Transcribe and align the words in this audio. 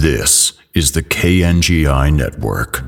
This 0.00 0.52
is 0.74 0.92
the 0.92 1.02
KNGI 1.02 2.14
Network. 2.14 2.84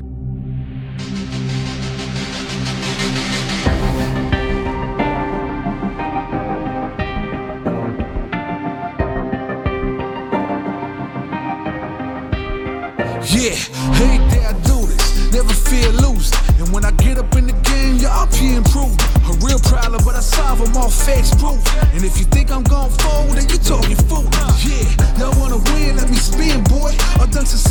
Yeah, 13.27 13.55
hey 13.91 14.17
day 14.29 14.45
I 14.45 14.53
do 14.63 14.85
this, 14.87 15.33
never 15.33 15.51
fear 15.51 15.89
losing. 15.91 16.39
And 16.59 16.73
when 16.73 16.85
I 16.85 16.91
get 16.91 17.17
up 17.17 17.35
in 17.35 17.47
the 17.47 17.53
game, 17.67 17.97
y'all 17.97 18.25
be 18.27 18.55
improving. 18.55 18.95
A 19.27 19.33
real 19.45 19.59
problem, 19.59 20.01
but 20.05 20.15
I 20.15 20.21
solve 20.21 20.59
them 20.59 20.77
all 20.77 20.89
facts 20.89 21.35
proof. 21.35 21.59
And 21.93 22.05
if 22.05 22.17
you 22.17 22.23
think 22.23 22.53
I'm 22.53 22.63
gon' 22.63 22.89
fold, 22.89 23.20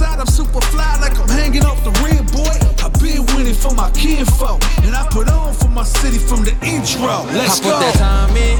Inside, 0.00 0.18
I'm 0.18 0.26
super 0.26 0.62
fly 0.72 0.96
like 0.98 1.12
I'm 1.20 1.28
hanging 1.28 1.62
off 1.62 1.84
the 1.84 1.92
rim, 2.00 2.24
boy. 2.32 2.56
I 2.80 2.88
been 3.04 3.20
winning 3.36 3.52
for 3.52 3.74
my 3.74 3.90
kinfolk, 3.90 4.64
and 4.80 4.96
I 4.96 5.06
put 5.10 5.28
on 5.28 5.52
for 5.52 5.68
my 5.68 5.84
city 5.84 6.16
from 6.16 6.40
the 6.42 6.56
intro. 6.64 7.28
Let's 7.36 7.60
I 7.60 7.64
go. 7.64 7.68
put 7.68 7.80
that 7.84 7.96
time 8.00 8.32
in. 8.32 8.56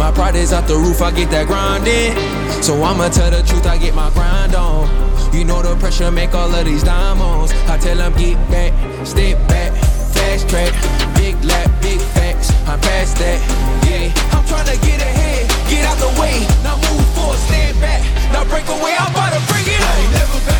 My 0.00 0.10
pride 0.10 0.36
is 0.36 0.50
out 0.54 0.66
the 0.66 0.76
roof, 0.76 1.02
I 1.02 1.10
get 1.10 1.30
that 1.30 1.46
grind 1.46 1.86
in. 1.86 2.16
So 2.62 2.72
I'ma 2.82 3.10
tell 3.10 3.30
the 3.30 3.42
truth, 3.44 3.66
I 3.66 3.76
get 3.76 3.94
my 3.94 4.08
grind 4.16 4.54
on. 4.54 4.88
You 5.34 5.44
know 5.44 5.60
the 5.60 5.76
pressure 5.76 6.10
make 6.10 6.32
all 6.32 6.48
of 6.48 6.64
these 6.64 6.84
diamonds. 6.84 7.52
I 7.68 7.76
tell 7.76 7.98
them 7.98 8.16
get 8.16 8.40
back, 8.48 8.72
step 9.04 9.36
back, 9.46 9.76
fast 10.16 10.48
track, 10.48 10.72
big 11.20 11.36
lap, 11.44 11.68
big 11.82 12.00
facts. 12.16 12.48
I'm 12.64 12.80
past 12.80 13.18
that, 13.18 13.36
yeah. 13.84 14.08
I'm 14.32 14.40
tryna 14.48 14.80
get 14.80 15.04
ahead, 15.04 15.52
get 15.68 15.84
out 15.84 16.00
the 16.00 16.08
way. 16.16 16.48
Now 16.64 16.80
move 16.80 17.04
forward, 17.12 17.36
stand 17.44 17.76
back. 17.76 18.00
Now 18.32 18.48
break 18.48 18.64
away, 18.72 18.96
I'm 18.96 19.12
about 19.12 19.36
to 19.36 19.40
bring 19.52 19.68
it. 19.68 19.80
I 19.84 19.92
ain't 20.00 20.12
never 20.16 20.57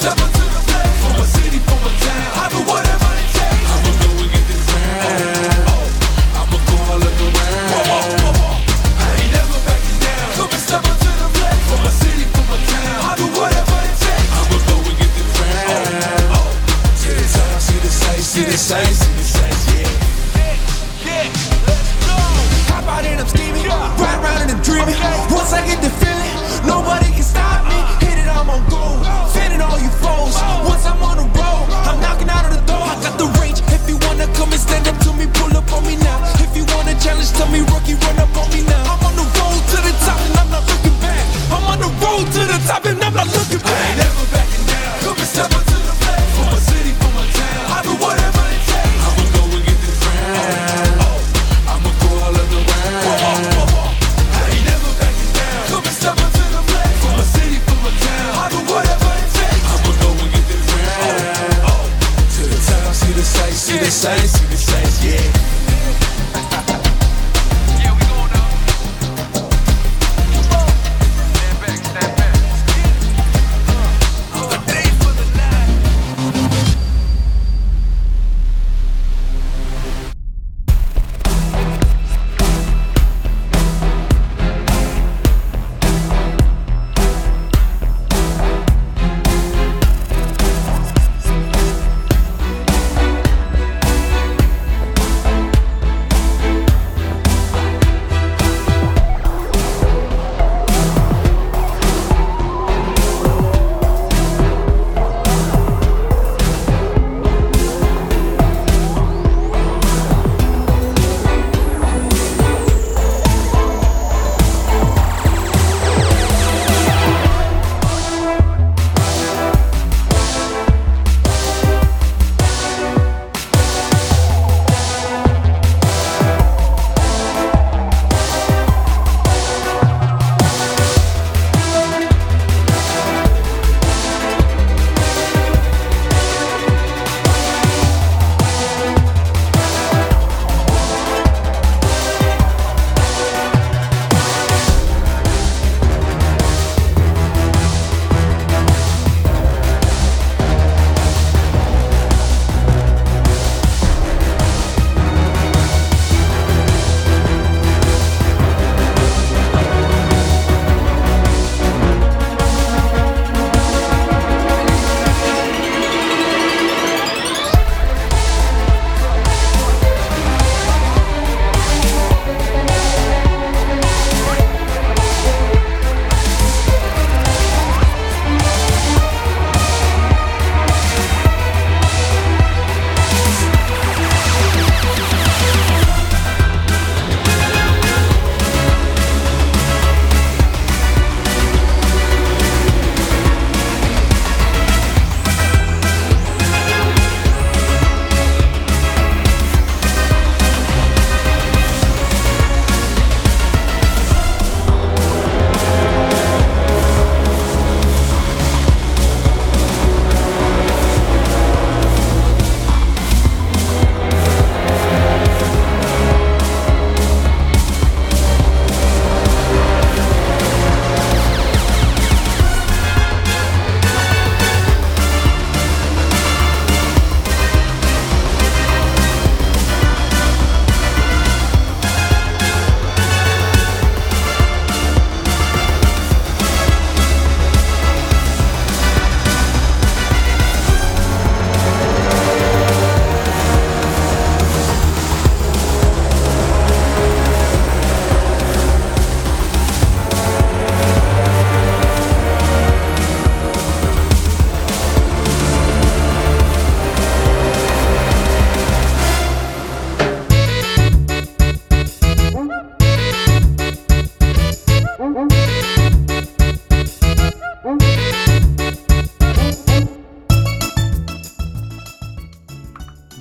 down. 0.00 0.49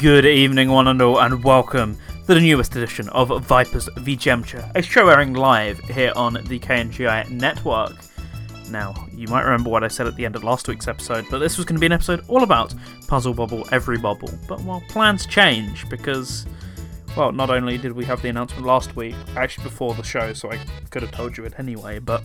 Good 0.10 0.26
evening, 0.26 0.72
one 0.72 0.88
and 0.88 1.00
all, 1.04 1.22
and 1.22 1.44
welcome 1.44 1.96
to 2.26 2.34
the 2.34 2.42
newest 2.42 2.76
edition 2.76 3.08
of 3.10 3.46
Vipers 3.46 3.88
v 3.98 4.18
Gemcha, 4.18 4.72
a 4.74 4.82
show 4.82 5.08
airing 5.08 5.36
live 5.36 5.78
here 5.82 6.12
on 6.16 6.34
the 6.34 6.58
KNGI 6.58 7.30
network. 7.30 7.96
Now, 8.72 9.08
you 9.14 9.28
might 9.28 9.44
remember 9.44 9.70
what 9.70 9.84
I 9.84 9.88
said 9.88 10.08
at 10.08 10.16
the 10.16 10.26
end 10.26 10.36
of 10.36 10.44
last 10.44 10.68
week's 10.68 10.88
episode, 10.88 11.30
that 11.30 11.38
this 11.38 11.58
was 11.58 11.66
going 11.68 11.76
to 11.76 11.80
be 11.80 11.86
an 11.86 11.92
episode 11.92 12.26
all 12.28 12.42
about 12.42 12.74
Puzzle 13.08 13.36
Bobble 13.36 13.68
Every 13.72 14.00
Bubble, 14.00 14.32
But, 14.48 14.62
well, 14.62 14.82
plans 14.90 15.28
change 15.28 15.88
because, 15.90 16.48
well, 17.16 17.32
not 17.32 17.52
only 17.52 17.78
did 17.78 17.92
we 17.92 18.04
have 18.06 18.24
the 18.24 18.30
announcement 18.30 18.66
last 18.66 18.96
week, 18.96 19.14
actually 19.36 19.66
before 19.66 19.94
the 19.94 20.02
show, 20.02 20.34
so 20.34 20.52
I 20.52 20.60
could 20.90 21.04
have 21.04 21.12
told 21.12 21.38
you 21.38 21.46
it 21.46 21.54
anyway, 21.60 22.00
but 22.00 22.24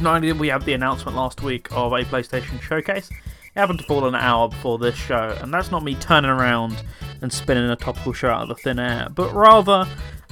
not 0.00 0.16
only 0.16 0.26
did 0.26 0.40
we 0.40 0.48
have 0.48 0.64
the 0.64 0.72
announcement 0.72 1.16
last 1.16 1.40
week 1.40 1.70
of 1.70 1.92
a 1.92 2.02
PlayStation 2.02 2.60
showcase, 2.60 3.08
happened 3.56 3.80
to 3.80 3.84
fall 3.86 4.06
an 4.06 4.14
hour 4.14 4.48
before 4.48 4.78
this 4.78 4.96
show, 4.96 5.36
and 5.40 5.52
that's 5.52 5.70
not 5.70 5.82
me 5.82 5.94
turning 5.96 6.30
around 6.30 6.82
and 7.22 7.32
spinning 7.32 7.68
a 7.68 7.76
topical 7.76 8.12
show 8.12 8.30
out 8.30 8.42
of 8.42 8.48
the 8.48 8.54
thin 8.54 8.78
air, 8.78 9.08
but 9.14 9.34
rather 9.34 9.86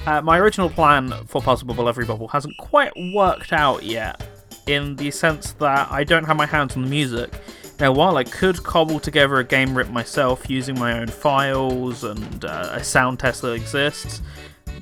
uh, 0.05 0.21
my 0.21 0.37
original 0.39 0.69
plan 0.69 1.11
for 1.27 1.41
Puzzle 1.41 1.67
Bobble 1.67 1.89
Every 1.89 2.05
Bubble 2.05 2.27
hasn't 2.29 2.57
quite 2.57 2.93
worked 3.13 3.53
out 3.53 3.83
yet, 3.83 4.21
in 4.67 4.95
the 4.95 5.11
sense 5.11 5.53
that 5.53 5.91
I 5.91 6.03
don't 6.03 6.25
have 6.25 6.37
my 6.37 6.45
hands 6.45 6.75
on 6.75 6.83
the 6.83 6.89
music. 6.89 7.33
Now, 7.79 7.93
while 7.93 8.17
I 8.17 8.23
could 8.25 8.61
cobble 8.63 8.99
together 8.99 9.37
a 9.37 9.43
game 9.43 9.75
rip 9.75 9.89
myself 9.89 10.49
using 10.49 10.77
my 10.77 10.99
own 10.99 11.07
files 11.07 12.03
and 12.03 12.43
uh, 12.43 12.71
a 12.73 12.83
sound 12.83 13.19
test 13.19 13.41
that 13.41 13.53
exists, 13.53 14.21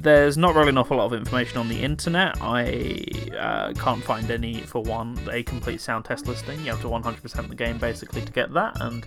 there's 0.01 0.37
not 0.37 0.55
really 0.55 0.69
an 0.69 0.77
awful 0.77 0.97
lot 0.97 1.05
of 1.05 1.13
information 1.13 1.57
on 1.57 1.67
the 1.67 1.81
internet. 1.81 2.37
I 2.41 3.03
uh, 3.37 3.73
can't 3.73 4.03
find 4.03 4.29
any, 4.29 4.61
for 4.61 4.81
one, 4.81 5.17
a 5.31 5.43
complete 5.43 5.81
sound 5.81 6.05
test 6.05 6.27
listing. 6.27 6.59
You 6.59 6.71
have 6.71 6.81
to 6.81 6.87
100% 6.87 7.49
the 7.49 7.55
game 7.55 7.77
basically 7.77 8.21
to 8.21 8.31
get 8.31 8.53
that, 8.53 8.79
and 8.81 9.03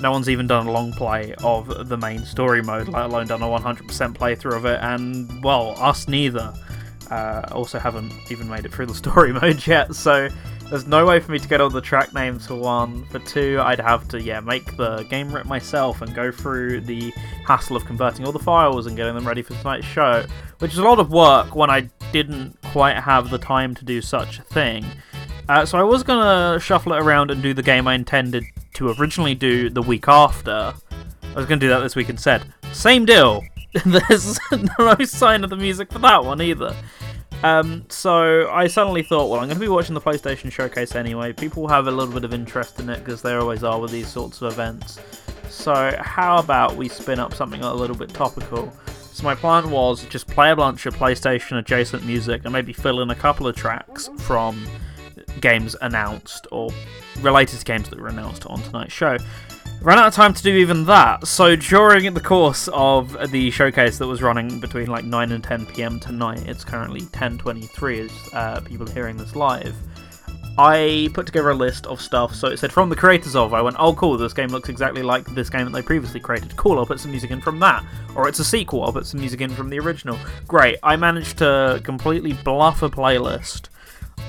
no 0.00 0.10
one's 0.10 0.28
even 0.28 0.46
done 0.46 0.66
a 0.66 0.72
long 0.72 0.92
play 0.92 1.34
of 1.42 1.88
the 1.88 1.96
main 1.96 2.24
story 2.24 2.62
mode, 2.62 2.88
let 2.88 3.06
alone 3.06 3.26
done 3.26 3.42
a 3.42 3.46
100% 3.46 3.82
playthrough 4.16 4.56
of 4.56 4.64
it, 4.64 4.80
and, 4.82 5.42
well, 5.42 5.74
us 5.78 6.08
neither. 6.08 6.52
Uh, 7.10 7.46
also 7.52 7.78
haven't 7.78 8.12
even 8.30 8.48
made 8.48 8.64
it 8.64 8.72
through 8.72 8.86
the 8.86 8.94
story 8.94 9.32
mode 9.40 9.66
yet, 9.66 9.94
so 9.94 10.28
there's 10.72 10.86
no 10.86 11.04
way 11.04 11.20
for 11.20 11.32
me 11.32 11.38
to 11.38 11.46
get 11.46 11.60
all 11.60 11.68
the 11.68 11.82
track 11.82 12.14
names 12.14 12.46
for 12.46 12.54
one. 12.54 13.04
For 13.10 13.18
two, 13.18 13.60
I'd 13.62 13.78
have 13.78 14.08
to 14.08 14.22
yeah 14.22 14.40
make 14.40 14.74
the 14.78 15.02
game 15.10 15.30
rip 15.30 15.44
myself 15.44 16.00
and 16.00 16.14
go 16.14 16.32
through 16.32 16.80
the 16.80 17.12
hassle 17.46 17.76
of 17.76 17.84
converting 17.84 18.24
all 18.24 18.32
the 18.32 18.38
files 18.38 18.86
and 18.86 18.96
getting 18.96 19.14
them 19.14 19.28
ready 19.28 19.42
for 19.42 19.52
tonight's 19.56 19.84
show, 19.84 20.24
which 20.60 20.72
is 20.72 20.78
a 20.78 20.82
lot 20.82 20.98
of 20.98 21.10
work 21.10 21.54
when 21.54 21.68
I 21.68 21.90
didn't 22.10 22.56
quite 22.62 22.96
have 22.96 23.28
the 23.28 23.36
time 23.36 23.74
to 23.74 23.84
do 23.84 24.00
such 24.00 24.38
a 24.38 24.42
thing. 24.44 24.86
Uh, 25.46 25.66
so 25.66 25.76
I 25.76 25.82
was 25.82 26.02
gonna 26.02 26.58
shuffle 26.58 26.94
it 26.94 27.02
around 27.02 27.30
and 27.30 27.42
do 27.42 27.52
the 27.52 27.62
game 27.62 27.86
I 27.86 27.92
intended 27.92 28.42
to 28.76 28.94
originally 28.98 29.34
do 29.34 29.68
the 29.68 29.82
week 29.82 30.08
after. 30.08 30.72
I 30.90 31.34
was 31.36 31.44
gonna 31.44 31.60
do 31.60 31.68
that 31.68 31.80
this 31.80 31.96
week 31.96 32.08
instead. 32.08 32.50
Same 32.72 33.04
deal. 33.04 33.42
There's 33.84 34.38
no 34.78 34.96
sign 35.04 35.44
of 35.44 35.50
the 35.50 35.56
music 35.56 35.92
for 35.92 35.98
that 35.98 36.24
one 36.24 36.40
either. 36.40 36.74
Um, 37.42 37.84
so 37.88 38.50
I 38.50 38.68
suddenly 38.68 39.02
thought, 39.02 39.28
well, 39.28 39.40
I'm 39.40 39.46
going 39.46 39.58
to 39.58 39.60
be 39.60 39.68
watching 39.68 39.94
the 39.94 40.00
PlayStation 40.00 40.50
Showcase 40.52 40.94
anyway. 40.94 41.32
People 41.32 41.66
have 41.68 41.88
a 41.88 41.90
little 41.90 42.14
bit 42.14 42.24
of 42.24 42.32
interest 42.32 42.78
in 42.78 42.88
it 42.88 43.04
because 43.04 43.22
they 43.22 43.34
always 43.34 43.64
are 43.64 43.80
with 43.80 43.90
these 43.90 44.08
sorts 44.08 44.40
of 44.40 44.52
events. 44.52 45.00
So 45.48 45.96
how 46.00 46.38
about 46.38 46.76
we 46.76 46.88
spin 46.88 47.18
up 47.18 47.34
something 47.34 47.62
a 47.62 47.74
little 47.74 47.96
bit 47.96 48.10
topical? 48.10 48.72
So 49.12 49.24
my 49.24 49.34
plan 49.34 49.70
was 49.70 50.04
just 50.06 50.26
play 50.26 50.50
a 50.50 50.56
bunch 50.56 50.86
of 50.86 50.94
PlayStation 50.94 51.58
adjacent 51.58 52.04
music 52.04 52.42
and 52.44 52.52
maybe 52.52 52.72
fill 52.72 53.00
in 53.00 53.10
a 53.10 53.14
couple 53.14 53.46
of 53.46 53.54
tracks 53.54 54.08
from 54.18 54.66
games 55.40 55.76
announced 55.82 56.46
or 56.50 56.70
related 57.20 57.58
to 57.58 57.64
games 57.64 57.88
that 57.90 58.00
were 58.00 58.08
announced 58.08 58.46
on 58.46 58.62
tonight's 58.62 58.92
show. 58.92 59.18
Ran 59.82 59.98
out 59.98 60.06
of 60.06 60.14
time 60.14 60.32
to 60.32 60.42
do 60.44 60.54
even 60.58 60.84
that, 60.84 61.26
so 61.26 61.56
during 61.56 62.14
the 62.14 62.20
course 62.20 62.68
of 62.72 63.32
the 63.32 63.50
showcase 63.50 63.98
that 63.98 64.06
was 64.06 64.22
running 64.22 64.60
between 64.60 64.86
like 64.86 65.04
9 65.04 65.32
and 65.32 65.42
10 65.42 65.66
pm 65.66 65.98
tonight, 65.98 66.46
it's 66.46 66.62
currently 66.62 67.00
10.23 67.00 68.04
as 68.04 68.32
uh, 68.32 68.60
people 68.60 68.88
are 68.88 68.92
hearing 68.92 69.16
this 69.16 69.34
live, 69.34 69.74
I 70.56 71.08
put 71.14 71.26
together 71.26 71.50
a 71.50 71.54
list 71.54 71.86
of 71.86 72.00
stuff. 72.00 72.32
So 72.32 72.46
it 72.46 72.58
said 72.58 72.70
from 72.70 72.90
the 72.90 72.96
creators 72.96 73.34
of, 73.34 73.54
I 73.54 73.60
went, 73.60 73.74
oh 73.80 73.92
cool, 73.94 74.16
this 74.16 74.32
game 74.32 74.50
looks 74.50 74.68
exactly 74.68 75.02
like 75.02 75.24
this 75.34 75.50
game 75.50 75.64
that 75.64 75.72
they 75.72 75.82
previously 75.82 76.20
created. 76.20 76.54
Cool, 76.56 76.78
I'll 76.78 76.86
put 76.86 77.00
some 77.00 77.10
music 77.10 77.32
in 77.32 77.40
from 77.40 77.58
that. 77.58 77.84
Or 78.14 78.28
it's 78.28 78.38
a 78.38 78.44
sequel, 78.44 78.84
I'll 78.84 78.92
put 78.92 79.06
some 79.06 79.18
music 79.18 79.40
in 79.40 79.50
from 79.50 79.68
the 79.68 79.80
original. 79.80 80.16
Great, 80.46 80.78
I 80.84 80.94
managed 80.94 81.38
to 81.38 81.80
completely 81.82 82.34
bluff 82.34 82.82
a 82.82 82.88
playlist 82.88 83.68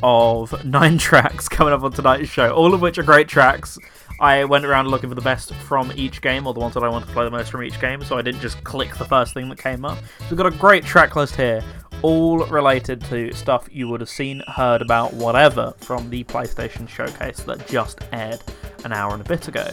of 0.02 0.66
nine 0.66 0.98
tracks 0.98 1.48
coming 1.48 1.74
up 1.74 1.84
on 1.84 1.92
tonight's 1.92 2.30
show, 2.30 2.52
all 2.52 2.74
of 2.74 2.82
which 2.82 2.98
are 2.98 3.04
great 3.04 3.28
tracks 3.28 3.78
I 4.20 4.46
went 4.46 4.66
around 4.66 4.88
looking 4.88 5.10
for 5.10 5.16
the 5.16 5.22
best 5.22 5.54
from 5.54 5.92
each 5.96 6.22
game, 6.22 6.48
or 6.48 6.54
the 6.54 6.60
ones 6.60 6.74
that 6.76 6.84
I 6.84 6.90
want 6.90 7.06
to 7.06 7.12
play 7.12 7.26
the 7.26 7.32
most 7.32 7.52
from 7.52 7.64
each 7.64 7.80
game, 7.80 8.04
so 8.04 8.18
I 8.18 8.22
didn't 8.22 8.42
just 8.42 8.64
click 8.64 8.96
the 8.96 9.06
first 9.06 9.34
thing 9.34 9.50
that 9.50 9.58
came 9.58 9.86
up. 9.86 9.98
So 9.98 10.26
we've 10.30 10.38
got 10.38 10.46
a 10.46 10.52
great 10.52 10.86
track 10.86 11.16
list 11.16 11.36
here, 11.36 11.64
all 12.02 12.46
related 12.46 13.02
to 13.06 13.34
stuff 13.34 13.68
you 13.72 13.88
would 13.88 14.02
have 14.02 14.10
seen, 14.10 14.44
heard 14.48 14.82
about, 14.82 15.14
whatever, 15.14 15.74
from 15.78 16.10
the 16.10 16.24
PlayStation 16.26 16.88
Showcase 16.88 17.42
that 17.44 17.68
just 17.68 18.00
aired 18.12 18.42
an 18.86 18.94
hour 18.94 19.14
and 19.14 19.22
a 19.22 19.26
bit 19.26 19.48
ago. 19.48 19.70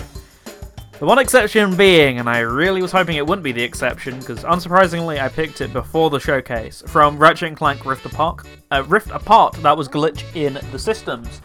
The 0.99 1.07
one 1.07 1.19
exception 1.19 1.77
being, 1.77 2.19
and 2.19 2.29
I 2.29 2.41
really 2.41 2.83
was 2.83 2.93
hoping 2.93 3.17
it 3.17 3.27
wouldn't 3.27 3.43
be 3.43 3.53
the 3.53 3.63
exception, 3.63 4.19
because 4.19 4.45
unsurprisingly 4.45 5.19
I 5.19 5.29
picked 5.29 5.61
it 5.61 5.73
before 5.73 6.11
the 6.11 6.21
showcase, 6.21 6.83
from 6.87 7.19
Ratchet 7.19 7.57
& 7.57 7.57
Clank 7.57 7.87
Rift 7.87 8.05
Apart. 8.05 8.47
Uh, 8.71 8.85
Rift 8.87 9.11
Apart, 9.11 9.55
that 9.63 9.77
was 9.77 9.89
Glitch 9.89 10.25
in 10.35 10.59
the 10.73 10.79
Systems 10.79 11.41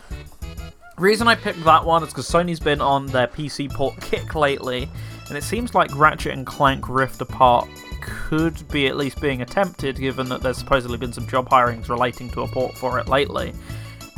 reason 0.97 1.27
I 1.27 1.35
picked 1.35 1.63
that 1.63 1.83
one 1.83 2.03
is 2.03 2.09
because 2.09 2.29
Sony's 2.29 2.59
been 2.59 2.81
on 2.81 3.07
their 3.07 3.27
PC 3.27 3.71
port 3.73 3.99
kick 4.01 4.35
lately, 4.35 4.89
and 5.27 5.37
it 5.37 5.43
seems 5.43 5.75
like 5.75 5.95
Ratchet 5.95 6.33
and 6.33 6.45
Clank 6.45 6.87
Rift 6.87 7.21
Apart 7.21 7.67
could 8.01 8.67
be 8.69 8.87
at 8.87 8.95
least 8.95 9.19
being 9.19 9.41
attempted, 9.41 9.97
given 9.97 10.29
that 10.29 10.41
there's 10.41 10.57
supposedly 10.57 10.97
been 10.97 11.13
some 11.13 11.27
job 11.27 11.49
hirings 11.49 11.89
relating 11.89 12.29
to 12.31 12.41
a 12.41 12.47
port 12.47 12.77
for 12.77 12.99
it 12.99 13.07
lately. 13.07 13.53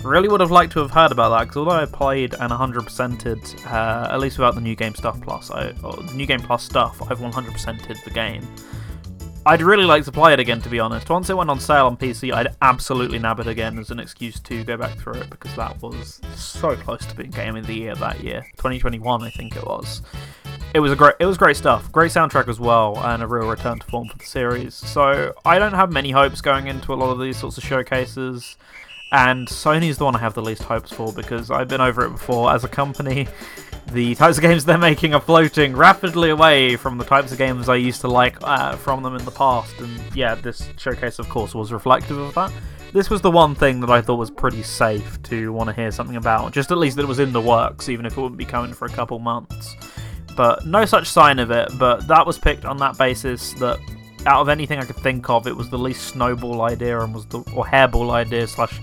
Really 0.03 0.27
would 0.27 0.41
have 0.41 0.51
liked 0.51 0.73
to 0.73 0.79
have 0.79 0.91
heard 0.91 1.11
about 1.11 1.29
that, 1.29 1.45
because 1.45 1.57
although 1.57 1.71
I 1.71 1.85
played 1.85 2.33
and 2.35 2.51
100%ed, 2.51 3.65
uh, 3.65 4.09
at 4.11 4.19
least 4.19 4.37
without 4.37 4.55
the 4.55 4.61
New 4.61 4.75
Game 4.75 4.93
Stuff 4.93 5.19
Plus, 5.21 5.49
I, 5.49 5.71
the 5.71 6.13
New 6.13 6.25
Game 6.25 6.41
Plus 6.41 6.63
stuff, 6.63 7.01
I've 7.09 7.19
100%ed 7.19 7.97
the 8.03 8.11
game. 8.11 8.47
I'd 9.47 9.61
really 9.61 9.85
like 9.85 10.03
to 10.03 10.11
play 10.11 10.33
it 10.33 10.41
again, 10.41 10.61
to 10.63 10.67
be 10.67 10.77
honest. 10.77 11.09
Once 11.09 11.29
it 11.29 11.37
went 11.37 11.49
on 11.49 11.57
sale 11.57 11.85
on 11.85 11.95
PC, 11.95 12.33
I'd 12.33 12.53
absolutely 12.61 13.17
nab 13.17 13.39
it 13.39 13.47
again 13.47 13.79
as 13.79 13.91
an 13.91 13.97
excuse 13.97 14.41
to 14.41 14.61
go 14.65 14.75
back 14.75 14.97
through 14.97 15.13
it 15.13 15.29
because 15.29 15.55
that 15.55 15.81
was 15.81 16.19
so 16.35 16.75
close 16.75 17.05
to 17.05 17.15
being 17.15 17.31
Game 17.31 17.55
of 17.55 17.65
the 17.65 17.73
Year 17.73 17.95
that 17.95 18.21
year, 18.21 18.45
2021, 18.57 19.23
I 19.23 19.29
think 19.29 19.55
it 19.55 19.65
was. 19.65 20.01
It 20.73 20.81
was 20.81 20.91
a 20.91 20.97
great, 20.97 21.15
it 21.21 21.25
was 21.25 21.37
great 21.37 21.55
stuff, 21.55 21.89
great 21.93 22.11
soundtrack 22.11 22.49
as 22.49 22.59
well, 22.59 23.01
and 23.05 23.23
a 23.23 23.27
real 23.27 23.47
return 23.47 23.79
to 23.79 23.87
form 23.87 24.09
for 24.09 24.17
the 24.17 24.25
series. 24.25 24.73
So 24.73 25.33
I 25.45 25.59
don't 25.59 25.71
have 25.71 25.93
many 25.93 26.11
hopes 26.11 26.41
going 26.41 26.67
into 26.67 26.93
a 26.93 26.95
lot 26.95 27.11
of 27.11 27.19
these 27.21 27.37
sorts 27.37 27.57
of 27.57 27.63
showcases, 27.63 28.57
and 29.13 29.47
Sony's 29.47 29.97
the 29.97 30.03
one 30.03 30.15
I 30.17 30.19
have 30.19 30.33
the 30.33 30.41
least 30.41 30.63
hopes 30.63 30.91
for 30.91 31.13
because 31.13 31.51
I've 31.51 31.69
been 31.69 31.79
over 31.79 32.05
it 32.05 32.09
before 32.09 32.51
as 32.51 32.65
a 32.65 32.67
company 32.67 33.29
the 33.93 34.15
types 34.15 34.37
of 34.37 34.41
games 34.41 34.65
they're 34.65 34.77
making 34.77 35.13
are 35.13 35.21
floating 35.21 35.75
rapidly 35.75 36.29
away 36.29 36.75
from 36.75 36.97
the 36.97 37.05
types 37.05 37.31
of 37.31 37.37
games 37.37 37.69
I 37.69 37.75
used 37.75 38.01
to 38.01 38.07
like 38.07 38.37
uh, 38.41 38.75
from 38.75 39.03
them 39.03 39.15
in 39.15 39.23
the 39.23 39.31
past. 39.31 39.79
And 39.79 39.99
yeah, 40.15 40.35
this 40.35 40.69
showcase, 40.77 41.19
of 41.19 41.29
course, 41.29 41.55
was 41.55 41.71
reflective 41.71 42.17
of 42.17 42.33
that. 42.35 42.51
This 42.93 43.09
was 43.09 43.21
the 43.21 43.31
one 43.31 43.55
thing 43.55 43.79
that 43.81 43.89
I 43.89 44.01
thought 44.01 44.15
was 44.15 44.31
pretty 44.31 44.63
safe 44.63 45.21
to 45.23 45.51
want 45.53 45.69
to 45.69 45.75
hear 45.75 45.91
something 45.91 46.15
about, 46.15 46.53
just 46.53 46.71
at 46.71 46.77
least 46.77 46.95
that 46.97 47.03
it 47.03 47.07
was 47.07 47.19
in 47.19 47.33
the 47.33 47.41
works, 47.41 47.89
even 47.89 48.05
if 48.05 48.17
it 48.17 48.21
wouldn't 48.21 48.37
be 48.37 48.45
coming 48.45 48.73
for 48.73 48.85
a 48.85 48.89
couple 48.89 49.19
months. 49.19 49.75
But 50.35 50.65
no 50.65 50.85
such 50.85 51.07
sign 51.07 51.39
of 51.39 51.51
it, 51.51 51.69
but 51.77 52.07
that 52.07 52.25
was 52.25 52.37
picked 52.37 52.65
on 52.65 52.77
that 52.77 52.97
basis 52.97 53.53
that 53.53 53.79
out 54.25 54.41
of 54.41 54.49
anything 54.49 54.79
I 54.79 54.85
could 54.85 54.97
think 54.97 55.29
of, 55.29 55.47
it 55.47 55.55
was 55.55 55.69
the 55.69 55.77
least 55.77 56.05
snowball 56.07 56.61
idea 56.61 56.99
and 56.99 57.13
was 57.13 57.25
the 57.25 57.39
or 57.55 57.65
hairball 57.65 58.11
idea 58.11 58.47
slash 58.47 58.79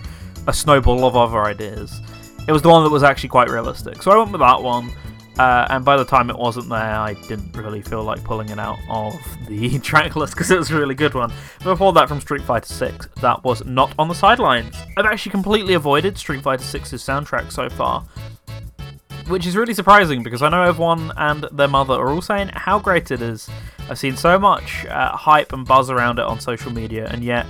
a 0.47 0.53
snowball 0.53 1.05
of 1.05 1.17
other 1.17 1.43
ideas 1.43 2.01
it 2.47 2.53
was 2.53 2.63
the 2.63 2.69
one 2.69 2.85
that 2.85 2.91
was 2.91 3.03
actually 3.03 3.31
quite 3.31 3.49
realistic. 3.49 4.03
So 4.03 4.11
I 4.11 4.17
went 4.19 4.33
with 4.33 4.41
that 4.41 4.63
one. 4.63 4.91
Uh, 5.39 5.67
and 5.69 5.85
by 5.85 5.97
the 5.97 6.05
time 6.05 6.31
it 6.31 6.39
wasn't 6.39 6.69
there, 6.69 6.79
I 6.79 7.15
didn't 7.27 7.57
really 7.57 7.83
feel 7.83 8.05
like 8.05 8.23
pulling 8.23 8.51
it 8.51 8.59
out 8.59 8.79
of 8.89 9.15
the 9.49 9.79
track 9.81 10.15
list 10.15 10.35
because 10.35 10.51
it 10.51 10.59
was 10.59 10.71
a 10.71 10.79
really 10.79 10.95
good 10.95 11.15
one. 11.15 11.33
Before 11.63 11.93
that, 11.95 12.09
from 12.09 12.21
Street 12.21 12.43
Fighter 12.43 12.73
6, 12.73 13.09
that 13.21 13.43
was 13.43 13.65
not 13.65 13.93
on 13.99 14.07
the 14.07 14.15
sidelines. 14.15 14.77
I've 14.97 15.07
actually 15.07 15.33
completely 15.33 15.75
avoided 15.75 16.17
Street 16.19 16.43
Fighter 16.43 16.63
6's 16.63 17.03
soundtrack 17.03 17.51
so 17.51 17.69
far, 17.69 18.07
which 19.27 19.45
is 19.45 19.57
really 19.57 19.75
surprising 19.75 20.23
because 20.23 20.41
I 20.41 20.51
know 20.51 20.63
everyone 20.63 21.13
and 21.17 21.49
their 21.51 21.67
mother 21.67 21.95
are 21.95 22.11
all 22.11 22.23
saying 22.23 22.51
how 22.53 22.79
great 22.79 23.11
it 23.11 23.21
is. 23.21 23.51
I've 23.91 23.99
seen 23.99 24.17
so 24.17 24.39
much 24.39 24.87
uh, 24.87 25.17
hype 25.17 25.53
and 25.53 25.67
buzz 25.67 25.91
around 25.91 26.21
it 26.21 26.27
on 26.27 26.39
social 26.39 26.73
media, 26.73 27.09
and 27.11 27.25
yet 27.25 27.47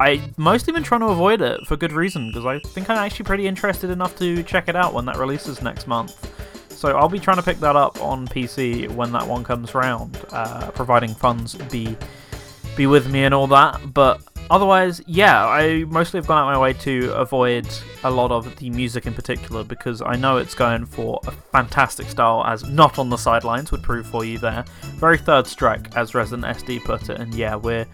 I've 0.00 0.36
mostly 0.38 0.72
been 0.72 0.82
trying 0.82 1.00
to 1.00 1.08
avoid 1.08 1.40
it 1.40 1.66
for 1.66 1.76
good 1.76 1.92
reason 1.92 2.28
because 2.28 2.46
I 2.46 2.58
think 2.70 2.90
I'm 2.90 2.98
actually 2.98 3.24
pretty 3.24 3.46
interested 3.46 3.90
enough 3.90 4.16
to 4.18 4.42
check 4.42 4.68
it 4.68 4.76
out 4.76 4.94
when 4.94 5.04
that 5.06 5.16
releases 5.16 5.62
next 5.62 5.86
month. 5.86 6.28
So 6.70 6.96
I'll 6.96 7.08
be 7.08 7.20
trying 7.20 7.36
to 7.36 7.42
pick 7.42 7.60
that 7.60 7.76
up 7.76 8.02
on 8.02 8.26
PC 8.26 8.92
when 8.94 9.12
that 9.12 9.26
one 9.26 9.44
comes 9.44 9.74
around, 9.74 10.18
uh, 10.32 10.70
providing 10.72 11.14
funds 11.14 11.54
be 11.54 11.96
be 12.76 12.86
with 12.86 13.08
me 13.10 13.24
and 13.24 13.34
all 13.34 13.46
that. 13.48 13.94
But 13.94 14.20
otherwise, 14.50 15.00
yeah, 15.06 15.46
I 15.46 15.84
mostly 15.84 16.18
have 16.18 16.26
gone 16.26 16.38
out 16.38 16.52
my 16.52 16.58
way 16.58 16.72
to 16.72 17.12
avoid 17.14 17.68
a 18.04 18.10
lot 18.10 18.32
of 18.32 18.56
the 18.56 18.70
music 18.70 19.06
in 19.06 19.14
particular 19.14 19.62
because 19.62 20.02
I 20.02 20.16
know 20.16 20.38
it's 20.38 20.54
going 20.54 20.86
for 20.86 21.20
a 21.26 21.30
fantastic 21.30 22.08
style, 22.08 22.44
as 22.46 22.64
not 22.64 22.98
on 22.98 23.10
the 23.10 23.16
sidelines 23.16 23.70
would 23.70 23.82
prove 23.82 24.06
for 24.06 24.24
you 24.24 24.38
there. 24.38 24.64
Very 24.96 25.18
third 25.18 25.46
strike, 25.46 25.96
as 25.96 26.14
Resident 26.14 26.44
SD 26.58 26.84
put 26.84 27.10
it, 27.10 27.20
and 27.20 27.34
yeah, 27.34 27.54
we're 27.54 27.86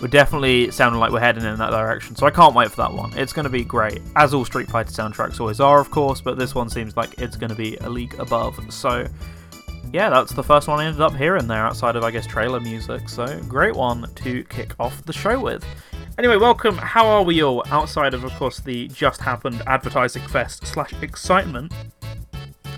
we're 0.00 0.08
definitely 0.08 0.70
sounding 0.70 0.98
like 0.98 1.12
we're 1.12 1.20
heading 1.20 1.44
in 1.44 1.58
that 1.58 1.70
direction. 1.70 2.16
So 2.16 2.26
I 2.26 2.30
can't 2.30 2.54
wait 2.54 2.70
for 2.70 2.76
that 2.76 2.92
one. 2.92 3.16
It's 3.18 3.32
going 3.32 3.44
to 3.44 3.50
be 3.50 3.64
great, 3.64 4.00
as 4.16 4.32
all 4.32 4.44
Street 4.44 4.68
Fighter 4.68 4.90
soundtracks 4.90 5.40
always 5.40 5.60
are, 5.60 5.80
of 5.80 5.90
course. 5.90 6.20
But 6.20 6.38
this 6.38 6.54
one 6.54 6.70
seems 6.70 6.96
like 6.96 7.20
it's 7.20 7.36
going 7.36 7.50
to 7.50 7.56
be 7.56 7.76
a 7.76 7.88
league 7.88 8.14
above. 8.18 8.72
So 8.72 9.06
yeah, 9.92 10.08
that's 10.08 10.32
the 10.32 10.42
first 10.42 10.68
one 10.68 10.78
I 10.78 10.86
ended 10.86 11.00
up 11.00 11.14
hearing 11.14 11.46
there 11.46 11.66
outside 11.66 11.96
of, 11.96 12.04
I 12.04 12.10
guess, 12.10 12.26
trailer 12.26 12.60
music. 12.60 13.08
So, 13.08 13.40
great 13.48 13.74
one 13.74 14.08
to 14.16 14.44
kick 14.44 14.74
off 14.78 15.04
the 15.04 15.12
show 15.12 15.40
with. 15.40 15.64
Anyway, 16.16 16.36
welcome. 16.36 16.76
How 16.76 17.06
are 17.06 17.22
we 17.22 17.42
all 17.42 17.64
outside 17.70 18.14
of, 18.14 18.22
of 18.22 18.32
course, 18.34 18.60
the 18.60 18.86
just 18.88 19.20
happened 19.20 19.62
advertising 19.66 20.22
fest 20.28 20.66
slash 20.66 20.92
excitement? 21.02 21.72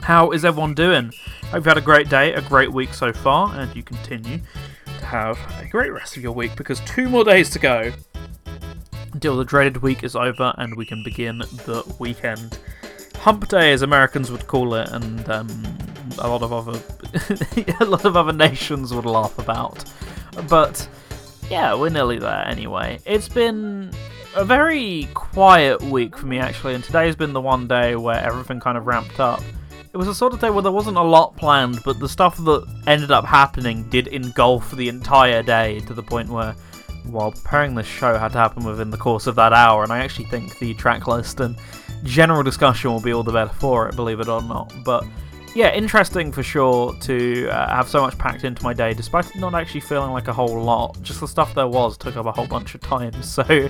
How 0.00 0.30
is 0.30 0.44
everyone 0.44 0.74
doing? 0.74 1.12
Hope 1.44 1.54
you've 1.56 1.64
had 1.66 1.76
a 1.76 1.82
great 1.82 2.08
day, 2.08 2.32
a 2.32 2.40
great 2.40 2.72
week 2.72 2.94
so 2.94 3.12
far, 3.12 3.54
and 3.54 3.74
you 3.76 3.82
continue 3.82 4.40
have 5.12 5.38
a 5.61 5.69
great 5.69 5.92
rest 5.92 6.16
of 6.16 6.23
your 6.23 6.33
week 6.33 6.57
because 6.57 6.81
two 6.81 7.07
more 7.07 7.23
days 7.23 7.50
to 7.50 7.59
go 7.59 7.92
until 9.12 9.37
the 9.37 9.45
dreaded 9.45 9.76
week 9.83 10.04
is 10.04 10.16
over 10.16 10.54
and 10.57 10.75
we 10.75 10.87
can 10.87 11.02
begin 11.02 11.37
the 11.38 11.85
weekend. 11.99 12.59
Hump 13.16 13.47
Day, 13.47 13.75
as 13.75 13.83
Americans 13.83 14.31
would 14.31 14.47
call 14.47 14.75
it, 14.75 14.88
and 14.88 15.28
um, 15.28 15.49
a 16.19 16.26
lot 16.26 16.42
of 16.42 16.50
other 16.50 16.81
a 17.81 17.85
lot 17.85 18.07
of 18.07 18.16
other 18.16 18.33
nations 18.33 18.95
would 18.95 19.04
laugh 19.04 19.38
about. 19.38 19.85
But 20.49 20.88
yeah, 21.50 21.75
we're 21.75 21.90
nearly 21.90 22.19
there 22.19 22.49
anyway. 22.49 22.99
It's 23.04 23.28
been 23.28 23.92
a 24.35 24.47
very 24.47 25.09
quiet 25.12 25.83
week 25.83 26.16
for 26.16 26.25
me 26.25 26.38
actually, 26.38 26.73
and 26.73 26.83
today's 26.83 27.16
been 27.16 27.35
the 27.35 27.40
one 27.40 27.69
day 27.69 27.97
where 27.97 28.16
everything 28.16 28.61
kind 28.61 28.78
of 28.78 28.87
ramped 28.87 29.21
up. 29.21 29.42
It 29.92 29.99
was 29.99 30.08
a 30.08 30.14
sort 30.14 30.32
of 30.32 30.40
day 30.40 30.49
where 30.49 30.62
there 30.62 30.72
wasn't 30.72 30.96
a 30.96 31.02
lot 31.02 31.37
planned, 31.37 31.80
but 31.84 32.00
the 32.00 32.08
stuff 32.08 32.38
that 32.38 32.66
ended 32.87 33.11
up 33.11 33.26
happening 33.26 33.87
did 33.90 34.06
engulf 34.06 34.70
the 34.70 34.88
entire 34.88 35.42
day 35.42 35.80
to 35.80 35.92
the 35.92 36.02
point 36.02 36.30
where, 36.30 36.52
while 37.04 37.32
preparing 37.32 37.75
this 37.75 37.87
show, 37.87 38.16
had 38.16 38.32
to 38.32 38.38
happen 38.38 38.64
within 38.64 38.88
the 38.88 38.96
course 38.96 39.26
of 39.26 39.34
that 39.34 39.52
hour. 39.52 39.82
And 39.82 39.92
I 39.92 39.99
actually 39.99 40.25
think 40.26 40.58
the 40.58 40.72
track 40.75 41.06
list 41.06 41.40
and 41.40 41.56
general 42.04 42.42
discussion 42.42 42.90
will 42.90 43.02
be 43.02 43.12
all 43.12 43.22
the 43.22 43.32
better 43.32 43.52
for 43.52 43.87
it, 43.87 43.94
believe 43.94 44.20
it 44.20 44.28
or 44.28 44.40
not. 44.40 44.72
But 44.82 45.04
yeah, 45.54 45.75
interesting 45.75 46.32
for 46.32 46.42
sure 46.42 46.94
to 47.00 47.49
uh, 47.50 47.76
have 47.76 47.87
so 47.87 48.00
much 48.00 48.16
packed 48.16 48.44
into 48.44 48.62
my 48.64 48.72
day, 48.72 48.94
despite 48.94 49.28
it 49.28 49.37
not 49.37 49.54
actually 49.54 49.80
feeling 49.80 50.12
like 50.12 50.26
a 50.26 50.32
whole 50.32 50.58
lot. 50.58 51.02
Just 51.02 51.20
the 51.20 51.28
stuff 51.28 51.54
there 51.54 51.68
was 51.68 51.99
took 51.99 52.16
up 52.16 52.25
a 52.25 52.32
whole 52.32 52.46
bunch 52.46 52.75
of 52.75 52.80
time, 52.80 53.12
so 53.22 53.68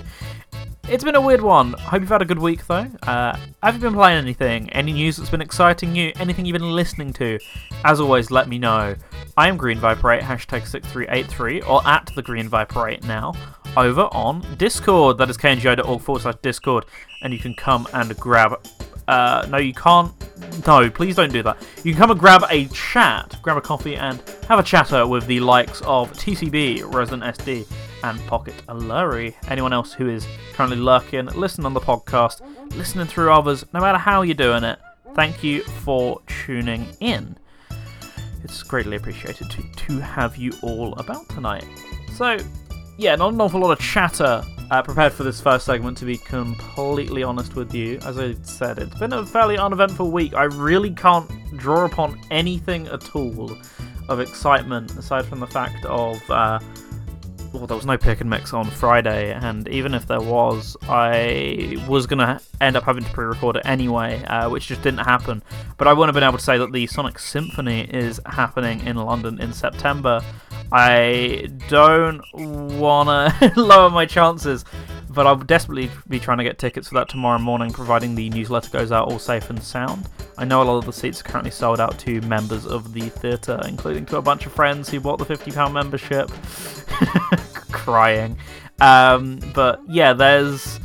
it's 0.93 1.05
been 1.05 1.15
a 1.15 1.21
weird 1.21 1.41
one. 1.41 1.73
Hope 1.73 2.03
you've 2.03 2.11
had 2.11 2.21
a 2.21 2.27
good 2.27 2.39
week 2.39 2.67
though. 2.67 2.87
Uh, 3.03 3.35
have 3.63 3.75
you 3.75 3.81
been 3.81 3.95
playing 3.95 4.19
anything? 4.19 4.69
Any 4.71 4.93
news 4.93 5.17
that's 5.17 5.31
been 5.31 5.41
exciting 5.41 5.97
you? 5.97 6.13
Anything 6.17 6.45
you've 6.45 6.59
been 6.59 6.71
listening 6.71 7.15
to? 7.15 7.39
As 7.85 7.99
always, 7.99 8.31
let 8.31 8.47
me 8.47 8.59
know. 8.59 8.95
I 9.39 9.49
am 9.49 9.57
Green 9.57 9.79
Viper 9.79 10.13
8, 10.13 10.21
hashtag 10.23 10.67
6383, 10.67 11.63
or 11.63 11.87
at 11.87 12.11
the 12.15 12.21
Green 12.21 12.47
Viper 12.47 12.89
8 12.89 13.05
now, 13.05 13.33
over 13.75 14.03
on 14.13 14.45
Discord. 14.59 15.17
That 15.17 15.31
is 15.31 15.39
kngi.org 15.39 16.03
forward 16.03 16.21
slash 16.21 16.35
Discord, 16.43 16.85
and 17.23 17.33
you 17.33 17.39
can 17.39 17.55
come 17.55 17.89
and 17.95 18.15
grab 18.19 18.61
uh, 19.09 19.47
no, 19.51 19.57
you 19.57 19.75
can't. 19.75 20.13
No, 20.67 20.89
please 20.89 21.17
don't 21.17 21.33
do 21.33 21.43
that. 21.43 21.61
You 21.85 21.93
can 21.93 21.99
come 22.01 22.11
and 22.11 22.21
grab 22.21 22.45
a 22.51 22.67
chat, 22.67 23.37
grab 23.43 23.57
a 23.57 23.61
coffee, 23.61 23.97
and 23.97 24.23
have 24.49 24.59
a 24.59 24.63
chatter 24.63 25.07
with 25.07 25.27
the 25.27 25.41
likes 25.41 25.81
of 25.83 26.13
TCB, 26.13 26.93
Resident 26.95 27.23
SD, 27.37 27.67
and 28.05 28.19
Pocket 28.27 28.55
Aluri. 28.69 29.35
Anyone 29.49 29.73
else 29.73 29.93
who 29.93 30.09
is 30.09 30.27
currently 30.53 30.79
lurking, 30.79 31.27
listen 31.27 31.67
on 31.67 31.75
the 31.75 31.81
podcast, 31.81 32.41
listening 32.77 33.07
through 33.07 33.33
others, 33.33 33.65
no 33.73 33.81
matter 33.81 33.99
how 33.99 34.23
you're 34.23 34.35
doing 34.35 34.65
it. 34.65 34.79
Thank 35.15 35.45
you 35.45 35.63
for 35.63 36.21
tuning 36.27 36.87
in. 37.01 37.37
It's 38.45 38.63
greatly 38.63 38.97
appreciated 38.97 39.51
to, 39.51 39.63
to 39.63 40.01
have 40.01 40.37
you 40.37 40.53
all 40.63 40.95
about 40.95 41.29
tonight. 41.29 41.65
So, 42.15 42.39
yeah, 42.99 43.15
not 43.17 43.35
an 43.35 43.41
awful 43.41 43.61
lot 43.61 43.73
of 43.73 43.79
chatter 43.79 44.43
uh, 44.71 44.83
prepared 44.83 45.13
for 45.13 45.23
this 45.23 45.41
first 45.41 45.67
segment, 45.67 45.99
to 45.99 46.05
be 46.05 46.17
completely 46.17 47.23
honest 47.23 47.55
with 47.55 47.75
you. 47.75 47.99
As 48.05 48.19
I 48.19 48.35
said, 48.43 48.79
it's 48.79 48.99
been 48.99 49.13
a 49.13 49.25
fairly 49.25 49.59
uneventful 49.59 50.11
week. 50.11 50.35
I 50.35 50.45
really 50.45 50.91
can't 50.91 51.31
draw 51.57 51.85
upon 51.85 52.19
anything 52.31 52.87
at 52.89 53.15
all 53.15 53.57
of 54.09 54.19
excitement, 54.19 54.97
aside 54.97 55.27
from 55.27 55.41
the 55.41 55.47
fact 55.47 55.85
of. 55.85 56.19
Uh, 56.31 56.59
well, 57.53 57.67
there 57.67 57.77
was 57.77 57.87
no 57.87 57.99
pick 57.99 58.21
and 58.21 58.31
mix 58.31 58.53
on 58.53 58.65
Friday, 58.71 59.33
and 59.33 59.69
even 59.69 59.95
if 59.95 60.07
there 60.07 60.21
was, 60.21 60.77
I 60.83 61.77
was 61.87 62.07
going 62.07 62.19
to 62.19 62.41
end 62.61 62.77
up 62.77 62.85
having 62.85 63.05
to 63.05 63.11
pre 63.11 63.27
record 63.27 63.57
it 63.57 63.63
anyway, 63.67 64.23
uh, 64.25 64.49
which 64.49 64.69
just 64.69 64.83
didn't 64.83 65.05
happen. 65.05 65.43
But 65.77 65.89
I 65.89 65.93
wouldn't 65.93 66.09
have 66.09 66.21
been 66.21 66.27
able 66.27 66.39
to 66.39 66.45
say 66.45 66.57
that 66.59 66.73
the 66.73 66.87
Sonic 66.87 67.19
Symphony 67.19 67.83
is 67.83 68.21
happening 68.27 68.87
in 68.87 68.97
London 68.97 69.41
in 69.41 69.53
September. 69.53 70.23
I 70.73 71.49
don't 71.69 72.23
want 72.35 73.09
to 73.39 73.53
lower 73.61 73.91
my 73.91 74.07
chances, 74.07 74.65
but 75.13 75.27
I'll 75.27 75.37
desperately 75.37 75.91
be 76.09 76.19
trying 76.19 76.39
to 76.39 76.45
get 76.45 76.59
tickets 76.59 76.89
for 76.89 76.95
that 76.95 77.09
tomorrow 77.09 77.39
morning, 77.39 77.71
providing 77.71 78.15
the 78.15 78.31
newsletter 78.31 78.71
goes 78.71 78.93
out 78.93 79.09
all 79.09 79.19
safe 79.19 79.51
and 79.51 79.63
sound. 79.63 80.09
I 80.39 80.45
know 80.45 80.63
a 80.63 80.65
lot 80.65 80.79
of 80.79 80.87
the 80.87 80.93
seats 80.93 81.21
are 81.21 81.25
currently 81.25 81.51
sold 81.51 81.81
out 81.81 81.99
to 82.01 82.21
members 82.23 82.67
of 82.67 82.93
the 82.93 83.09
theatre, 83.09 83.61
including 83.67 84.07
to 84.07 84.17
a 84.17 84.23
bunch 84.23 84.47
of 84.47 84.53
friends 84.53 84.89
who 84.89 85.01
bought 85.01 85.19
the 85.19 85.25
£50 85.25 85.73
membership. 85.73 86.31
Crying. 87.73 88.37
Um, 88.81 89.41
but 89.55 89.81
yeah, 89.89 90.13
there's 90.13 90.81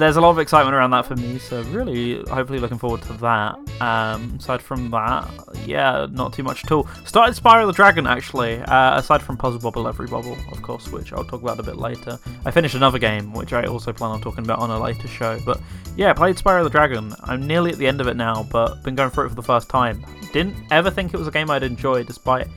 there's 0.00 0.16
a 0.16 0.20
lot 0.20 0.30
of 0.30 0.38
excitement 0.38 0.74
around 0.74 0.90
that 0.92 1.04
for 1.04 1.14
me, 1.14 1.38
so 1.38 1.60
really, 1.64 2.22
hopefully, 2.24 2.58
looking 2.58 2.78
forward 2.78 3.02
to 3.02 3.12
that. 3.14 3.58
Um, 3.82 4.36
aside 4.38 4.62
from 4.62 4.90
that, 4.90 5.28
yeah, 5.66 6.06
not 6.10 6.32
too 6.32 6.42
much 6.42 6.64
at 6.64 6.72
all. 6.72 6.88
Started 7.04 7.40
Spyro 7.40 7.66
the 7.66 7.72
Dragon 7.72 8.06
actually. 8.06 8.60
Uh, 8.62 8.98
aside 8.98 9.22
from 9.22 9.36
Puzzle 9.36 9.60
Bobble 9.60 9.86
Every 9.86 10.06
Bubble, 10.06 10.36
of 10.50 10.62
course, 10.62 10.90
which 10.90 11.12
I'll 11.12 11.24
talk 11.24 11.42
about 11.42 11.60
a 11.60 11.62
bit 11.62 11.76
later. 11.76 12.18
I 12.46 12.50
finished 12.50 12.74
another 12.74 12.98
game, 12.98 13.34
which 13.34 13.52
I 13.52 13.64
also 13.64 13.92
plan 13.92 14.10
on 14.10 14.22
talking 14.22 14.42
about 14.42 14.58
on 14.58 14.70
a 14.70 14.80
later 14.80 15.06
show. 15.06 15.38
But 15.44 15.60
yeah, 15.96 16.14
played 16.14 16.36
Spyro 16.36 16.64
the 16.64 16.70
Dragon. 16.70 17.14
I'm 17.24 17.46
nearly 17.46 17.70
at 17.70 17.76
the 17.76 17.86
end 17.86 18.00
of 18.00 18.08
it 18.08 18.16
now, 18.16 18.48
but 18.50 18.82
been 18.82 18.94
going 18.94 19.10
through 19.10 19.26
it 19.26 19.28
for 19.28 19.34
the 19.34 19.42
first 19.42 19.68
time. 19.68 20.04
Didn't 20.32 20.56
ever 20.70 20.90
think 20.90 21.12
it 21.12 21.18
was 21.18 21.28
a 21.28 21.32
game 21.32 21.50
I'd 21.50 21.62
enjoy, 21.62 22.04
despite 22.04 22.48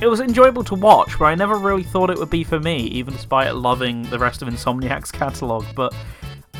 it 0.00 0.06
was 0.08 0.20
enjoyable 0.20 0.64
to 0.64 0.74
watch, 0.74 1.18
but 1.18 1.26
I 1.26 1.34
never 1.34 1.56
really 1.56 1.82
thought 1.82 2.10
it 2.10 2.18
would 2.18 2.30
be 2.30 2.44
for 2.44 2.60
me, 2.60 2.78
even 2.88 3.14
despite 3.14 3.54
loving 3.54 4.02
the 4.10 4.18
rest 4.18 4.42
of 4.42 4.48
Insomniac's 4.48 5.10
catalogue. 5.12 5.66
But 5.74 5.94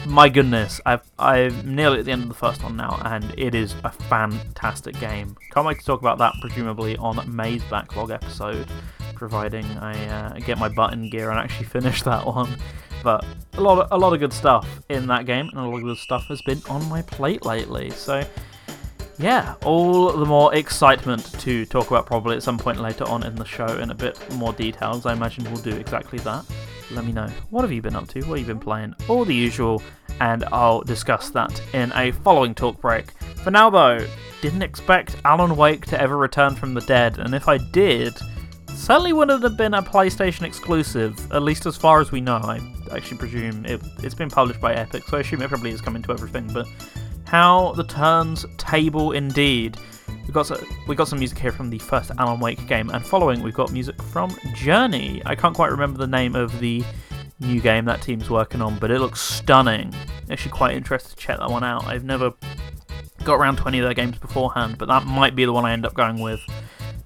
my 0.07 0.29
goodness, 0.29 0.81
I've, 0.85 1.03
I'm 1.19 1.75
nearly 1.75 1.99
at 1.99 2.05
the 2.05 2.13
end 2.13 2.23
of 2.23 2.29
the 2.29 2.35
first 2.35 2.63
one 2.63 2.77
now, 2.77 3.01
and 3.05 3.35
it 3.39 3.55
is 3.55 3.75
a 3.85 3.91
fantastic 3.91 4.99
game. 5.01 5.37
Can't 5.53 5.67
wait 5.67 5.79
to 5.79 5.85
talk 5.85 6.01
about 6.01 6.19
that, 6.19 6.35
presumably, 6.41 6.97
on 6.97 7.21
May's 7.35 7.63
backlog 7.65 8.11
episode, 8.11 8.69
providing 9.15 9.65
I 9.79 10.07
uh, 10.09 10.39
get 10.41 10.59
my 10.59 10.69
button 10.69 11.09
gear 11.09 11.31
and 11.31 11.39
actually 11.39 11.67
finish 11.77 12.03
that 12.03 12.27
one. 12.27 12.57
But 13.03 13.25
a 13.55 13.61
lot, 13.61 13.79
of, 13.79 13.89
a 13.93 13.99
lot 13.99 14.13
of 14.13 14.21
good 14.21 14.33
stuff 14.33 14.69
in 14.89 15.07
that 15.09 15.27
game, 15.27 15.49
and 15.49 15.59
a 15.59 15.63
lot 15.63 15.77
of 15.77 15.83
good 15.83 15.99
stuff 15.99 16.25
has 16.29 16.41
been 16.43 16.63
on 16.69 16.89
my 16.89 17.03
plate 17.03 17.45
lately. 17.45 17.91
So, 17.91 18.25
yeah, 19.19 19.55
all 19.65 20.13
the 20.13 20.27
more 20.27 20.55
excitement 20.55 21.39
to 21.41 21.67
talk 21.67 21.89
about 21.89 22.07
probably 22.07 22.37
at 22.37 22.43
some 22.43 22.59
point 22.59 22.81
later 22.81 23.05
on 23.05 23.25
in 23.25 23.35
the 23.37 23.45
show 23.45 23.79
in 23.79 23.91
a 23.91 23.95
bit 23.95 24.19
more 24.35 24.53
details. 24.53 25.07
I 25.07 25.13
imagine 25.13 25.45
we'll 25.45 25.63
do 25.63 25.77
exactly 25.77 26.19
that 26.21 26.45
let 26.91 27.05
me 27.05 27.13
know. 27.13 27.29
What 27.51 27.63
have 27.63 27.73
you 27.73 27.83
been 27.83 27.97
up 27.97 28.09
to? 28.09 28.21
What 28.21 28.39
have 28.39 28.49
you 28.49 28.55
been 28.55 28.63
playing? 28.63 28.95
All 29.09 29.25
the 29.25 29.35
usual, 29.35 29.83
and 30.21 30.45
I'll 30.53 30.83
discuss 30.83 31.31
that 31.31 31.61
in 31.73 31.93
a 31.95 32.13
following 32.13 32.55
talk 32.55 32.81
break. 32.81 33.11
For 33.43 33.51
now, 33.51 33.71
though, 33.71 34.07
didn't 34.41 34.63
expect 34.63 35.17
Alan 35.25 35.57
Wake 35.57 35.87
to 35.87 36.01
ever 36.01 36.17
return 36.17 36.55
from 36.55 36.75
the 36.75 36.81
dead, 36.83 37.19
and 37.19 37.35
if 37.35 37.49
I 37.49 37.59
did, 37.59 38.15
certainly 38.69 39.13
wouldn't 39.13 39.43
have 39.43 39.57
been 39.57 39.75
a 39.75 39.83
PlayStation 39.83 40.43
exclusive, 40.43 41.33
at 41.33 41.43
least 41.43 41.67
as 41.67 41.77
far 41.77 42.01
as 42.01 42.13
we 42.13 42.21
know. 42.21 42.37
I 42.37 42.61
actually 42.93 43.19
presume 43.19 43.65
it, 43.65 43.83
it's 44.03 44.15
been 44.15 44.31
published 44.31 44.61
by 44.61 44.75
Epic, 44.75 45.05
so 45.05 45.17
I 45.17 45.21
assume 45.21 45.43
it 45.43 45.49
probably 45.49 45.71
is 45.71 45.81
coming 45.81 46.03
to 46.03 46.13
everything, 46.13 46.51
but 46.53 46.67
how 47.27 47.73
the 47.73 47.85
turns 47.85 48.47
table 48.57 49.13
indeed. 49.13 49.77
We 50.27 50.33
got 50.33 50.47
some, 50.47 50.59
we 50.87 50.95
got 50.95 51.09
some 51.09 51.19
music 51.19 51.39
here 51.39 51.53
from 51.53 51.71
the 51.71 51.79
first 51.79 52.11
Alan 52.19 52.41
Wake 52.41 52.67
game, 52.67 52.91
and 52.91 53.05
following 53.05 53.43
we've 53.43 53.55
got 53.55 53.73
music 53.73 54.01
from 54.03 54.35
Journey. 54.55 55.23
I 55.27 55.35
can't 55.35 55.55
quite 55.55 55.71
remember 55.71 55.99
the 55.99 56.07
name 56.07 56.35
of 56.35 56.59
the 56.61 56.85
new 57.41 57.61
game 57.61 57.85
that 57.87 58.03
team's 58.03 58.31
working 58.31 58.63
on, 58.63 58.79
but 58.79 58.91
it 58.91 59.01
looks 59.01 59.21
stunning. 59.21 59.95
Actually, 60.31 60.53
quite 60.53 60.77
interested 60.77 61.11
to 61.11 61.17
check 61.17 61.39
that 61.39 61.51
one 61.51 61.65
out. 61.65 61.85
I've 61.85 62.05
never 62.05 62.33
got 63.25 63.35
around 63.35 63.57
to 63.57 63.69
any 63.69 63.79
of 63.79 63.85
their 63.85 63.95
games 63.95 64.19
beforehand, 64.19 64.77
but 64.79 64.89
that 64.89 65.05
might 65.05 65.35
be 65.35 65.45
the 65.45 65.53
one 65.53 65.65
I 65.65 65.73
end 65.73 65.87
up 65.87 65.95
going 65.95 66.21
with. 66.21 66.41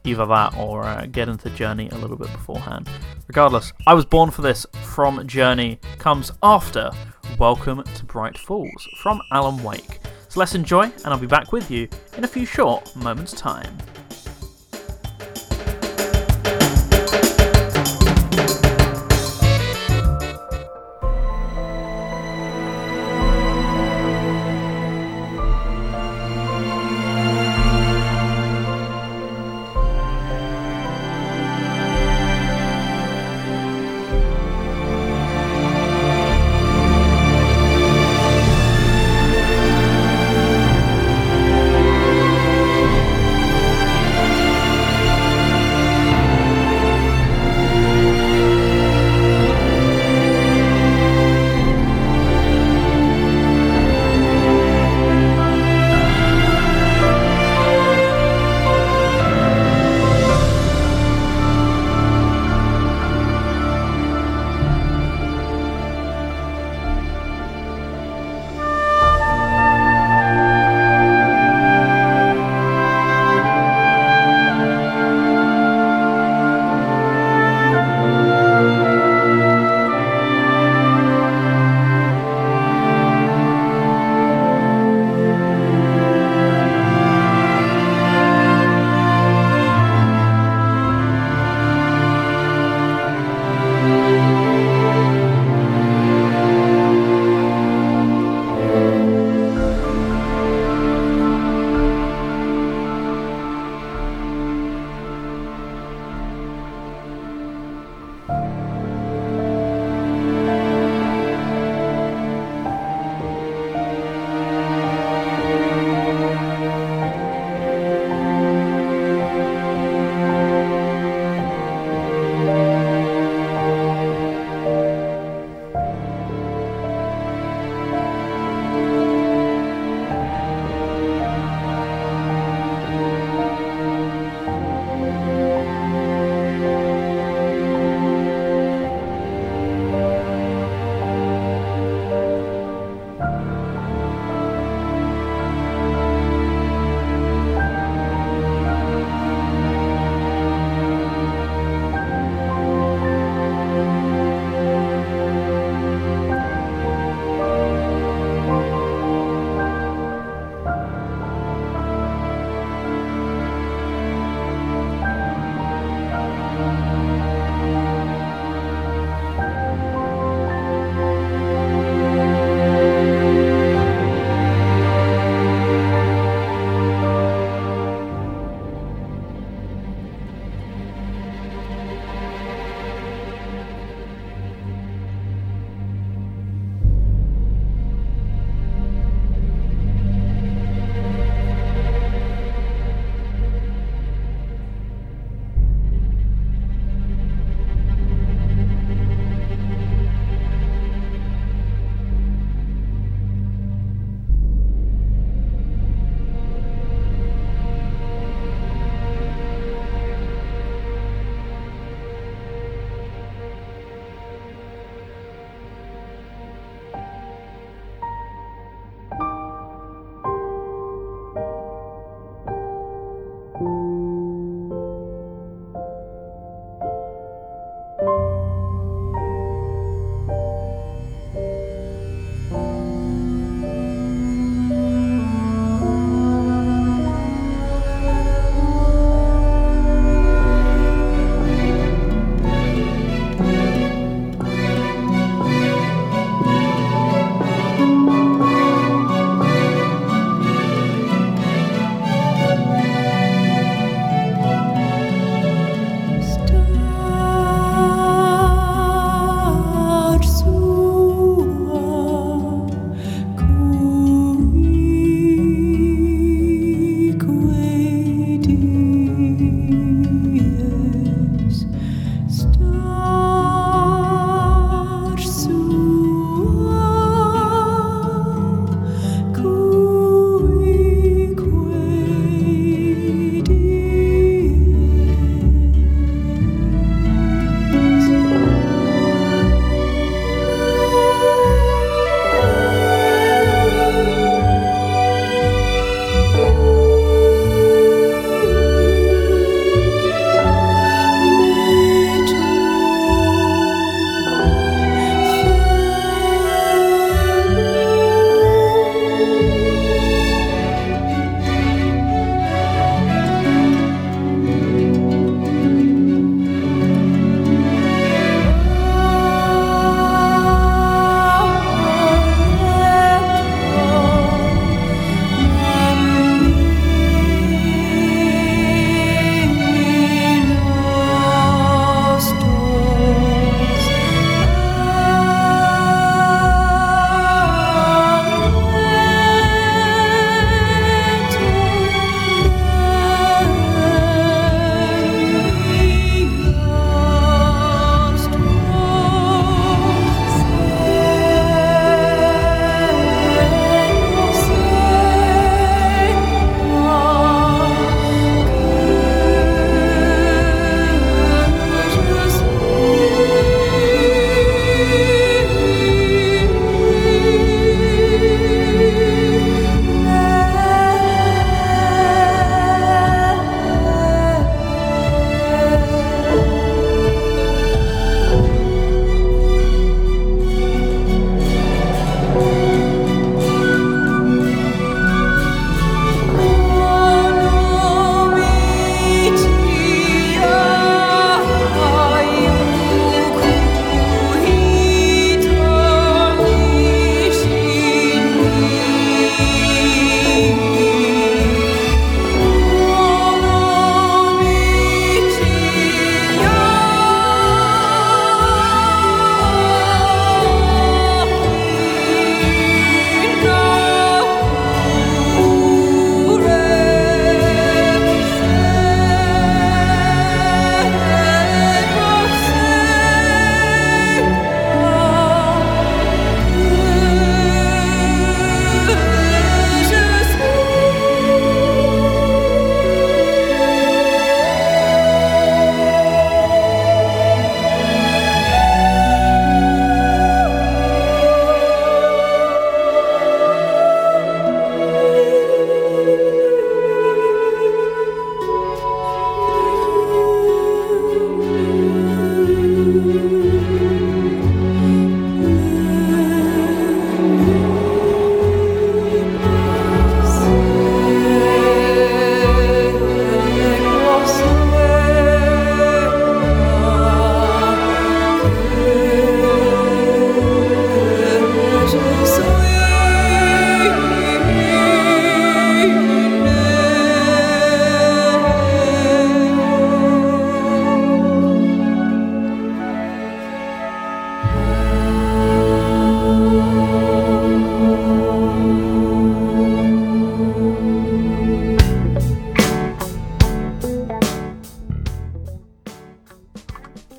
Either 0.04 0.26
that 0.26 0.56
or 0.56 0.84
uh, 0.84 1.06
get 1.06 1.28
into 1.28 1.50
Journey 1.50 1.88
a 1.90 1.98
little 1.98 2.16
bit 2.16 2.30
beforehand. 2.32 2.88
Regardless, 3.26 3.72
I 3.86 3.94
was 3.94 4.04
born 4.04 4.30
for 4.30 4.42
this 4.42 4.64
from 4.82 5.26
Journey, 5.26 5.80
comes 5.98 6.32
after 6.42 6.90
Welcome 7.38 7.82
to 7.82 8.04
Bright 8.04 8.38
Falls 8.38 8.88
from 9.02 9.20
Alan 9.32 9.62
Wake. 9.62 10.00
So 10.38 10.40
let's 10.40 10.54
enjoy, 10.54 10.84
and 10.84 11.06
I'll 11.06 11.18
be 11.18 11.26
back 11.26 11.50
with 11.50 11.68
you 11.68 11.88
in 12.16 12.22
a 12.22 12.28
few 12.28 12.46
short 12.46 12.94
moments' 12.94 13.32
time. 13.32 13.76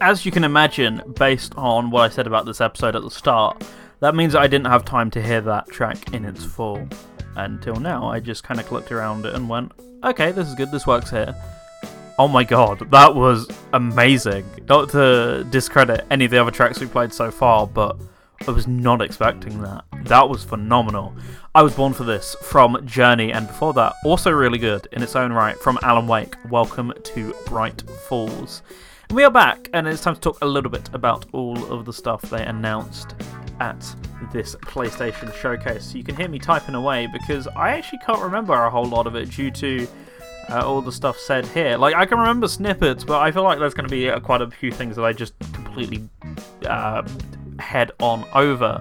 As 0.10 0.26
you 0.26 0.32
can 0.32 0.43
imagine, 0.43 1.04
based 1.19 1.54
on 1.56 1.91
what 1.91 2.02
I 2.02 2.10
said 2.10 2.26
about 2.26 2.48
this 2.48 2.62
episode 2.62 2.95
at 2.95 3.04
the 3.04 3.12
start, 3.12 3.63
that 4.00 4.15
means 4.15 4.34
I 4.34 4.48
didn't 4.48 4.65
have 4.65 4.84
time 4.84 5.12
to 5.12 5.22
hear 5.22 5.39
that 5.41 5.67
track 5.67 6.15
in 6.15 6.26
its 6.26 6.43
full 6.43 6.89
until 7.36 7.76
now. 7.76 8.10
I 8.10 8.19
just 8.19 8.43
kind 8.43 8.60
of 8.60 8.65
clicked 8.65 8.91
around 8.91 9.28
it 9.28 9.36
and 9.36 9.48
went, 9.48 9.72
okay, 10.04 10.32
this 10.32 10.48
is 10.48 10.56
good, 10.56 10.72
this 10.72 10.88
works 10.88 11.12
here. 11.12 11.36
Oh 12.17 12.28
my 12.28 12.43
god, 12.43 12.89
that 12.89 13.13
was 13.13 13.48
amazing. 13.74 14.45
Not 14.67 14.89
to 14.89 15.45
discredit 15.52 16.08
any 16.10 16.26
of 16.26 16.32
the 16.32 16.41
other 16.41 16.50
tracks 16.50 16.80
we 16.80 16.88
played 16.88 17.13
so 17.13 17.30
far, 17.30 17.67
but 17.67 17.95
I 18.48 18.50
was 18.50 18.65
not 18.65 19.04
expecting 19.04 19.62
that. 19.62 19.86
That 20.06 20.28
was 20.28 20.43
phenomenal. 20.43 21.13
I 21.54 21.62
was 21.62 21.76
born 21.76 21.93
for 21.93 22.04
this 22.04 22.36
from 22.41 22.84
Journey, 22.84 23.32
and 23.32 23.45
before 23.45 23.74
that, 23.74 23.93
also 24.04 24.32
really 24.32 24.58
good 24.58 24.88
in 24.91 25.04
its 25.04 25.15
own 25.15 25.32
right 25.32 25.60
from 25.60 25.78
Alan 25.84 26.08
Wake. 26.08 26.34
Welcome 26.50 26.93
to 27.00 27.36
Bright 27.45 27.84
Falls. 28.08 28.63
We 29.12 29.24
are 29.24 29.32
back, 29.32 29.69
and 29.74 29.88
it's 29.88 30.04
time 30.04 30.13
to 30.13 30.22
talk 30.22 30.38
a 30.43 30.45
little 30.45 30.69
bit 30.69 30.88
about 30.93 31.26
all 31.32 31.74
of 31.74 31.84
the 31.86 31.91
stuff 31.91 32.22
they 32.22 32.45
announced 32.45 33.15
at 33.60 33.80
this 34.32 34.54
PlayStation 34.58 35.34
showcase. 35.34 35.95
You 35.95 36.04
can 36.04 36.15
hear 36.15 36.28
me 36.28 36.38
typing 36.38 36.76
away 36.76 37.08
because 37.12 37.48
I 37.48 37.72
actually 37.72 38.00
can't 38.06 38.22
remember 38.22 38.54
a 38.54 38.69
whole 38.69 38.86
lot 38.86 39.08
of 39.08 39.15
it 39.15 39.32
due 39.32 39.50
to 39.50 39.88
uh, 40.52 40.62
all 40.63 40.82
the 40.82 40.91
stuff 40.91 41.17
said 41.17 41.48
here. 41.48 41.76
Like, 41.76 41.95
I 41.95 42.06
can 42.06 42.19
remember 42.19 42.48
snippets, 42.48 43.04
but 43.04 43.19
I 43.19 43.32
feel 43.32 43.41
like 43.41 43.58
there's 43.58 43.74
going 43.74 43.89
to 43.89 43.91
be 43.91 44.12
uh, 44.12 44.19
quite 44.19 44.43
a 44.43 44.52
few 44.52 44.72
things 44.72 44.95
that 44.95 45.04
I 45.04 45.12
just 45.12 45.34
completely 45.54 46.08
uh, 46.67 47.02
head 47.58 47.91
on 48.00 48.26
over 48.36 48.80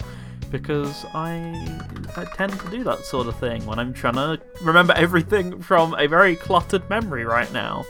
because 0.51 1.07
I, 1.15 1.81
I 2.17 2.27
tend 2.27 2.53
to 2.61 2.71
do 2.71 2.85
that 2.85 2.99
sort 3.07 3.29
of 3.29 3.39
thing 3.39 3.65
when 3.65 3.79
I'm 3.79 3.95
trying 3.95 4.15
to 4.15 4.39
remember 4.63 4.93
everything 4.93 5.63
from 5.63 5.95
a 5.99 6.07
very 6.07 6.37
cluttered 6.37 6.89
memory 6.91 7.25
right 7.25 7.51
now. 7.51 7.87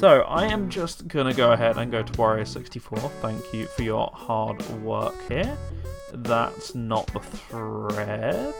So 0.00 0.22
I 0.22 0.46
am 0.46 0.70
just 0.70 1.08
gonna 1.08 1.34
go 1.34 1.52
ahead 1.52 1.76
and 1.76 1.92
go 1.92 2.02
to 2.02 2.12
Wario 2.14 2.48
64. 2.48 2.98
Thank 3.20 3.52
you 3.52 3.66
for 3.66 3.82
your 3.82 4.10
hard 4.14 4.66
work 4.80 5.14
here. 5.28 5.54
That's 6.14 6.74
not 6.74 7.06
the 7.08 7.20
thread. 7.20 8.54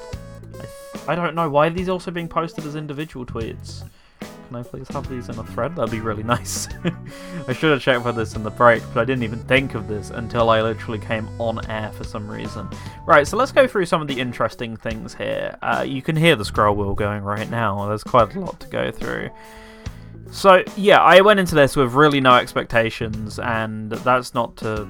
I, 1.09 1.12
I 1.12 1.14
don't 1.14 1.35
know 1.35 1.48
why 1.48 1.70
these 1.70 1.72
are 1.72 1.79
these 1.79 1.88
also 1.88 2.11
being 2.11 2.29
posted 2.29 2.66
as 2.66 2.76
individual 2.76 3.24
tweets. 3.24 3.85
Can 4.20 4.57
I 4.57 4.62
please 4.62 4.87
have 4.88 5.09
these 5.09 5.31
in 5.31 5.38
a 5.38 5.44
thread? 5.44 5.76
That'd 5.76 5.90
be 5.90 6.00
really 6.00 6.22
nice. 6.37 6.68
I 7.48 7.55
should 7.55 7.72
have 7.72 7.81
checked 7.81 8.03
for 8.03 8.12
this 8.12 8.37
in 8.37 8.42
the 8.42 8.50
break, 8.50 8.83
but 8.92 9.00
I 9.00 9.07
didn't 9.07 9.22
even 9.22 9.38
think 9.44 9.74
of 9.74 9.88
this 9.88 10.11
until 10.11 10.50
I 10.50 10.61
literally 10.61 10.98
came 10.98 11.26
on 11.40 11.64
air 11.70 11.90
for 11.92 12.05
some 12.05 12.31
reason. 12.31 12.68
Right, 13.07 13.26
so 13.26 13.38
let's 13.38 13.50
go 13.50 13.66
through 13.66 13.87
some 13.87 14.03
of 14.03 14.09
the 14.09 14.20
interesting 14.20 14.76
things 14.76 15.14
here. 15.14 15.57
Uh, 15.62 15.87
you 15.88 16.03
can 16.03 16.16
hear 16.16 16.37
the 16.37 16.44
scroll 16.44 16.76
wheel 16.76 16.94
going 16.94 17.24
right 17.24 17.48
now. 17.48 17.88
There's 17.88 18.05
quite 18.05 18.37
a 18.37 18.40
lot 18.40 18.61
to 18.61 18.66
go 18.66 18.90
through. 18.90 19.31
So, 20.30 20.62
yeah, 20.76 21.00
I 21.00 21.20
went 21.20 21.40
into 21.40 21.54
this 21.54 21.76
with 21.76 21.92
really 21.92 22.20
no 22.20 22.34
expectations, 22.36 23.38
and 23.38 23.90
that's 23.90 24.32
not 24.32 24.56
to 24.58 24.88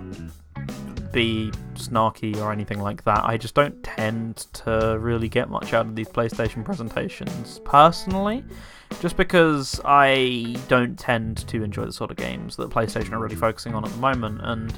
be 1.12 1.50
snarky 1.74 2.36
or 2.36 2.52
anything 2.52 2.80
like 2.80 3.04
that. 3.04 3.24
I 3.24 3.36
just 3.36 3.54
don't 3.54 3.82
tend 3.82 4.46
to 4.52 4.96
really 5.00 5.28
get 5.28 5.48
much 5.48 5.72
out 5.72 5.86
of 5.86 5.96
these 5.96 6.08
PlayStation 6.08 6.64
presentations 6.64 7.60
personally 7.64 8.44
just 9.00 9.16
because 9.16 9.80
I 9.84 10.56
don't 10.68 10.98
tend 10.98 11.48
to 11.48 11.62
enjoy 11.62 11.86
the 11.86 11.92
sort 11.92 12.10
of 12.10 12.16
games 12.16 12.56
that 12.56 12.70
PlayStation 12.70 13.12
are 13.12 13.18
really 13.18 13.36
focusing 13.36 13.74
on 13.74 13.84
at 13.84 13.90
the 13.90 13.98
moment. 13.98 14.40
And 14.42 14.72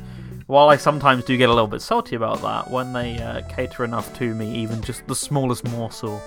while 0.47 0.69
I 0.69 0.77
sometimes 0.77 1.25
do 1.25 1.37
get 1.37 1.49
a 1.49 1.53
little 1.53 1.67
bit 1.67 1.83
salty 1.83 2.15
about 2.15 2.41
that, 2.43 2.71
when 2.71 2.93
they 2.93 3.19
uh, 3.19 3.43
cater 3.49 3.85
enough 3.85 4.17
to 4.19 4.35
me, 4.35 4.55
even 4.55 4.81
just 4.83 5.07
the 5.07 5.17
smallest 5.17 5.65
morsel, 5.71 6.23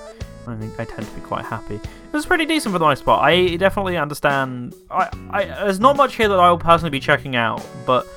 I 0.48 0.56
think 0.56 0.80
I 0.80 0.86
tend 0.86 1.08
to 1.08 1.14
be 1.14 1.22
quite 1.22 1.46
happy. 1.46 1.76
It 1.76 2.14
was 2.14 2.26
pretty 2.26 2.46
decent 2.46 2.74
for 2.74 2.80
the 2.80 2.86
most 2.86 3.06
part. 3.06 3.24
I 3.24 3.56
definitely 3.56 3.98
understand. 3.98 4.74
I, 4.90 5.10
I 5.30 5.46
there's 5.46 5.80
not 5.80 5.98
much 5.98 6.16
here 6.16 6.28
that 6.28 6.40
I 6.40 6.50
will 6.50 6.58
personally 6.58 6.92
be 6.92 7.00
checking 7.00 7.36
out, 7.36 7.66
but 7.86 8.08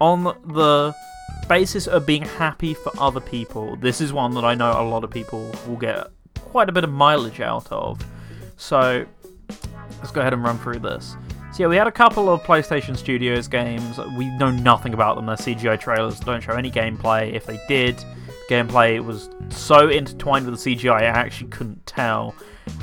on 0.00 0.24
the 0.24 0.94
basis 1.48 1.86
of 1.86 2.06
being 2.06 2.22
happy 2.22 2.74
for 2.74 2.92
other 2.98 3.20
people, 3.20 3.76
this 3.76 4.00
is 4.00 4.12
one 4.12 4.34
that 4.34 4.44
I 4.44 4.54
know 4.54 4.70
a 4.70 4.82
lot 4.82 5.04
of 5.04 5.10
people 5.10 5.50
will 5.66 5.76
get 5.76 6.08
quite 6.40 6.68
a 6.68 6.72
bit 6.72 6.84
of 6.84 6.90
mileage 6.90 7.40
out 7.40 7.70
of. 7.70 8.04
So 8.56 9.04
let's 9.98 10.10
go 10.12 10.20
ahead 10.20 10.32
and 10.32 10.42
run 10.42 10.58
through 10.58 10.80
this. 10.80 11.16
So 11.52 11.64
yeah, 11.64 11.66
we 11.66 11.76
had 11.76 11.86
a 11.86 11.92
couple 11.92 12.30
of 12.32 12.42
PlayStation 12.42 12.96
Studios 12.96 13.46
games. 13.46 13.98
We 14.16 14.26
know 14.38 14.50
nothing 14.50 14.94
about 14.94 15.16
them. 15.16 15.26
They're 15.26 15.36
CGI 15.36 15.78
trailers. 15.78 16.18
Don't 16.20 16.40
show 16.42 16.54
any 16.54 16.70
gameplay. 16.70 17.34
If 17.34 17.44
they 17.44 17.60
did, 17.68 18.02
gameplay 18.48 19.04
was 19.04 19.30
so 19.50 19.88
intertwined 19.88 20.46
with 20.46 20.62
the 20.62 20.76
CGI, 20.76 21.02
I 21.02 21.04
actually 21.04 21.48
couldn't 21.48 21.84
tell. 21.86 22.34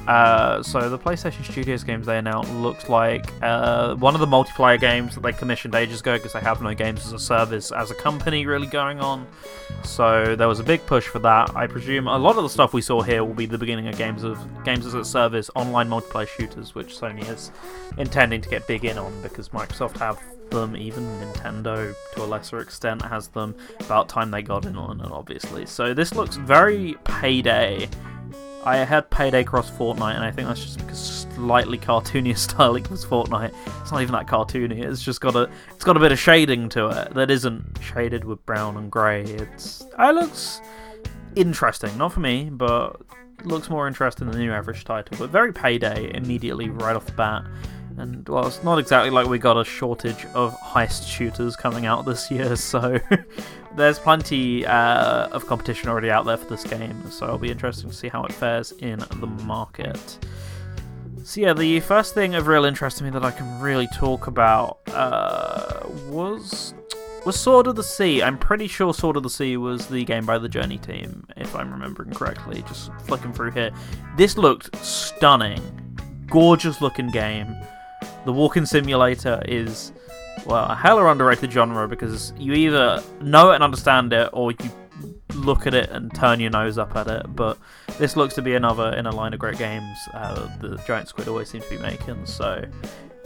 Uh, 0.08 0.62
so 0.62 0.90
the 0.90 0.98
PlayStation 0.98 1.50
Studios 1.50 1.84
games 1.84 2.06
they 2.06 2.18
announced 2.18 2.52
looks 2.56 2.90
like 2.90 3.32
uh, 3.42 3.96
one 3.96 4.14
of 4.14 4.20
the 4.20 4.28
multiplayer 4.28 4.80
games 4.80 5.16
that 5.16 5.22
they 5.22 5.32
commissioned 5.32 5.76
ages 5.76 6.02
ago 6.02 6.18
because 6.18 6.34
they 6.34 6.40
have 6.40 6.62
no 6.62 6.74
games 6.74 7.06
as 7.06 7.14
a 7.14 7.20
service 7.20 7.72
as 7.72 7.92
a 7.92 7.96
company 7.96 8.46
really 8.46 8.68
going 8.68 9.00
on. 9.00 9.28
So 9.84 10.36
there 10.36 10.48
was 10.48 10.60
a 10.60 10.64
big 10.64 10.86
push 10.86 11.08
for 11.08 11.20
that. 11.20 11.56
I 11.56 11.68
presume 11.68 12.08
a 12.08 12.18
lot 12.18 12.38
of 12.38 12.44
the 12.44 12.50
stuff 12.50 12.74
we 12.74 12.82
saw 12.82 13.02
here 13.02 13.24
will 13.24 13.34
be 13.34 13.46
the 13.46 13.58
beginning 13.58 13.88
of 13.88 13.98
games 13.98 14.24
of 14.24 14.38
games 14.64 14.86
as 14.86 14.94
a 14.94 15.06
service, 15.06 15.50
online 15.56 15.90
multiplayer 15.90 16.28
shooters, 16.28 16.76
which 16.76 16.96
Sony 16.96 17.28
is 17.30 17.52
intending 17.98 18.42
to 18.42 18.50
get 18.50 18.68
big 18.68 18.86
in 18.86 18.98
on 18.98 19.22
because 19.22 19.50
Microsoft 19.50 19.98
have 19.98 20.20
them, 20.50 20.76
even 20.76 21.04
Nintendo 21.20 21.94
to 22.14 22.24
a 22.24 22.26
lesser 22.26 22.60
extent 22.60 23.02
has 23.02 23.28
them. 23.30 23.56
About 23.80 24.10
time 24.10 24.32
they 24.32 24.42
got 24.42 24.66
in 24.66 24.76
on 24.76 25.02
it, 25.02 25.12
obviously. 25.12 25.66
So 25.66 25.94
this 25.94 26.14
looks 26.14 26.36
very 26.36 26.96
payday 27.04 27.88
I 28.66 28.78
had 28.78 29.10
Payday 29.10 29.46
Cross 29.46 29.72
Fortnite, 29.72 30.16
and 30.16 30.24
I 30.24 30.32
think 30.32 30.48
that's 30.48 30.64
just 30.64 30.78
because 30.80 31.28
slightly 31.34 31.78
cartoony 31.78 32.38
style 32.38 32.74
was 32.74 33.06
Fortnite. 33.06 33.54
It's 33.82 33.92
not 33.92 34.02
even 34.02 34.14
that 34.14 34.28
cartoony. 34.28 34.84
It's 34.84 35.02
just 35.02 35.22
got 35.22 35.36
a 35.36 35.50
it's 35.72 35.84
got 35.84 35.96
a 35.96 36.00
bit 36.00 36.12
of 36.12 36.20
shading 36.20 36.68
to 36.70 36.90
it 36.90 37.14
that 37.14 37.32
isn't 37.32 37.80
shaded 37.82 38.26
with 38.26 38.46
brown 38.46 38.76
and 38.78 38.92
grey. 38.92 39.24
It's 39.24 39.84
uh, 39.98 40.10
it 40.10 40.16
looks 40.16 40.62
interesting, 41.36 41.98
not 41.98 42.12
for 42.12 42.20
me, 42.20 42.50
but 42.52 43.02
looks 43.46 43.70
more 43.70 43.88
interesting 43.88 44.28
than 44.28 44.38
the 44.38 44.44
new 44.44 44.52
average 44.52 44.84
title. 44.84 45.18
But 45.18 45.30
very 45.30 45.54
Payday 45.54 46.12
immediately 46.14 46.70
right 46.70 46.96
off 46.96 47.06
the 47.06 47.14
bat. 47.14 47.46
And 48.00 48.28
well, 48.30 48.48
it's 48.48 48.64
not 48.64 48.80
exactly 48.80 49.10
like 49.10 49.28
we 49.28 49.40
got 49.40 49.58
a 49.58 49.66
shortage 49.66 50.26
of 50.34 50.58
heist 50.60 51.06
shooters 51.06 51.58
coming 51.58 51.86
out 51.86 52.06
this 52.06 52.32
year, 52.32 52.56
so 52.56 52.98
there's 53.76 54.00
plenty 54.00 54.66
uh, 54.66 55.28
of 55.28 55.46
competition 55.48 55.90
already 55.90 56.10
out 56.10 56.26
there 56.26 56.38
for 56.38 56.46
this 56.46 56.64
game. 56.64 57.12
So 57.12 57.26
it'll 57.26 57.38
be 57.38 57.52
interesting 57.52 57.90
to 57.90 57.96
see 57.96 58.08
how 58.08 58.24
it 58.24 58.32
fares 58.32 58.72
in 58.72 59.00
the 59.20 59.28
market. 59.28 60.18
So 61.24 61.42
yeah, 61.42 61.54
the 61.54 61.82
first 61.82 62.14
thing 62.14 62.36
of 62.36 62.48
real 62.48 62.64
interest 62.64 63.00
to 63.00 63.04
me 63.04 63.10
that 63.10 63.24
I 63.24 63.32
can 63.32 63.60
really 63.60 63.88
talk 63.94 64.28
about 64.28 64.80
uh, 64.88 65.82
was 66.08 66.74
was 67.26 67.38
Sword 67.38 67.68
of 67.68 67.76
the 67.76 67.84
Sea. 67.84 68.24
I'm 68.24 68.38
pretty 68.38 68.68
sure 68.68 68.94
Sword 68.94 69.18
of 69.18 69.24
the 69.24 69.30
Sea 69.30 69.58
was 69.58 69.88
the 69.88 70.06
game 70.06 70.26
by 70.26 70.38
the 70.38 70.48
Journey 70.48 70.78
team, 70.78 71.28
if 71.36 71.54
I'm 71.54 71.70
remembering 71.70 72.12
correctly. 72.12 72.64
Just 72.66 72.92
flicking 73.02 73.34
through 73.34 73.52
here, 73.52 73.72
this 74.16 74.38
looked 74.38 74.74
stunning, 74.78 75.62
gorgeous 76.28 76.80
looking 76.80 77.10
game 77.10 77.54
the 78.26 78.34
walking 78.34 78.66
simulator 78.66 79.42
is 79.46 79.92
well 80.46 80.66
a 80.66 80.76
hella 80.76 81.06
underrated 81.06 81.52
genre 81.52 81.88
because 81.88 82.34
you 82.38 82.54
either 82.54 83.04
know 83.22 83.52
it 83.52 83.56
and 83.56 83.64
understand 83.64 84.14
it 84.14 84.30
or 84.34 84.52
you 84.52 84.72
look 85.36 85.68
at 85.68 85.74
it 85.74 85.90
and 85.92 86.14
turn 86.14 86.40
your 86.40 86.50
nose 86.50 86.78
up 86.78 86.96
at 86.96 87.08
it. 87.08 87.36
But 87.36 87.58
this 87.98 88.16
looks 88.16 88.34
to 88.36 88.42
be 88.42 88.56
another 88.56 88.94
in 88.94 89.06
a 89.06 89.12
line 89.12 89.34
of 89.34 89.40
great 89.40 89.58
games 89.58 89.98
uh, 90.14 90.50
the 90.60 90.78
giant 90.88 91.08
squid 91.08 91.28
always 91.28 91.50
seem 91.50 91.62
to 91.62 91.70
be 91.70 91.78
making. 91.78 92.26
So 92.26 92.64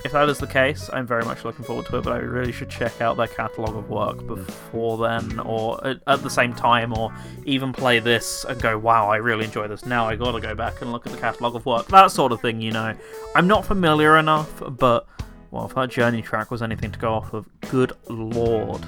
if 0.06 0.12
that 0.12 0.28
is 0.30 0.38
the 0.38 0.48
case, 0.48 0.90
I'm 0.92 1.08
very 1.08 1.24
much 1.24 1.46
looking 1.46 1.64
forward 1.64 1.86
to 1.88 1.98
it, 1.98 2.04
but 2.04 2.14
I 2.14 2.18
really 2.18 2.52
should 2.52 2.70
check 2.70 3.02
out 3.02 3.16
their 3.18 3.28
catalogue 3.28 3.76
of 3.76 3.90
work 3.90 4.26
before 4.28 4.98
then, 4.98 5.40
or 5.40 5.80
at 5.86 6.22
the 6.22 6.30
same 6.30 6.54
time, 6.54 6.98
or 6.98 7.14
even 7.46 7.72
play 7.72 8.00
this 8.00 8.46
and 8.46 8.62
go, 8.62 8.78
wow, 8.78 9.10
I 9.10 9.18
really 9.18 9.46
enjoy 9.46 9.68
this. 9.68 9.86
Now 9.86 10.08
I 10.08 10.16
gotta 10.16 10.42
go 10.42 10.56
back 10.56 10.82
and 10.82 10.92
look 10.92 11.06
at 11.06 11.14
the 11.14 11.20
catalogue 11.20 11.56
of 11.56 11.66
work. 11.66 11.88
That 11.88 12.12
sort 12.12 12.32
of 12.32 12.42
thing, 12.42 12.62
you 12.62 12.72
know. 12.72 12.96
I'm 13.36 13.48
not 13.48 13.66
familiar 13.66 14.18
enough, 14.18 14.62
but, 14.78 15.08
well, 15.52 15.66
if 15.66 15.76
that 15.76 15.90
journey 15.90 16.22
track 16.22 16.52
was 16.52 16.62
anything 16.62 16.92
to 16.92 17.00
go 17.00 17.14
off 17.14 17.34
of, 17.34 17.48
good 17.70 17.94
lord. 18.10 18.82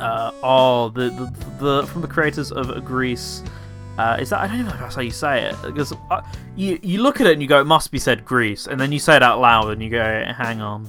Uh, 0.00 0.30
oh, 0.42 0.88
the, 0.90 1.10
the, 1.10 1.54
the 1.58 1.86
from 1.88 2.02
the 2.02 2.08
creators 2.08 2.52
of 2.52 2.84
Gris 2.84 3.42
uh, 3.98 4.16
is 4.20 4.30
that 4.30 4.40
I 4.40 4.46
don't 4.46 4.56
even 4.56 4.66
know 4.66 4.74
if 4.74 4.80
that's 4.80 4.94
how 4.94 5.02
you 5.02 5.10
say 5.10 5.44
it 5.50 5.56
because 5.62 5.92
uh, 6.10 6.22
you 6.56 6.78
you 6.82 7.02
look 7.02 7.20
at 7.20 7.26
it 7.26 7.32
and 7.32 7.42
you 7.42 7.48
go 7.48 7.60
it 7.60 7.66
must 7.66 7.90
be 7.90 7.98
said 7.98 8.24
Greece 8.24 8.66
and 8.66 8.80
then 8.80 8.92
you 8.92 8.98
say 8.98 9.16
it 9.16 9.22
out 9.22 9.40
loud 9.40 9.72
and 9.72 9.82
you 9.82 9.90
go 9.90 10.24
hang 10.36 10.60
on 10.60 10.88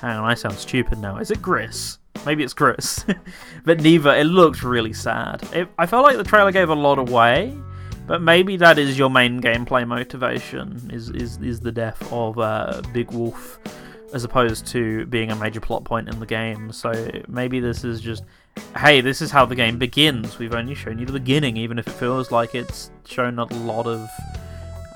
hang 0.00 0.16
on 0.16 0.24
I 0.24 0.34
sound 0.34 0.56
stupid 0.56 0.98
now. 0.98 1.18
Is 1.18 1.30
it 1.30 1.42
Gris? 1.42 1.98
Maybe 2.26 2.42
it's 2.42 2.54
Gris. 2.54 3.04
But 3.64 3.80
neither 3.80 4.14
it 4.14 4.24
looks 4.24 4.62
really 4.62 4.94
sad. 4.94 5.42
It, 5.52 5.68
I 5.78 5.84
felt 5.84 6.04
like 6.04 6.16
the 6.16 6.24
trailer 6.24 6.50
gave 6.50 6.70
a 6.70 6.74
lot 6.74 6.98
away 6.98 7.54
but 8.06 8.22
maybe 8.22 8.56
that 8.56 8.76
is 8.76 8.98
your 8.98 9.10
main 9.10 9.40
gameplay 9.40 9.86
motivation 9.86 10.90
is 10.92 11.10
is 11.10 11.38
is 11.42 11.60
the 11.60 11.70
death 11.70 12.12
of 12.12 12.38
uh, 12.38 12.82
Big 12.92 13.12
Wolf 13.12 13.60
as 14.12 14.24
opposed 14.24 14.66
to 14.66 15.06
being 15.06 15.30
a 15.30 15.36
major 15.36 15.60
plot 15.60 15.84
point 15.84 16.08
in 16.08 16.18
the 16.18 16.26
game. 16.26 16.72
So 16.72 16.92
maybe 17.28 17.60
this 17.60 17.84
is 17.84 18.00
just 18.00 18.24
hey, 18.76 19.00
this 19.00 19.20
is 19.20 19.30
how 19.30 19.44
the 19.46 19.54
game 19.54 19.78
begins. 19.78 20.38
We've 20.38 20.54
only 20.54 20.74
shown 20.74 20.98
you 20.98 21.06
the 21.06 21.12
beginning, 21.12 21.56
even 21.56 21.78
if 21.78 21.86
it 21.86 21.92
feels 21.92 22.30
like 22.30 22.54
it's 22.54 22.90
shown 23.06 23.38
a 23.38 23.44
lot 23.44 23.86
of 23.86 24.08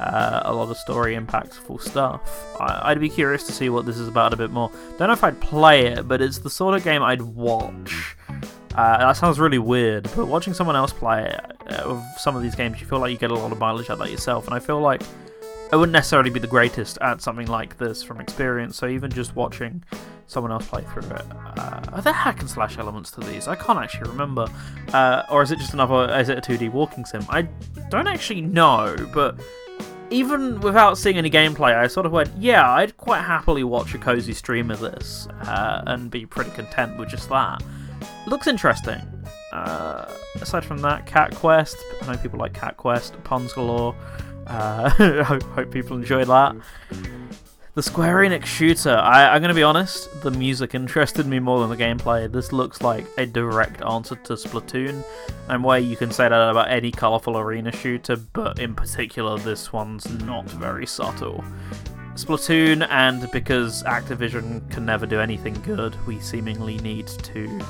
Uh, 0.00 0.42
a 0.46 0.52
lot 0.52 0.68
of 0.68 0.76
story 0.76 1.14
impactful 1.16 1.80
stuff. 1.80 2.20
I- 2.60 2.90
would 2.90 3.00
be 3.00 3.08
curious 3.08 3.44
to 3.44 3.52
see 3.52 3.68
what 3.68 3.86
this 3.86 3.96
is 3.96 4.08
about 4.08 4.34
a 4.34 4.36
bit 4.36 4.50
more. 4.50 4.68
Don't 4.98 5.06
know 5.06 5.12
if 5.14 5.22
I'd 5.22 5.40
play 5.40 5.86
it, 5.86 6.08
but 6.08 6.20
it's 6.20 6.38
the 6.38 6.50
sort 6.50 6.74
of 6.74 6.82
game 6.82 7.00
I'd 7.00 7.22
watch. 7.22 8.16
Uh, 8.74 8.98
that 8.98 9.16
sounds 9.16 9.38
really 9.38 9.60
weird, 9.60 10.10
but 10.16 10.26
watching 10.26 10.52
someone 10.52 10.74
else 10.74 10.92
play 10.92 11.26
it, 11.26 11.72
uh, 11.72 12.00
some 12.18 12.34
of 12.34 12.42
these 12.42 12.56
games, 12.56 12.80
you 12.80 12.88
feel 12.88 12.98
like 12.98 13.12
you 13.12 13.16
get 13.16 13.30
a 13.30 13.34
lot 13.34 13.52
of 13.52 13.58
mileage 13.60 13.86
out 13.88 13.92
of 13.92 13.98
that 14.00 14.10
yourself, 14.10 14.46
and 14.46 14.54
I 14.54 14.58
feel 14.58 14.80
like 14.80 15.00
I 15.72 15.76
wouldn't 15.76 15.92
necessarily 15.92 16.30
be 16.30 16.38
the 16.38 16.46
greatest 16.46 16.98
at 17.00 17.20
something 17.20 17.46
like 17.46 17.78
this 17.78 18.02
from 18.02 18.20
experience, 18.20 18.76
so 18.76 18.86
even 18.86 19.10
just 19.10 19.34
watching 19.34 19.82
someone 20.26 20.52
else 20.52 20.68
play 20.68 20.82
through 20.92 21.10
it. 21.10 21.24
Uh, 21.58 21.80
are 21.92 22.02
there 22.02 22.12
hack 22.12 22.40
and 22.40 22.48
slash 22.48 22.78
elements 22.78 23.10
to 23.12 23.20
these? 23.20 23.48
I 23.48 23.56
can't 23.56 23.78
actually 23.78 24.10
remember. 24.10 24.46
Uh, 24.92 25.22
or 25.30 25.42
is 25.42 25.50
it 25.50 25.58
just 25.58 25.74
another, 25.74 26.12
is 26.18 26.28
it 26.28 26.38
a 26.38 26.40
2D 26.40 26.70
walking 26.72 27.04
sim? 27.04 27.24
I 27.28 27.42
don't 27.90 28.06
actually 28.06 28.40
know, 28.40 28.94
but 29.12 29.40
even 30.10 30.60
without 30.60 30.96
seeing 30.96 31.16
any 31.16 31.30
gameplay, 31.30 31.74
I 31.74 31.86
sort 31.88 32.06
of 32.06 32.12
went, 32.12 32.30
yeah, 32.38 32.70
I'd 32.70 32.96
quite 32.96 33.22
happily 33.22 33.64
watch 33.64 33.94
a 33.94 33.98
cozy 33.98 34.32
stream 34.32 34.70
of 34.70 34.80
this 34.80 35.26
uh, 35.42 35.82
and 35.86 36.10
be 36.10 36.24
pretty 36.26 36.50
content 36.50 36.98
with 36.98 37.08
just 37.08 37.28
that. 37.30 37.62
Looks 38.26 38.46
interesting. 38.46 39.00
Uh, 39.52 40.08
aside 40.40 40.64
from 40.64 40.78
that, 40.78 41.06
Cat 41.06 41.34
Quest. 41.34 41.76
I 42.02 42.12
know 42.12 42.18
people 42.18 42.38
like 42.38 42.54
Cat 42.54 42.76
Quest, 42.76 43.14
puns 43.24 43.52
galore. 43.52 43.94
Uh, 44.46 44.88
hope, 45.24 45.42
hope 45.42 45.70
people 45.70 45.96
enjoy 45.96 46.24
that. 46.24 46.56
The 47.74 47.82
Square 47.82 48.18
Enix 48.18 48.44
shooter. 48.44 48.94
I, 48.94 49.34
am 49.34 49.42
going 49.42 49.48
to 49.48 49.54
be 49.54 49.64
honest, 49.64 50.22
the 50.22 50.30
music 50.30 50.76
interested 50.76 51.26
me 51.26 51.40
more 51.40 51.58
than 51.58 51.76
the 51.76 51.76
gameplay. 51.76 52.30
This 52.30 52.52
looks 52.52 52.82
like 52.82 53.04
a 53.18 53.26
direct 53.26 53.82
answer 53.82 54.14
to 54.14 54.34
Splatoon, 54.34 55.02
and 55.48 55.64
where 55.64 55.80
you 55.80 55.96
can 55.96 56.12
say 56.12 56.28
that 56.28 56.50
about 56.50 56.70
any 56.70 56.92
colourful 56.92 57.36
arena 57.36 57.72
shooter, 57.72 58.16
but 58.32 58.60
in 58.60 58.76
particular, 58.76 59.38
this 59.38 59.72
one's 59.72 60.08
not 60.22 60.44
very 60.44 60.86
subtle. 60.86 61.42
Splatoon, 62.14 62.86
and 62.90 63.28
because 63.32 63.82
Activision 63.82 64.70
can 64.70 64.86
never 64.86 65.04
do 65.04 65.18
anything 65.18 65.60
good, 65.62 65.96
we 66.06 66.20
seemingly 66.20 66.78
need 66.78 67.08
to 67.08 67.60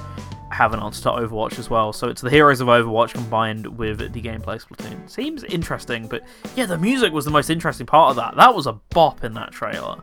have 0.54 0.72
an 0.72 0.80
answer 0.80 1.02
to 1.02 1.10
Overwatch 1.10 1.58
as 1.58 1.68
well. 1.68 1.92
So 1.92 2.08
it's 2.08 2.22
the 2.22 2.30
heroes 2.30 2.60
of 2.60 2.68
Overwatch 2.68 3.12
combined 3.12 3.66
with 3.78 3.98
the 3.98 4.22
gameplay 4.22 4.62
Splatoon. 4.64 5.10
Seems 5.10 5.42
interesting, 5.44 6.06
but 6.06 6.22
yeah, 6.54 6.66
the 6.66 6.78
music 6.78 7.12
was 7.12 7.24
the 7.24 7.30
most 7.30 7.50
interesting 7.50 7.86
part 7.86 8.10
of 8.10 8.16
that. 8.16 8.36
That 8.36 8.54
was 8.54 8.66
a 8.66 8.74
bop 8.90 9.24
in 9.24 9.34
that 9.34 9.52
trailer. 9.52 10.02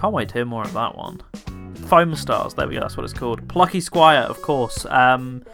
Can't 0.00 0.12
wait 0.12 0.28
to 0.28 0.34
hear 0.34 0.44
more 0.44 0.62
of 0.62 0.72
that 0.74 0.96
one. 0.96 1.20
Foam 1.88 2.14
Stars, 2.14 2.54
there 2.54 2.68
we 2.68 2.74
go, 2.74 2.80
that's 2.80 2.96
what 2.96 3.04
it's 3.04 3.12
called. 3.12 3.46
Plucky 3.48 3.80
Squire, 3.80 4.20
of 4.20 4.40
course. 4.40 4.86
Um, 4.86 5.44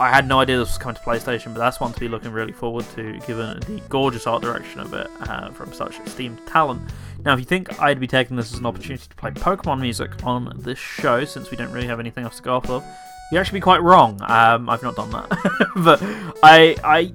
I 0.00 0.10
had 0.10 0.26
no 0.26 0.40
idea 0.40 0.58
this 0.58 0.68
was 0.68 0.78
coming 0.78 0.96
to 0.96 1.02
PlayStation, 1.02 1.54
but 1.54 1.60
that's 1.60 1.80
one 1.80 1.92
to 1.92 2.00
be 2.00 2.08
looking 2.08 2.32
really 2.32 2.52
forward 2.52 2.84
to, 2.94 3.18
given 3.26 3.60
the 3.60 3.80
gorgeous 3.88 4.26
art 4.26 4.42
direction 4.42 4.80
of 4.80 4.92
it 4.92 5.08
uh, 5.20 5.50
from 5.50 5.72
such 5.72 5.98
esteemed 6.00 6.44
talent. 6.46 6.82
Now, 7.24 7.32
if 7.34 7.38
you 7.38 7.46
think 7.46 7.80
I'd 7.80 8.00
be 8.00 8.08
taking 8.08 8.36
this 8.36 8.52
as 8.52 8.58
an 8.58 8.66
opportunity 8.66 9.06
to 9.08 9.16
play 9.16 9.30
Pokemon 9.30 9.80
music 9.80 10.24
on 10.24 10.52
this 10.56 10.78
show, 10.78 11.24
since 11.24 11.50
we 11.50 11.56
don't 11.56 11.70
really 11.70 11.86
have 11.86 12.00
anything 12.00 12.24
else 12.24 12.36
to 12.38 12.42
go 12.42 12.56
off 12.56 12.68
of, 12.68 12.84
you'd 13.32 13.38
actually 13.38 13.60
be 13.60 13.62
quite 13.62 13.82
wrong. 13.82 14.20
Um, 14.22 14.68
I've 14.68 14.82
not 14.82 14.94
done 14.94 15.10
that, 15.10 15.70
but 15.76 16.00
I 16.42 16.76
I 16.84 17.12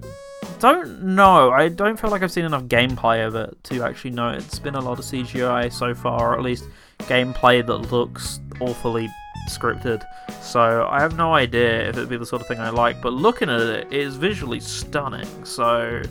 don't 0.60 1.04
know. 1.04 1.52
I 1.52 1.70
don't 1.70 2.00
feel 2.00 2.10
like 2.10 2.24
I've 2.24 2.32
seen 2.32 2.46
enough 2.46 2.64
gameplay 2.64 3.26
of 3.26 3.36
it 3.36 3.56
to 3.66 3.84
actually 3.84 4.12
know. 4.12 4.30
It's 4.30 4.58
been 4.58 4.76
a 4.76 4.82
lot 4.82 4.98
of 4.98 5.06
CGI 5.06 5.72
so 5.72 5.94
far, 5.94 6.34
or 6.34 6.38
at 6.38 6.42
least 6.42 6.66
gameplay 7.02 7.66
that 7.66 7.92
looks 7.92 8.40
awfully 8.60 9.08
scripted. 9.48 10.04
So 10.42 10.88
I 10.90 11.00
have 11.00 11.16
no 11.16 11.36
idea 11.36 11.88
if 11.90 11.98
it'd 11.98 12.10
be 12.10 12.18
the 12.18 12.26
sort 12.26 12.42
of 12.42 12.48
thing 12.48 12.60
I 12.60 12.72
like. 12.72 13.00
But 13.00 13.14
looking 13.14 13.50
at 13.50 13.62
it, 13.62 13.88
it 13.88 13.94
is 13.94 14.16
visually 14.16 14.60
stunning. 14.60 15.46
So 15.46 16.02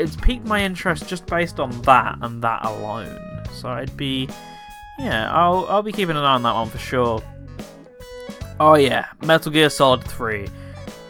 it's 0.00 0.16
piqued 0.16 0.44
my 0.44 0.60
interest 0.62 1.08
just 1.08 1.24
based 1.26 1.60
on 1.60 1.70
that 1.82 2.18
and 2.20 2.42
that 2.42 2.64
alone. 2.64 3.16
So 3.54 3.68
I'd 3.68 3.96
be, 3.96 4.28
yeah, 4.98 5.32
I'll 5.32 5.66
I'll 5.68 5.84
be 5.84 5.92
keeping 5.92 6.16
an 6.16 6.24
eye 6.24 6.34
on 6.34 6.42
that 6.42 6.54
one 6.54 6.68
for 6.68 6.78
sure. 6.78 7.22
Oh 8.58 8.74
yeah, 8.74 9.08
Metal 9.22 9.52
Gear 9.52 9.68
Solid 9.68 10.02
3. 10.04 10.48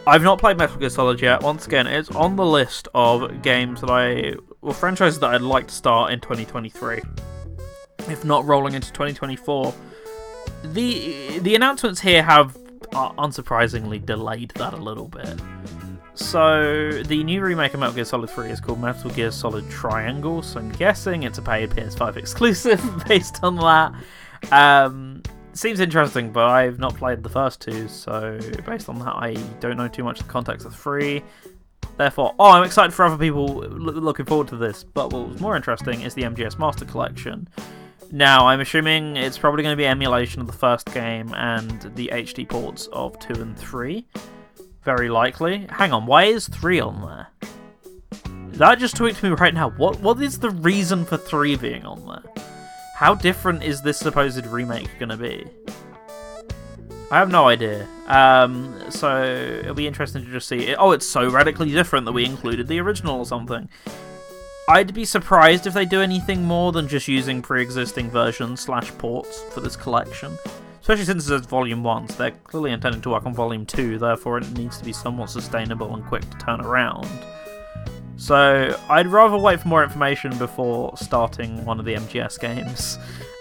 I've 0.05 0.23
not 0.23 0.39
played 0.39 0.57
Metal 0.57 0.77
Gear 0.77 0.89
Solid 0.89 1.21
yet. 1.21 1.41
Once 1.41 1.65
again, 1.65 1.87
it's 1.87 2.09
on 2.11 2.35
the 2.35 2.45
list 2.45 2.87
of 2.93 3.41
games 3.41 3.81
that 3.81 3.89
I, 3.89 4.35
well, 4.61 4.73
franchises 4.73 5.19
that 5.19 5.33
I'd 5.33 5.41
like 5.41 5.67
to 5.67 5.73
start 5.73 6.11
in 6.11 6.19
2023. 6.19 7.01
If 8.09 8.25
not 8.25 8.45
rolling 8.45 8.73
into 8.73 8.91
2024. 8.91 9.73
The 10.63 11.39
the 11.39 11.55
announcements 11.55 12.01
here 12.01 12.23
have, 12.23 12.57
uh, 12.93 13.11
unsurprisingly, 13.13 14.05
delayed 14.05 14.51
that 14.51 14.73
a 14.73 14.77
little 14.77 15.07
bit. 15.07 15.39
So 16.15 17.03
the 17.03 17.23
new 17.23 17.41
remake 17.41 17.73
of 17.73 17.79
Metal 17.79 17.95
Gear 17.95 18.05
Solid 18.05 18.29
3 18.29 18.49
is 18.49 18.59
called 18.59 18.81
Metal 18.81 19.11
Gear 19.11 19.31
Solid 19.31 19.69
Triangle. 19.69 20.41
So 20.41 20.59
I'm 20.59 20.71
guessing 20.71 21.23
it's 21.23 21.37
a 21.37 21.41
paid 21.41 21.69
PS5 21.69 22.17
exclusive 22.17 23.03
based 23.07 23.41
on 23.43 23.55
that. 23.57 23.93
Um, 24.51 25.21
seems 25.57 25.79
interesting, 25.79 26.31
but 26.31 26.45
I've 26.45 26.79
not 26.79 26.95
played 26.95 27.23
the 27.23 27.29
first 27.29 27.61
two, 27.61 27.87
so 27.87 28.39
based 28.65 28.89
on 28.89 28.99
that, 28.99 29.15
I 29.15 29.33
don't 29.59 29.77
know 29.77 29.87
too 29.87 30.03
much 30.03 30.19
the 30.19 30.25
context 30.25 30.65
of 30.65 30.75
three. 30.75 31.23
Therefore, 31.97 32.35
oh, 32.37 32.51
I'm 32.51 32.63
excited 32.63 32.93
for 32.93 33.05
other 33.05 33.17
people 33.17 33.47
looking 33.47 34.25
forward 34.25 34.47
to 34.49 34.57
this. 34.57 34.83
But 34.83 35.11
what's 35.11 35.41
more 35.41 35.55
interesting 35.55 36.01
is 36.01 36.13
the 36.13 36.23
MGS 36.23 36.59
Master 36.59 36.85
Collection. 36.85 37.47
Now, 38.11 38.47
I'm 38.47 38.61
assuming 38.61 39.17
it's 39.17 39.37
probably 39.37 39.63
going 39.63 39.73
to 39.73 39.77
be 39.77 39.87
emulation 39.87 40.39
of 40.39 40.47
the 40.47 40.53
first 40.53 40.85
game 40.93 41.33
and 41.33 41.81
the 41.95 42.09
HD 42.13 42.47
ports 42.47 42.87
of 42.93 43.17
2 43.19 43.41
and 43.41 43.57
3. 43.57 44.05
Very 44.83 45.09
likely. 45.09 45.67
Hang 45.69 45.91
on, 45.91 46.05
why 46.05 46.25
is 46.25 46.47
3 46.47 46.79
on 46.79 47.01
there? 47.01 47.27
That 48.57 48.79
just 48.79 48.95
tweaked 48.95 49.21
me 49.23 49.29
right 49.29 49.53
now. 49.53 49.71
What 49.71 49.99
What 49.99 50.21
is 50.21 50.39
the 50.39 50.51
reason 50.51 51.03
for 51.03 51.17
3 51.17 51.57
being 51.57 51.85
on 51.85 52.05
there? 52.05 52.43
How 52.97 53.13
different 53.13 53.61
is 53.61 53.83
this 53.83 53.99
supposed 53.99 54.43
remake 54.47 54.89
going 54.97 55.09
to 55.09 55.17
be? 55.17 55.45
I 57.11 57.19
have 57.19 57.29
no 57.29 57.47
idea. 57.47 57.87
Um, 58.07 58.75
so 58.89 59.23
it'll 59.23 59.75
be 59.75 59.85
interesting 59.85 60.25
to 60.25 60.31
just 60.31 60.47
see. 60.47 60.73
Oh, 60.73 60.93
it's 60.93 61.05
so 61.05 61.29
radically 61.29 61.69
different 61.69 62.07
that 62.07 62.13
we 62.13 62.25
included 62.25 62.67
the 62.67 62.79
original 62.79 63.19
or 63.19 63.25
something. 63.27 63.69
I'd 64.67 64.95
be 64.95 65.05
surprised 65.05 65.67
if 65.67 65.75
they 65.75 65.85
do 65.85 66.01
anything 66.01 66.43
more 66.43 66.71
than 66.71 66.87
just 66.87 67.07
using 67.07 67.43
pre-existing 67.43 68.09
versions 68.09 68.61
slash 68.61 68.89
ports 68.97 69.43
for 69.51 69.61
this 69.61 69.75
collection. 69.75 70.35
Especially 70.81 71.05
since 71.05 71.29
it's 71.29 71.45
Volume 71.45 71.83
1, 71.83 72.09
so 72.09 72.15
they're 72.15 72.31
clearly 72.45 72.71
intending 72.71 73.01
to 73.01 73.11
work 73.11 73.27
on 73.27 73.33
Volume 73.35 73.67
2, 73.67 73.99
therefore 73.99 74.39
it 74.39 74.57
needs 74.57 74.79
to 74.79 74.83
be 74.83 74.91
somewhat 74.91 75.29
sustainable 75.29 75.93
and 75.93 76.03
quick 76.05 76.27
to 76.31 76.37
turn 76.39 76.61
around. 76.61 77.07
So 78.17 78.77
I'd 78.89 79.07
rather 79.07 79.37
wait 79.37 79.61
for 79.61 79.67
more 79.67 79.83
information 79.83 80.37
before 80.37 80.97
starting 80.97 81.63
one 81.65 81.79
of 81.79 81.85
the 81.85 81.93
MGS 81.93 82.39
games. 82.39 82.97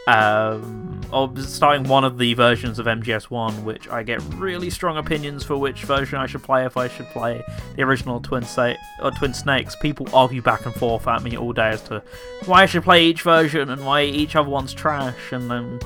Um, 0.06 1.00
or 1.12 1.32
starting 1.38 1.88
one 1.88 2.04
of 2.04 2.16
the 2.16 2.34
versions 2.34 2.78
of 2.78 2.86
MGS1, 2.86 3.64
which 3.64 3.88
I 3.88 4.04
get 4.04 4.22
really 4.34 4.70
strong 4.70 4.98
opinions 4.98 5.42
for 5.42 5.56
which 5.56 5.82
version 5.82 6.18
I 6.18 6.26
should 6.26 6.44
play 6.44 6.64
if 6.64 6.76
I 6.76 6.86
should 6.86 7.06
play 7.06 7.42
the 7.74 7.82
original 7.82 8.20
Twin, 8.20 8.44
Sa- 8.44 8.74
or 9.02 9.10
Twin 9.10 9.34
Snakes. 9.34 9.74
People 9.76 10.06
argue 10.14 10.42
back 10.42 10.64
and 10.64 10.74
forth 10.74 11.08
at 11.08 11.22
me 11.24 11.36
all 11.36 11.52
day 11.52 11.70
as 11.70 11.82
to 11.84 12.02
why 12.44 12.62
I 12.62 12.66
should 12.66 12.84
play 12.84 13.04
each 13.06 13.22
version 13.22 13.68
and 13.70 13.84
why 13.84 14.04
each 14.04 14.36
other 14.36 14.48
one's 14.48 14.72
trash, 14.72 15.32
and 15.32 15.50
then 15.50 15.80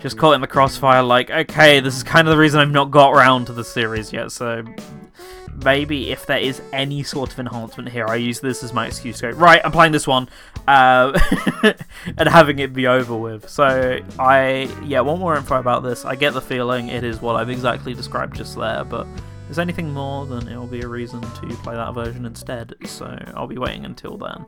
just 0.00 0.16
caught 0.16 0.32
in 0.32 0.40
the 0.40 0.46
crossfire 0.46 1.02
like, 1.02 1.30
okay, 1.30 1.80
this 1.80 1.96
is 1.96 2.02
kind 2.02 2.28
of 2.28 2.32
the 2.32 2.38
reason 2.40 2.60
I've 2.60 2.70
not 2.70 2.90
got 2.90 3.12
around 3.12 3.46
to 3.46 3.52
the 3.52 3.64
series 3.64 4.10
yet, 4.10 4.32
so 4.32 4.64
maybe 5.64 6.10
if 6.10 6.26
there 6.26 6.38
is 6.38 6.60
any 6.72 7.02
sort 7.02 7.32
of 7.32 7.38
enhancement 7.38 7.88
here, 7.88 8.06
I 8.06 8.16
use 8.16 8.40
this 8.40 8.62
as 8.62 8.72
my 8.72 8.86
excuse 8.86 9.18
to 9.20 9.32
go, 9.32 9.38
right, 9.38 9.60
I'm 9.64 9.72
playing 9.72 9.92
this 9.92 10.06
one, 10.06 10.28
uh, 10.66 11.18
and 12.16 12.28
having 12.28 12.58
it 12.58 12.72
be 12.72 12.86
over 12.86 13.16
with. 13.16 13.48
So, 13.48 13.98
I, 14.18 14.70
yeah, 14.84 15.00
want 15.00 15.20
more 15.20 15.36
info 15.36 15.58
about 15.58 15.82
this. 15.82 16.04
I 16.04 16.14
get 16.14 16.34
the 16.34 16.40
feeling 16.40 16.88
it 16.88 17.04
is 17.04 17.20
what 17.20 17.36
I've 17.36 17.50
exactly 17.50 17.94
described 17.94 18.36
just 18.36 18.56
there, 18.56 18.84
but 18.84 19.06
if 19.06 19.46
there's 19.46 19.58
anything 19.58 19.92
more, 19.92 20.26
then 20.26 20.48
it 20.48 20.56
will 20.56 20.66
be 20.66 20.82
a 20.82 20.88
reason 20.88 21.20
to 21.20 21.56
play 21.62 21.74
that 21.74 21.94
version 21.94 22.24
instead, 22.26 22.74
so 22.84 23.18
I'll 23.34 23.46
be 23.46 23.58
waiting 23.58 23.84
until 23.84 24.16
then. 24.16 24.44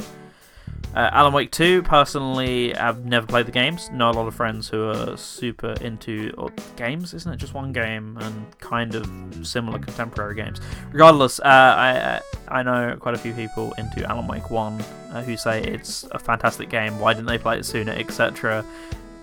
Uh, 0.94 1.08
Alan 1.12 1.32
Wake 1.32 1.52
2, 1.52 1.82
personally, 1.84 2.74
I've 2.74 3.04
never 3.04 3.24
played 3.24 3.46
the 3.46 3.52
games. 3.52 3.88
Know 3.90 4.10
a 4.10 4.12
lot 4.12 4.26
of 4.26 4.34
friends 4.34 4.68
who 4.68 4.88
are 4.90 5.16
super 5.16 5.74
into 5.80 6.32
games, 6.76 7.14
isn't 7.14 7.32
it? 7.32 7.36
Just 7.36 7.54
one 7.54 7.72
game 7.72 8.18
and 8.20 8.58
kind 8.58 8.96
of 8.96 9.46
similar 9.46 9.78
contemporary 9.78 10.34
games. 10.34 10.60
Regardless, 10.90 11.38
uh, 11.40 11.44
I 11.44 12.20
I 12.48 12.62
know 12.64 12.96
quite 12.98 13.14
a 13.14 13.18
few 13.18 13.32
people 13.32 13.72
into 13.78 14.04
Alan 14.04 14.26
Wake 14.26 14.50
1 14.50 14.80
uh, 15.12 15.22
who 15.22 15.36
say 15.36 15.62
it's 15.62 16.04
a 16.10 16.18
fantastic 16.18 16.68
game. 16.68 16.98
Why 16.98 17.12
didn't 17.14 17.26
they 17.26 17.38
play 17.38 17.58
it 17.58 17.64
sooner, 17.64 17.92
etc. 17.92 18.64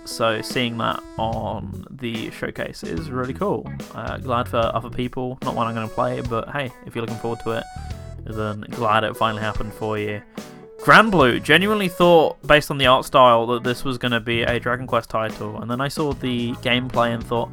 So 0.05 0.41
seeing 0.41 0.77
that 0.77 1.03
on 1.17 1.85
the 1.91 2.31
showcase 2.31 2.83
is 2.83 3.11
really 3.11 3.33
cool. 3.33 3.69
Uh, 3.93 4.17
glad 4.17 4.47
for 4.47 4.57
other 4.57 4.89
people. 4.89 5.37
Not 5.43 5.53
one 5.53 5.67
I'm 5.67 5.75
going 5.75 5.87
to 5.87 5.93
play, 5.93 6.21
but 6.21 6.49
hey, 6.49 6.71
if 6.85 6.95
you're 6.95 7.01
looking 7.01 7.19
forward 7.19 7.41
to 7.41 7.57
it, 7.57 7.63
then 8.23 8.61
glad 8.71 9.03
it 9.03 9.17
finally 9.17 9.41
happened 9.41 9.73
for 9.73 9.97
you. 9.97 10.21
Granblue 10.79 11.43
genuinely 11.43 11.89
thought, 11.89 12.41
based 12.47 12.71
on 12.71 12.77
the 12.77 12.87
art 12.87 13.05
style, 13.05 13.45
that 13.47 13.63
this 13.63 13.83
was 13.83 13.97
going 13.97 14.11
to 14.11 14.19
be 14.19 14.43
a 14.43 14.59
Dragon 14.59 14.87
Quest 14.87 15.09
title, 15.09 15.61
and 15.61 15.69
then 15.69 15.81
I 15.81 15.87
saw 15.87 16.13
the 16.13 16.53
gameplay 16.53 17.13
and 17.13 17.23
thought, 17.23 17.49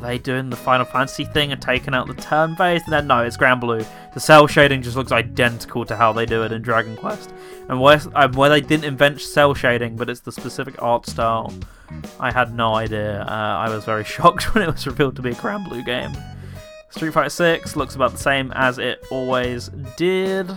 they 0.00 0.18
doing 0.18 0.48
the 0.48 0.56
Final 0.56 0.86
Fantasy 0.86 1.24
thing 1.24 1.52
and 1.52 1.60
taking 1.60 1.94
out 1.94 2.06
the 2.06 2.14
turn 2.14 2.54
based? 2.54 2.84
And 2.86 2.92
then 2.92 3.06
no, 3.06 3.20
it's 3.20 3.36
Granblue. 3.36 3.84
The 4.14 4.20
cel 4.20 4.46
shading 4.46 4.82
just 4.82 4.96
looks 4.96 5.12
identical 5.12 5.84
to 5.84 5.94
how 5.94 6.12
they 6.12 6.24
do 6.24 6.42
it 6.42 6.52
in 6.52 6.62
Dragon 6.62 6.96
Quest. 6.96 7.30
And 7.68 7.80
where, 7.80 7.98
where 7.98 8.48
they 8.48 8.62
didn't 8.62 8.84
invent 8.84 9.20
cel 9.20 9.52
shading, 9.52 9.96
but 9.96 10.08
it's 10.08 10.20
the 10.20 10.32
specific 10.32 10.80
art 10.82 11.06
style, 11.06 11.52
I 12.18 12.32
had 12.32 12.54
no 12.54 12.74
idea. 12.74 13.22
Uh, 13.22 13.30
I 13.30 13.68
was 13.68 13.84
very 13.84 14.04
shocked 14.16 14.54
when 14.54 14.64
it 14.64 14.72
was 14.72 14.86
revealed 14.86 15.16
to 15.16 15.22
be 15.22 15.30
a 15.30 15.34
Granblue 15.34 15.84
game. 15.84 16.12
Street 16.88 17.12
Fighter 17.12 17.28
6 17.28 17.76
looks 17.76 17.94
about 17.94 18.12
the 18.12 18.18
same 18.18 18.52
as 18.52 18.78
it 18.78 19.04
always 19.10 19.68
did. 19.96 20.50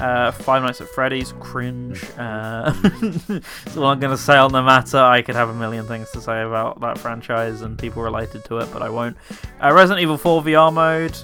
Uh, 0.00 0.32
Five 0.32 0.62
Nights 0.62 0.80
at 0.80 0.88
Freddy's, 0.88 1.32
cringe. 1.40 2.02
Uh, 2.16 2.72
that's 3.30 3.76
all 3.76 3.84
I'm 3.84 4.00
going 4.00 4.10
to 4.10 4.16
say 4.16 4.36
on 4.36 4.52
the 4.52 4.62
matter. 4.62 4.98
I 4.98 5.22
could 5.22 5.34
have 5.34 5.50
a 5.50 5.54
million 5.54 5.86
things 5.86 6.10
to 6.12 6.20
say 6.20 6.42
about 6.42 6.80
that 6.80 6.98
franchise 6.98 7.62
and 7.62 7.78
people 7.78 8.02
related 8.02 8.44
to 8.46 8.58
it, 8.58 8.72
but 8.72 8.82
I 8.82 8.88
won't. 8.88 9.16
Uh, 9.62 9.72
Resident 9.72 10.00
Evil 10.00 10.16
4 10.16 10.42
VR 10.42 10.72
mode, 10.72 11.16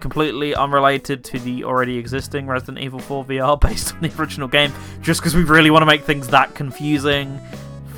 completely 0.00 0.54
unrelated 0.54 1.24
to 1.24 1.38
the 1.40 1.64
already 1.64 1.98
existing 1.98 2.46
Resident 2.46 2.78
Evil 2.78 3.00
4 3.00 3.24
VR 3.24 3.60
based 3.68 3.94
on 3.94 4.00
the 4.00 4.12
original 4.20 4.48
game, 4.48 4.72
just 5.00 5.20
because 5.20 5.34
we 5.34 5.42
really 5.42 5.70
want 5.70 5.82
to 5.82 5.86
make 5.86 6.02
things 6.04 6.28
that 6.28 6.54
confusing. 6.54 7.40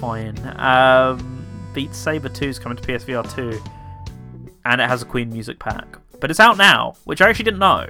Fine. 0.01 0.39
Um, 0.59 1.45
Beat 1.75 1.95
Saber 1.95 2.29
2 2.29 2.47
is 2.47 2.59
coming 2.59 2.79
to 2.79 2.83
PSVR 2.83 3.35
2, 3.35 3.63
and 4.65 4.81
it 4.81 4.89
has 4.89 5.03
a 5.03 5.07
Queen 5.07 5.31
music 5.31 5.59
pack. 5.59 5.99
But 6.21 6.31
it's 6.31 6.41
out 6.41 6.57
now, 6.57 6.97
which 7.05 7.21
I 7.21 7.29
actually 7.29 7.45
didn't 7.45 7.61
know. 7.61 7.87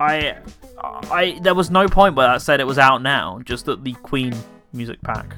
I 0.00 0.36
I 0.82 1.38
there 1.42 1.54
was 1.54 1.70
no 1.70 1.88
point 1.88 2.14
where 2.16 2.26
that 2.26 2.42
said 2.42 2.60
it 2.60 2.66
was 2.66 2.78
out 2.78 3.02
now, 3.02 3.40
just 3.44 3.64
that 3.66 3.84
the 3.84 3.92
Queen 3.94 4.34
music 4.72 5.00
pack 5.02 5.34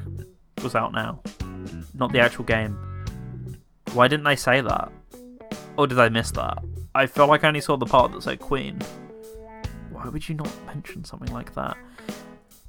was 0.62 0.74
out 0.74 0.92
now, 0.92 1.20
not 1.94 2.12
the 2.12 2.20
actual 2.20 2.44
game. 2.44 2.77
Why 3.92 4.09
didn't 4.09 4.24
they 4.24 4.37
say 4.37 4.61
that? 4.61 4.92
Or 5.77 5.87
did 5.87 5.98
I 5.98 6.09
miss 6.09 6.31
that? 6.33 6.59
I 6.95 7.07
felt 7.07 7.28
like 7.28 7.45
I 7.45 7.49
only 7.49 7.61
saw 7.61 7.76
the 7.76 7.86
part 7.86 8.12
that 8.12 8.22
said 8.22 8.41
Queen. 8.41 8.78
Why 9.93 10.09
would 10.09 10.28
you 10.28 10.34
not 10.34 10.51
mention 10.66 11.05
something 11.05 11.32
like 11.32 11.55
that? 11.55 11.76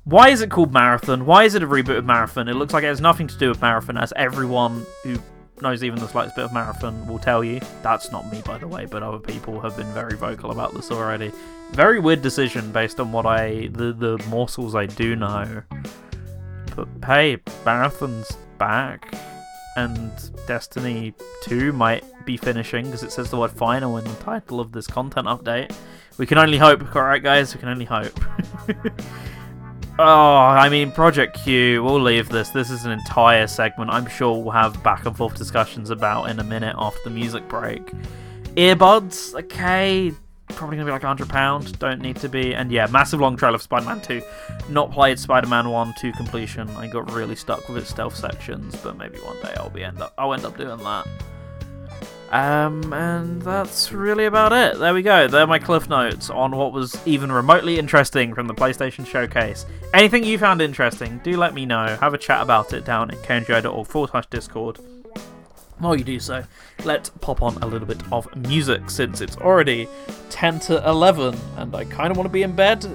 Why 0.04 0.30
is 0.30 0.42
it 0.42 0.50
called 0.50 0.74
Marathon? 0.74 1.26
Why 1.26 1.44
is 1.44 1.56
it 1.56 1.64
a 1.64 1.68
reboot 1.68 1.98
of 1.98 2.06
Marathon? 2.06 2.48
It 2.48 2.56
looks 2.56 2.74
like 2.74 2.84
it 2.84 2.88
has 2.88 3.02
nothing 3.02 3.28
to 3.28 3.38
do 3.38 3.50
with 3.50 3.62
Marathon, 3.62 3.98
as 3.98 4.14
everyone 4.16 4.86
who 5.04 5.18
knows 5.62 5.84
even 5.84 6.00
the 6.00 6.08
slightest 6.08 6.36
bit 6.36 6.46
of 6.46 6.54
Marathon 6.54 7.08
will 7.08 7.20
tell 7.20 7.44
you. 7.44 7.60
That's 7.82 8.12
not 8.12 8.32
me, 8.32 8.42
by 8.46 8.58
the 8.58 8.68
way, 8.68 8.86
but 8.86 9.04
other 9.04 9.20
people 9.20 9.60
have 9.62 9.76
been 9.78 9.92
very 9.94 10.16
vocal 10.16 10.52
about 10.52 10.74
this 10.74 10.92
already. 10.92 11.32
Very 11.72 12.00
weird 12.00 12.22
decision 12.22 12.72
based 12.72 13.00
on 13.00 13.12
what 13.12 13.26
I 13.26 13.70
the 13.72 13.94
the 13.94 14.24
morsels 14.30 14.76
I 14.76 14.86
do 14.86 15.16
know. 15.16 15.64
But 16.76 16.88
hey, 17.06 17.38
Marathon's 17.66 18.32
back, 18.58 19.14
and 19.76 20.12
Destiny 20.48 21.14
2 21.44 21.74
might 21.74 22.04
be 22.26 22.38
finishing 22.38 22.86
because 22.86 23.04
it 23.04 23.12
says 23.12 23.32
the 23.32 23.38
word 23.38 23.52
final 23.52 23.98
in 23.98 24.04
the 24.04 24.14
title 24.16 24.60
of 24.60 24.72
this 24.72 24.88
content 24.88 25.28
update. 25.28 25.74
We 26.18 26.26
can 26.26 26.38
only 26.38 26.58
hope, 26.58 26.96
alright, 26.96 27.24
guys. 27.24 27.56
We 27.56 27.62
can 27.62 27.70
only 27.70 27.86
hope. 27.86 28.20
Oh, 30.02 30.38
I 30.38 30.70
mean, 30.70 30.94
Project 30.94 31.44
Q, 31.44 31.84
we'll 31.84 32.00
leave 32.00 32.30
this. 32.30 32.52
This 32.52 32.72
is 32.72 32.86
an 32.86 32.92
entire 32.92 33.48
segment 33.48 33.92
I'm 33.92 34.08
sure 34.08 34.42
we'll 34.42 34.54
have 34.54 34.82
back 34.82 35.06
and 35.06 35.14
forth 35.14 35.36
discussions 35.36 35.90
about 35.90 36.30
in 36.30 36.40
a 36.40 36.44
minute 36.46 36.74
after 36.80 37.02
the 37.04 37.10
music 37.10 37.46
break. 37.50 37.86
Earbuds, 38.56 39.36
okay, 39.36 40.14
probably 40.48 40.78
gonna 40.78 40.86
be 40.86 40.92
like 40.94 41.02
£100, 41.02 41.80
don't 41.80 42.00
need 42.00 42.16
to 42.16 42.30
be. 42.30 42.56
And 42.56 42.72
yeah, 42.72 42.88
massive 42.88 43.20
long 43.20 43.36
trail 43.36 43.54
of 43.54 43.62
Spider 43.62 43.88
Man 43.88 44.00
2. 44.00 44.22
Not 44.70 44.90
played 44.90 45.20
Spider 45.20 45.48
Man 45.48 45.70
1 45.70 45.94
to 46.00 46.14
completion. 46.14 46.70
I 46.78 46.88
got 46.88 47.12
really 47.12 47.36
stuck 47.36 47.68
with 47.68 47.80
its 47.80 47.90
stealth 47.90 48.16
sections, 48.16 48.78
but 48.78 48.98
maybe 48.98 49.18
one 49.20 49.36
day 49.42 49.54
I'll 49.58 49.70
be 49.70 49.84
end 49.84 50.02
up 50.02 50.14
I'll 50.18 50.34
end 50.34 50.46
up 50.46 50.58
doing 50.58 50.78
that. 50.78 51.08
Um, 52.32 52.94
and 52.94 53.42
that's 53.42 53.92
really 53.92 54.26
about 54.26 54.54
it. 54.54 54.78
There 54.78 54.94
we 54.94 55.02
go. 55.02 55.28
There 55.28 55.42
are 55.42 55.48
my 55.48 55.58
cliff 55.58 55.90
notes 55.90 56.30
on 56.30 56.56
what 56.56 56.72
was 56.72 56.96
even 57.08 57.32
remotely 57.32 57.80
interesting 57.80 58.36
from 58.36 58.46
the 58.48 58.54
PlayStation 58.54 59.06
Showcase. 59.06 59.66
Anything 59.94 60.24
you 60.24 60.38
found 60.38 60.62
interesting, 60.62 61.20
do 61.24 61.38
let 61.38 61.56
me 61.56 61.66
know. 61.66 61.98
Have 62.00 62.14
a 62.14 62.20
chat 62.20 62.42
about 62.42 62.74
it 62.74 62.86
down 62.86 63.10
at 63.10 63.18
kngi.org 63.24 63.88
forward 63.88 64.12
slash 64.12 64.28
Discord. 64.28 64.78
While 65.80 65.96
you 65.96 66.04
do 66.04 66.20
so, 66.20 66.44
let's 66.84 67.10
pop 67.10 67.42
on 67.42 67.56
a 67.64 67.66
little 67.66 67.88
bit 67.88 68.02
of 68.12 68.34
music 68.36 68.90
since 68.90 69.22
it's 69.22 69.38
already 69.38 69.88
10 70.30 70.60
to 70.62 70.88
11 70.88 71.36
and 71.58 71.76
I 71.76 71.86
kind 71.86 72.12
of 72.12 72.18
want 72.18 72.26
to 72.28 72.34
be 72.34 72.44
in 72.44 72.56
bed 72.56 72.86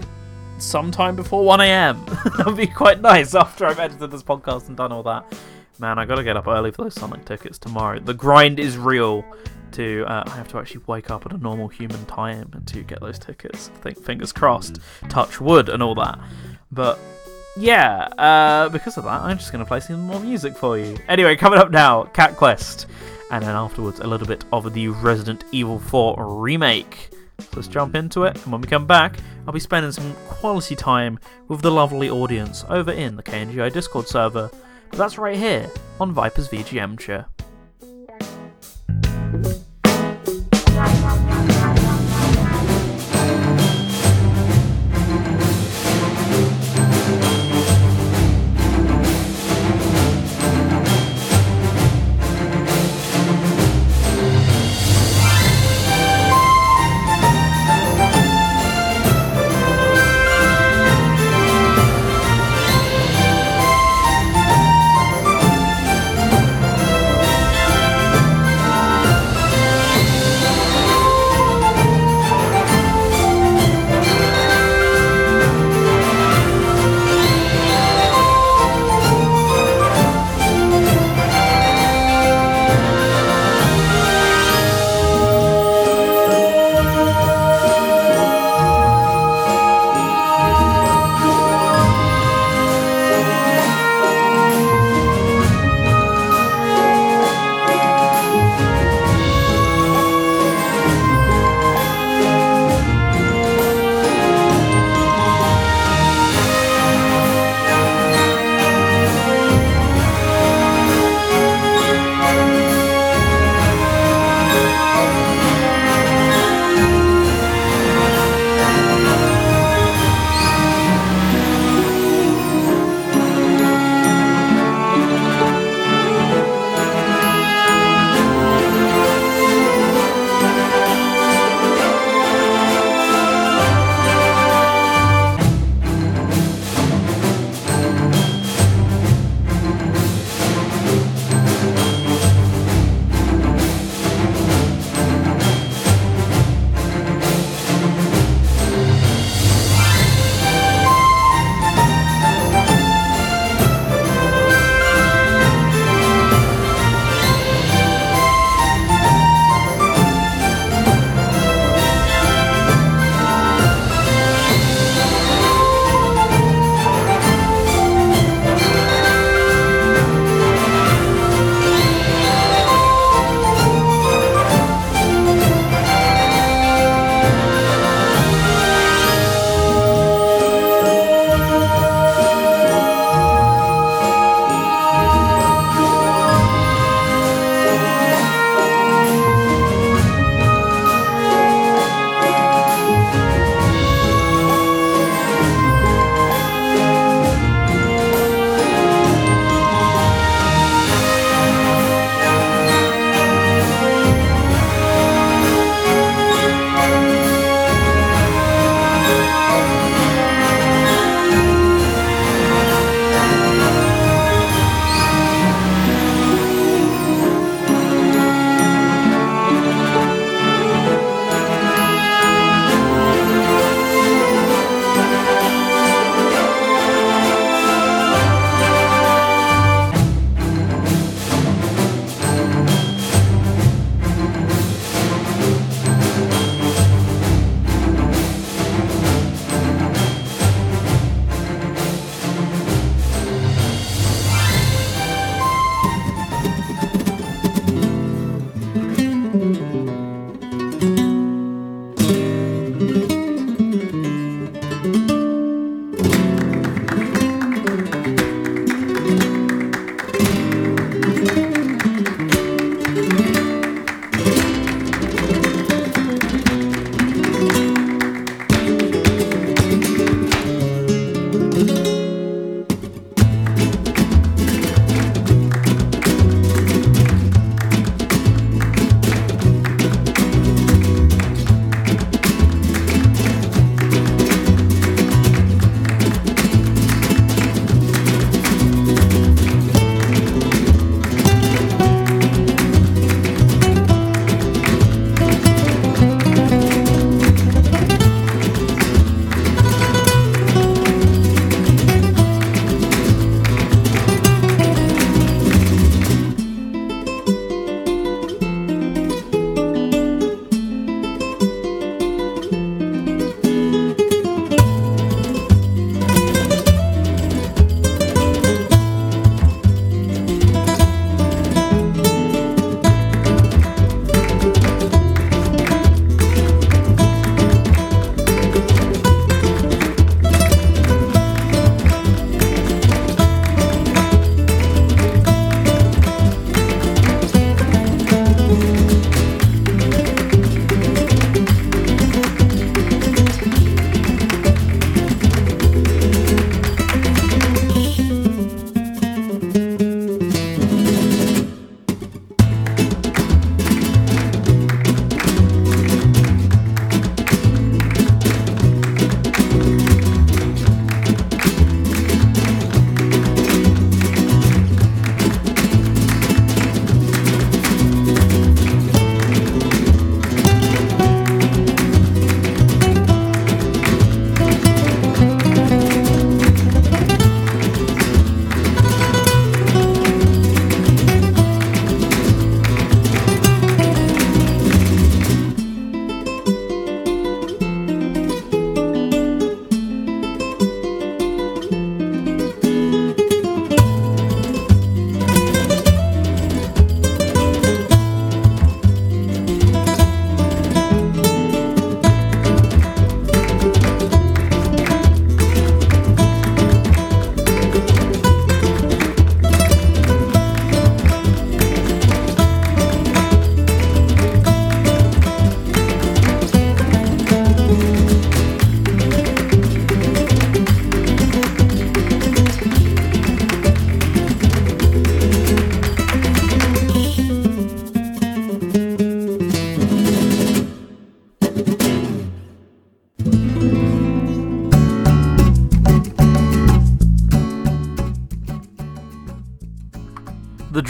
sometime 0.58 1.16
before 1.16 1.42
1am. 1.44 2.04
that 2.36 2.46
would 2.46 2.56
be 2.56 2.66
quite 2.66 3.00
nice 3.00 3.34
after 3.34 3.66
I've 3.66 3.80
edited 3.80 4.10
this 4.10 4.22
podcast 4.22 4.68
and 4.68 4.76
done 4.76 4.92
all 4.92 5.02
that. 5.04 5.24
Man, 5.78 5.98
I 5.98 6.04
gotta 6.04 6.22
get 6.22 6.36
up 6.36 6.46
early 6.46 6.70
for 6.70 6.84
those 6.84 6.94
Sonic 6.94 7.24
tickets 7.24 7.58
tomorrow. 7.58 7.98
The 7.98 8.14
grind 8.14 8.60
is 8.60 8.78
real. 8.78 9.24
To 9.72 10.04
uh, 10.06 10.22
I 10.24 10.30
have 10.36 10.46
to 10.48 10.58
actually 10.58 10.82
wake 10.86 11.10
up 11.10 11.26
at 11.26 11.32
a 11.32 11.38
normal 11.38 11.66
human 11.66 12.04
time 12.06 12.62
to 12.66 12.82
get 12.84 13.00
those 13.00 13.18
tickets. 13.18 13.72
Think 13.80 13.98
fingers 13.98 14.30
crossed, 14.30 14.78
touch 15.08 15.40
wood, 15.40 15.68
and 15.68 15.82
all 15.82 15.96
that. 15.96 16.16
But 16.70 16.96
yeah, 17.56 18.02
uh, 18.16 18.68
because 18.68 18.96
of 18.98 19.02
that, 19.02 19.22
I'm 19.22 19.36
just 19.36 19.50
gonna 19.50 19.64
play 19.64 19.80
some 19.80 20.00
more 20.02 20.20
music 20.20 20.56
for 20.56 20.78
you. 20.78 20.96
Anyway, 21.08 21.34
coming 21.34 21.58
up 21.58 21.72
now, 21.72 22.04
Cat 22.04 22.36
Quest, 22.36 22.86
and 23.32 23.42
then 23.42 23.56
afterwards 23.56 23.98
a 23.98 24.06
little 24.06 24.28
bit 24.28 24.44
of 24.52 24.72
the 24.74 24.86
Resident 24.88 25.44
Evil 25.50 25.80
4 25.80 26.36
remake. 26.36 27.10
So 27.40 27.48
let's 27.56 27.66
jump 27.66 27.96
into 27.96 28.22
it, 28.22 28.36
and 28.44 28.52
when 28.52 28.60
we 28.60 28.68
come 28.68 28.86
back, 28.86 29.18
I'll 29.44 29.52
be 29.52 29.58
spending 29.58 29.90
some 29.90 30.14
quality 30.28 30.76
time 30.76 31.18
with 31.48 31.62
the 31.62 31.70
lovely 31.72 32.08
audience 32.08 32.64
over 32.68 32.92
in 32.92 33.16
the 33.16 33.24
KNGI 33.24 33.72
Discord 33.72 34.06
server. 34.06 34.52
But 34.90 34.98
that's 34.98 35.18
right 35.18 35.36
here 35.36 35.70
on 36.00 36.12
Viper's 36.12 36.48
VGMture. 36.48 37.26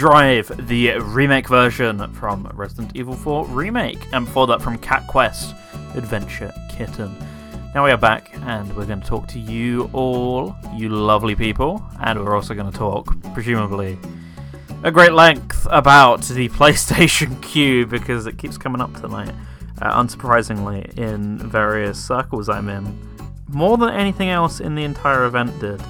Drive, 0.05 0.67
the 0.67 0.99
remake 0.99 1.47
version 1.47 2.13
from 2.13 2.45
Resident 2.53 2.95
Evil 2.95 3.15
4 3.15 3.47
Remake, 3.47 3.97
and 4.13 4.25
before 4.25 4.45
that 4.45 4.61
from 4.61 4.77
Cat 4.77 5.07
Quest 5.07 5.55
Adventure 5.95 6.53
Kitten. 6.69 7.11
Now 7.73 7.83
we 7.85 7.89
are 7.89 7.97
back, 7.97 8.29
and 8.43 8.71
we're 8.77 8.85
going 8.85 9.01
to 9.01 9.07
talk 9.07 9.27
to 9.29 9.39
you 9.39 9.89
all, 9.93 10.55
you 10.75 10.89
lovely 10.89 11.35
people, 11.35 11.83
and 12.01 12.23
we're 12.23 12.35
also 12.35 12.53
going 12.53 12.71
to 12.71 12.77
talk, 12.77 13.15
presumably, 13.33 13.97
a 14.83 14.91
great 14.91 15.13
length 15.13 15.65
about 15.71 16.21
the 16.21 16.49
PlayStation 16.59 17.41
Q 17.41 17.87
because 17.87 18.27
it 18.27 18.37
keeps 18.37 18.59
coming 18.59 18.81
up 18.81 18.93
tonight, 19.01 19.33
uh, 19.81 19.99
unsurprisingly, 19.99 20.95
in 20.99 21.39
various 21.39 21.97
circles 21.97 22.47
I'm 22.47 22.69
in. 22.69 22.95
More 23.47 23.75
than 23.75 23.89
anything 23.89 24.29
else 24.29 24.59
in 24.59 24.75
the 24.75 24.83
entire 24.83 25.25
event 25.25 25.59
did. 25.59 25.81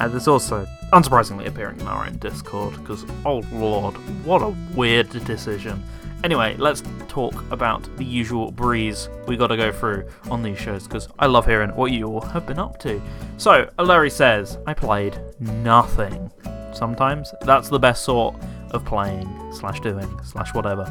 And 0.00 0.12
there's 0.12 0.28
also, 0.28 0.66
unsurprisingly, 0.94 1.46
appearing 1.46 1.80
in 1.80 1.88
our 1.88 2.06
own 2.06 2.16
Discord 2.18 2.74
because, 2.80 3.04
oh 3.26 3.42
lord, 3.52 3.94
what 4.24 4.42
a 4.42 4.54
weird 4.76 5.10
decision. 5.10 5.82
Anyway, 6.22 6.56
let's 6.56 6.82
talk 7.08 7.34
about 7.50 7.82
the 7.96 8.04
usual 8.04 8.50
breeze 8.50 9.08
we 9.26 9.36
gotta 9.36 9.56
go 9.56 9.72
through 9.72 10.08
on 10.30 10.42
these 10.42 10.58
shows 10.58 10.84
because 10.84 11.08
I 11.18 11.26
love 11.26 11.46
hearing 11.46 11.70
what 11.70 11.90
you 11.90 12.06
all 12.06 12.20
have 12.20 12.46
been 12.46 12.58
up 12.58 12.78
to. 12.80 13.02
So, 13.36 13.68
Larry 13.78 14.08
says, 14.08 14.56
I 14.66 14.72
played 14.72 15.18
nothing. 15.40 16.30
Sometimes 16.72 17.34
that's 17.42 17.68
the 17.68 17.78
best 17.78 18.04
sort 18.04 18.36
of 18.74 18.84
playing, 18.84 19.28
slash 19.52 19.80
doing, 19.80 20.08
slash 20.22 20.52
whatever. 20.54 20.82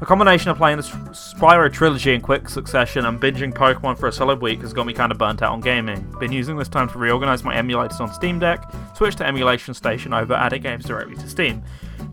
A 0.00 0.06
combination 0.06 0.50
of 0.50 0.56
playing 0.56 0.76
the 0.76 0.82
Spyro 0.82 1.72
trilogy 1.72 2.12
in 2.12 2.20
quick 2.20 2.48
succession 2.48 3.06
and 3.06 3.20
binging 3.20 3.54
Pokemon 3.54 3.98
for 3.98 4.08
a 4.08 4.12
solid 4.12 4.42
week 4.42 4.60
has 4.60 4.72
got 4.72 4.86
me 4.86 4.92
kind 4.92 5.12
of 5.12 5.18
burnt 5.18 5.40
out 5.40 5.52
on 5.52 5.60
gaming. 5.60 6.02
Been 6.18 6.32
using 6.32 6.56
this 6.56 6.68
time 6.68 6.88
to 6.90 6.98
reorganize 6.98 7.44
my 7.44 7.54
emulators 7.54 8.00
on 8.00 8.12
Steam 8.12 8.38
Deck, 8.38 8.70
switch 8.96 9.16
to 9.16 9.26
Emulation 9.26 9.72
Station 9.72 10.12
over 10.12 10.34
adding 10.34 10.62
games 10.62 10.84
directly 10.84 11.14
to 11.16 11.28
Steam. 11.28 11.62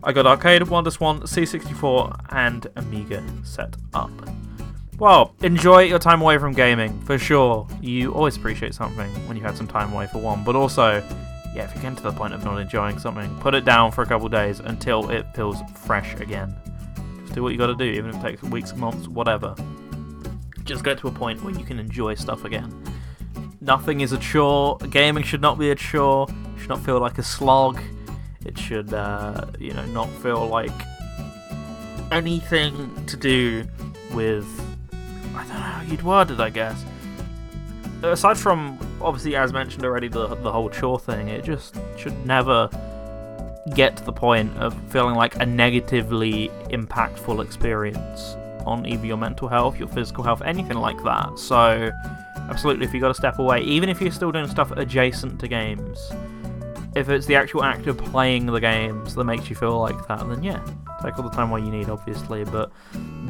I 0.04 0.12
got 0.12 0.26
Arcade, 0.26 0.62
WonderSwan, 0.62 1.22
C64, 1.22 2.26
and 2.30 2.66
Amiga 2.76 3.22
set 3.42 3.76
up. 3.92 4.10
Well, 4.98 5.34
enjoy 5.42 5.82
your 5.82 5.98
time 5.98 6.22
away 6.22 6.38
from 6.38 6.52
gaming, 6.52 7.00
for 7.02 7.18
sure. 7.18 7.66
You 7.80 8.14
always 8.14 8.36
appreciate 8.36 8.74
something 8.74 9.10
when 9.26 9.36
you 9.36 9.42
had 9.42 9.56
some 9.56 9.66
time 9.66 9.92
away 9.92 10.06
for 10.06 10.18
one, 10.18 10.44
but 10.44 10.54
also, 10.54 11.02
yeah, 11.54 11.64
if 11.64 11.74
you 11.74 11.82
get 11.82 11.96
to 11.98 12.02
the 12.02 12.12
point 12.12 12.32
of 12.32 12.44
not 12.44 12.58
enjoying 12.58 12.98
something, 12.98 13.34
put 13.40 13.54
it 13.54 13.64
down 13.64 13.92
for 13.92 14.02
a 14.02 14.06
couple 14.06 14.28
days 14.28 14.60
until 14.60 15.10
it 15.10 15.26
feels 15.34 15.58
fresh 15.74 16.14
again. 16.14 16.54
Just 17.22 17.34
do 17.34 17.42
what 17.42 17.52
you 17.52 17.58
gotta 17.58 17.74
do, 17.74 17.84
even 17.84 18.10
if 18.10 18.16
it 18.16 18.22
takes 18.22 18.42
weeks, 18.42 18.74
months, 18.74 19.06
whatever. 19.08 19.54
Just 20.64 20.84
get 20.84 20.98
to 20.98 21.08
a 21.08 21.12
point 21.12 21.42
where 21.42 21.52
you 21.52 21.64
can 21.64 21.78
enjoy 21.78 22.14
stuff 22.14 22.44
again. 22.44 22.72
Nothing 23.60 24.00
is 24.00 24.12
a 24.12 24.18
chore. 24.18 24.78
Gaming 24.90 25.24
should 25.24 25.40
not 25.40 25.58
be 25.58 25.70
a 25.70 25.74
chore. 25.74 26.26
It 26.28 26.60
should 26.60 26.70
not 26.70 26.80
feel 26.84 26.98
like 26.98 27.18
a 27.18 27.22
slog. 27.22 27.80
It 28.44 28.58
should, 28.58 28.92
uh, 28.92 29.46
you 29.58 29.72
know, 29.72 29.84
not 29.86 30.08
feel 30.08 30.46
like 30.46 30.72
anything 32.10 33.06
to 33.06 33.16
do 33.16 33.64
with. 34.12 34.46
I 35.34 35.44
don't 35.44 35.48
know 35.48 35.54
how 35.54 35.82
you'd 35.82 36.02
word 36.02 36.30
it, 36.30 36.40
I 36.40 36.50
guess. 36.50 36.84
Aside 38.02 38.36
from, 38.36 38.78
obviously, 39.02 39.36
as 39.36 39.52
mentioned 39.52 39.84
already, 39.84 40.08
the, 40.08 40.28
the 40.28 40.50
whole 40.50 40.70
chore 40.70 40.98
thing, 40.98 41.28
it 41.28 41.44
just 41.44 41.76
should 41.96 42.26
never 42.26 42.68
get 43.74 43.96
to 43.96 44.04
the 44.04 44.12
point 44.12 44.56
of 44.58 44.74
feeling 44.90 45.14
like 45.14 45.36
a 45.40 45.46
negatively 45.46 46.50
impactful 46.70 47.44
experience 47.44 48.36
on 48.66 48.86
either 48.86 49.06
your 49.06 49.16
mental 49.16 49.48
health, 49.48 49.78
your 49.78 49.88
physical 49.88 50.24
health, 50.24 50.42
anything 50.42 50.78
like 50.78 51.02
that. 51.04 51.38
So, 51.38 51.90
absolutely, 52.48 52.86
if 52.86 52.94
you 52.94 53.00
got 53.00 53.08
to 53.08 53.14
step 53.14 53.38
away, 53.38 53.60
even 53.62 53.88
if 53.88 54.00
you're 54.00 54.12
still 54.12 54.32
doing 54.32 54.48
stuff 54.48 54.70
adjacent 54.72 55.40
to 55.40 55.48
games, 55.48 56.12
if 56.94 57.08
it's 57.08 57.26
the 57.26 57.36
actual 57.36 57.64
act 57.64 57.86
of 57.86 57.96
playing 57.96 58.46
the 58.46 58.60
games 58.60 59.14
that 59.14 59.24
makes 59.24 59.48
you 59.48 59.56
feel 59.56 59.78
like 59.78 60.06
that, 60.08 60.28
then 60.28 60.42
yeah, 60.42 60.62
take 61.02 61.18
all 61.18 61.24
the 61.24 61.34
time 61.34 61.50
while 61.50 61.60
you 61.60 61.70
need, 61.70 61.88
obviously. 61.88 62.44
But 62.44 62.70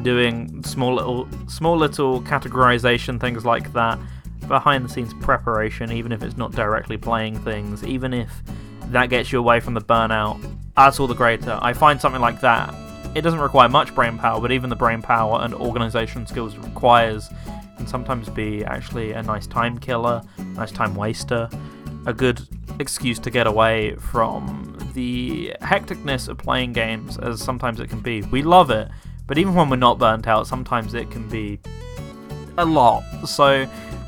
doing 0.01 0.63
small 0.63 0.95
little, 0.95 1.29
small 1.47 1.77
little 1.77 2.21
categorization 2.21 3.19
things 3.19 3.45
like 3.45 3.71
that, 3.73 3.97
behind 4.47 4.85
the 4.85 4.89
scenes 4.89 5.13
preparation, 5.15 5.91
even 5.91 6.11
if 6.11 6.23
it's 6.23 6.37
not 6.37 6.51
directly 6.51 6.97
playing 6.97 7.39
things, 7.39 7.83
even 7.83 8.13
if 8.13 8.31
that 8.87 9.09
gets 9.09 9.31
you 9.31 9.39
away 9.39 9.59
from 9.59 9.73
the 9.73 9.81
burnout, 9.81 10.39
that's 10.75 10.99
all 10.99 11.07
the 11.07 11.15
greater. 11.15 11.59
I 11.61 11.73
find 11.73 11.99
something 11.99 12.21
like 12.21 12.41
that. 12.41 12.73
It 13.15 13.21
doesn't 13.21 13.39
require 13.39 13.69
much 13.69 13.93
brain 13.93 14.17
power, 14.17 14.41
but 14.41 14.51
even 14.51 14.69
the 14.69 14.75
brain 14.75 15.01
power 15.01 15.41
and 15.41 15.53
organization 15.53 16.25
skills 16.25 16.55
it 16.55 16.61
requires 16.61 17.29
can 17.77 17.87
sometimes 17.87 18.29
be 18.29 18.63
actually 18.65 19.11
a 19.11 19.21
nice 19.21 19.47
time 19.47 19.77
killer, 19.77 20.21
nice 20.55 20.71
time 20.71 20.95
waster, 20.95 21.49
a 22.05 22.13
good 22.13 22.41
excuse 22.79 23.19
to 23.19 23.29
get 23.29 23.47
away 23.47 23.95
from 23.95 24.77
the 24.93 25.55
hecticness 25.61 26.27
of 26.27 26.37
playing 26.37 26.73
games, 26.73 27.17
as 27.17 27.41
sometimes 27.41 27.79
it 27.79 27.89
can 27.89 27.99
be. 27.99 28.21
We 28.23 28.41
love 28.41 28.71
it, 28.71 28.89
but 29.27 29.37
even 29.37 29.53
when 29.53 29.69
we're 29.69 29.75
not 29.75 29.99
burnt 29.99 30.27
out, 30.27 30.47
sometimes 30.47 30.93
it 30.93 31.09
can 31.11 31.27
be 31.29 31.59
a 32.57 32.65
lot. 32.65 33.03
So, 33.25 33.67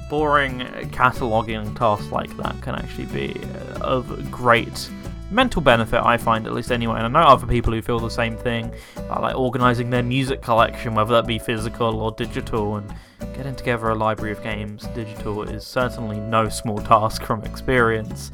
boring 0.10 0.60
cataloging 0.91 1.78
tasks 1.78 2.12
like 2.12 2.36
that 2.38 2.60
can 2.62 2.76
actually 2.76 3.06
be 3.06 3.41
uh, 3.43 3.80
of 3.80 4.32
great 4.32 4.89
mental 5.32 5.62
benefit, 5.62 6.01
I 6.03 6.18
find, 6.18 6.45
at 6.45 6.53
least 6.53 6.72
anyway. 6.72 6.99
And 6.99 7.18
I 7.18 7.22
know 7.22 7.28
other 7.28 7.47
people 7.47 7.74
who 7.74 7.82
feel 7.82 7.99
the 7.99 8.10
same 8.10 8.38
thing, 8.38 8.74
like 9.10 9.36
organising 9.36 9.89
their 9.89 10.03
music 10.03 10.41
collection, 10.41 10.95
whether 10.95 11.14
that 11.16 11.28
be 11.28 11.39
physical 11.39 11.99
or 11.99 12.12
digital, 12.12 12.78
and 12.78 12.93
getting 13.36 13.56
together 13.56 13.89
a 13.89 13.95
library 13.95 14.32
of 14.32 14.41
games 14.43 14.88
digital 14.93 15.43
is 15.43 15.66
certainly 15.66 16.20
no 16.20 16.47
small 16.49 16.78
task 16.78 17.24
from 17.24 17.43
experience. 17.43 18.32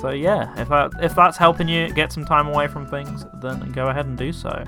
So 0.00 0.10
yeah, 0.10 0.58
if 0.60 0.68
that, 0.68 0.92
if 1.02 1.14
that's 1.14 1.36
helping 1.36 1.68
you 1.68 1.92
get 1.92 2.12
some 2.12 2.24
time 2.24 2.48
away 2.48 2.68
from 2.68 2.86
things, 2.86 3.24
then 3.42 3.72
go 3.72 3.88
ahead 3.88 4.06
and 4.06 4.18
do 4.18 4.32
so. 4.32 4.64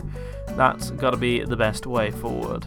That's 0.56 0.90
got 0.92 1.10
to 1.10 1.16
be 1.16 1.44
the 1.44 1.56
best 1.56 1.86
way 1.86 2.10
forward. 2.10 2.66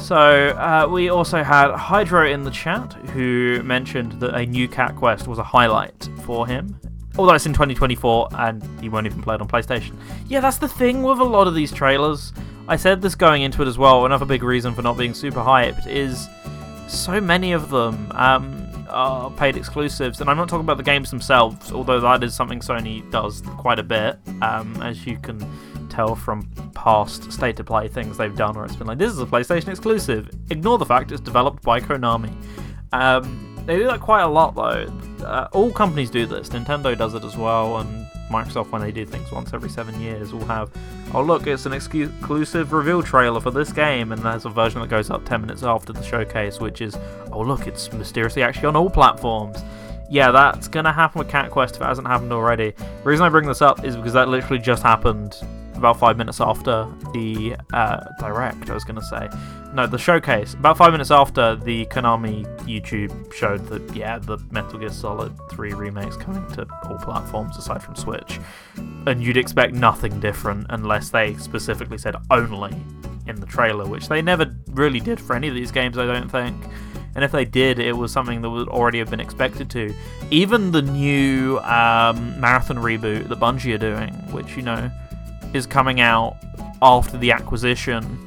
So, 0.00 0.16
uh, 0.16 0.88
we 0.90 1.10
also 1.10 1.42
had 1.42 1.72
Hydro 1.72 2.26
in 2.28 2.42
the 2.42 2.50
chat 2.50 2.92
who 3.10 3.62
mentioned 3.62 4.12
that 4.20 4.34
a 4.34 4.46
new 4.46 4.66
Cat 4.66 4.96
Quest 4.96 5.28
was 5.28 5.38
a 5.38 5.44
highlight 5.44 6.08
for 6.24 6.46
him. 6.46 6.80
Although 7.18 7.34
it's 7.34 7.46
in 7.46 7.52
2024 7.52 8.28
and 8.32 8.62
he 8.80 8.88
won't 8.88 9.06
even 9.06 9.22
play 9.22 9.34
it 9.34 9.40
on 9.40 9.48
PlayStation. 9.48 9.96
Yeah, 10.26 10.40
that's 10.40 10.58
the 10.58 10.68
thing 10.68 11.02
with 11.02 11.18
a 11.18 11.24
lot 11.24 11.46
of 11.46 11.54
these 11.54 11.70
trailers. 11.70 12.32
I 12.66 12.76
said 12.76 13.02
this 13.02 13.14
going 13.14 13.42
into 13.42 13.62
it 13.62 13.68
as 13.68 13.78
well. 13.78 14.06
Another 14.06 14.24
big 14.24 14.42
reason 14.42 14.74
for 14.74 14.82
not 14.82 14.96
being 14.96 15.12
super 15.12 15.40
hyped 15.40 15.86
is 15.86 16.28
so 16.88 17.20
many 17.20 17.52
of 17.52 17.70
them 17.70 18.10
um, 18.14 18.86
are 18.88 19.30
paid 19.32 19.56
exclusives. 19.56 20.20
And 20.20 20.30
I'm 20.30 20.36
not 20.36 20.48
talking 20.48 20.64
about 20.64 20.76
the 20.76 20.82
games 20.82 21.10
themselves, 21.10 21.72
although 21.72 22.00
that 22.00 22.24
is 22.24 22.34
something 22.34 22.60
Sony 22.60 23.08
does 23.10 23.42
quite 23.58 23.78
a 23.78 23.84
bit, 23.84 24.18
um, 24.40 24.80
as 24.82 25.06
you 25.06 25.18
can 25.18 25.38
tell 25.90 26.14
from 26.14 26.50
past 26.74 27.30
State 27.32 27.60
of 27.60 27.66
Play 27.66 27.88
things 27.88 28.16
they've 28.16 28.34
done 28.34 28.54
where 28.54 28.64
it's 28.64 28.76
been 28.76 28.86
like, 28.86 28.98
this 28.98 29.12
is 29.12 29.20
a 29.20 29.26
PlayStation 29.26 29.68
exclusive. 29.68 30.30
Ignore 30.50 30.78
the 30.78 30.86
fact 30.86 31.12
it's 31.12 31.20
developed 31.20 31.62
by 31.62 31.80
Konami. 31.80 32.34
Um, 32.92 33.50
they 33.66 33.76
do 33.76 33.84
that 33.84 34.00
quite 34.00 34.22
a 34.22 34.28
lot 34.28 34.54
though. 34.54 35.24
Uh, 35.24 35.48
all 35.52 35.70
companies 35.70 36.10
do 36.10 36.26
this. 36.26 36.48
Nintendo 36.48 36.96
does 36.96 37.14
it 37.14 37.24
as 37.24 37.36
well, 37.36 37.78
and 37.78 38.06
Microsoft, 38.30 38.70
when 38.70 38.80
they 38.80 38.92
do 38.92 39.04
things 39.04 39.30
once 39.30 39.52
every 39.52 39.68
seven 39.68 40.00
years, 40.00 40.32
will 40.32 40.46
have, 40.46 40.70
oh 41.12 41.22
look, 41.22 41.46
it's 41.46 41.66
an 41.66 41.72
exclusive 41.72 42.72
reveal 42.72 43.02
trailer 43.02 43.40
for 43.40 43.50
this 43.50 43.72
game, 43.72 44.12
and 44.12 44.22
there's 44.22 44.44
a 44.44 44.48
version 44.48 44.80
that 44.80 44.88
goes 44.88 45.10
up 45.10 45.24
10 45.24 45.42
minutes 45.42 45.62
after 45.62 45.92
the 45.92 46.02
showcase, 46.02 46.60
which 46.60 46.80
is, 46.80 46.96
oh 47.32 47.40
look, 47.40 47.66
it's 47.66 47.92
mysteriously 47.92 48.42
actually 48.42 48.66
on 48.66 48.76
all 48.76 48.88
platforms. 48.88 49.62
Yeah, 50.08 50.30
that's 50.30 50.66
gonna 50.66 50.92
happen 50.92 51.20
with 51.20 51.28
Cat 51.28 51.50
Quest 51.50 51.76
if 51.76 51.82
it 51.82 51.84
hasn't 51.84 52.06
happened 52.06 52.32
already. 52.32 52.70
The 52.70 53.08
reason 53.08 53.24
I 53.24 53.28
bring 53.28 53.46
this 53.46 53.62
up 53.62 53.84
is 53.84 53.96
because 53.96 54.14
that 54.14 54.28
literally 54.28 54.60
just 54.60 54.82
happened 54.82 55.36
about 55.80 55.98
five 55.98 56.16
minutes 56.16 56.40
after 56.40 56.86
the 57.12 57.56
uh, 57.72 58.04
direct, 58.20 58.70
I 58.70 58.74
was 58.74 58.84
going 58.84 59.00
to 59.00 59.04
say. 59.04 59.28
No, 59.72 59.86
the 59.86 59.98
showcase. 59.98 60.54
About 60.54 60.76
five 60.76 60.92
minutes 60.92 61.10
after 61.10 61.56
the 61.56 61.86
Konami 61.86 62.44
YouTube 62.66 63.32
showed 63.32 63.66
that, 63.68 63.96
yeah, 63.96 64.18
the 64.18 64.38
Metal 64.50 64.78
Gear 64.78 64.90
Solid 64.90 65.32
3 65.50 65.72
remake's 65.72 66.16
coming 66.16 66.46
to 66.52 66.66
all 66.84 66.98
platforms 66.98 67.56
aside 67.56 67.82
from 67.82 67.96
Switch. 67.96 68.38
And 69.06 69.22
you'd 69.22 69.36
expect 69.36 69.74
nothing 69.74 70.20
different 70.20 70.66
unless 70.68 71.08
they 71.08 71.34
specifically 71.36 71.98
said 71.98 72.14
only 72.30 72.76
in 73.26 73.36
the 73.36 73.46
trailer, 73.46 73.86
which 73.86 74.08
they 74.08 74.20
never 74.20 74.54
really 74.72 75.00
did 75.00 75.18
for 75.18 75.34
any 75.34 75.48
of 75.48 75.54
these 75.54 75.70
games, 75.70 75.96
I 75.96 76.04
don't 76.04 76.28
think. 76.28 76.56
And 77.14 77.24
if 77.24 77.32
they 77.32 77.44
did, 77.44 77.78
it 77.78 77.96
was 77.96 78.12
something 78.12 78.40
that 78.42 78.50
would 78.50 78.68
already 78.68 78.98
have 78.98 79.10
been 79.10 79.20
expected 79.20 79.70
to. 79.70 79.94
Even 80.30 80.70
the 80.70 80.82
new 80.82 81.58
um, 81.60 82.38
Marathon 82.40 82.76
reboot 82.76 83.28
that 83.28 83.40
Bungie 83.40 83.74
are 83.74 83.78
doing, 83.78 84.12
which, 84.32 84.56
you 84.56 84.62
know, 84.62 84.90
is 85.54 85.66
coming 85.66 86.00
out 86.00 86.36
after 86.82 87.16
the 87.18 87.32
acquisition 87.32 88.18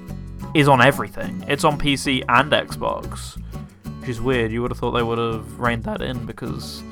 is 0.54 0.68
on 0.68 0.82
everything. 0.82 1.44
It's 1.48 1.64
on 1.64 1.80
PC 1.80 2.24
and 2.30 2.52
Xbox, 2.52 3.42
which 4.00 4.10
is 4.10 4.22
weird. 4.22 4.52
You 4.52 4.62
would 4.62 4.72
have 4.72 4.78
thought 4.78 4.92
they 4.92 5.04
would 5.04 5.18
have 5.18 5.60
reined 5.60 5.84
that 5.86 6.02
in 6.02 6.26
because 6.26 6.84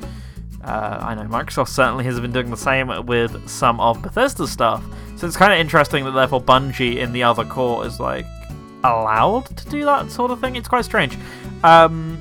uh, 0.64 0.98
I 1.02 1.16
know 1.16 1.24
Microsoft 1.24 1.70
certainly 1.70 2.04
has 2.06 2.20
been 2.20 2.32
doing 2.32 2.50
the 2.50 2.58
same 2.58 3.06
with 3.06 3.48
some 3.48 3.80
of 3.80 4.02
Bethesda's 4.02 4.52
stuff. 4.52 4.84
So 5.16 5.28
it's 5.28 5.38
kind 5.38 5.54
of 5.54 5.60
interesting 5.60 6.06
that 6.06 6.12
therefore 6.12 6.42
Bungie 6.42 6.98
in 6.98 7.14
the 7.14 7.24
other 7.24 7.46
court 7.46 7.88
is 7.88 8.00
like 8.00 8.26
allowed 8.84 9.46
to 9.58 9.70
do 9.70 9.86
that 9.86 10.12
sort 10.12 10.32
of 10.32 10.40
thing. 10.40 10.56
It's 10.56 10.68
quite 10.68 10.86
strange. 10.86 11.18
Um, 11.64 12.18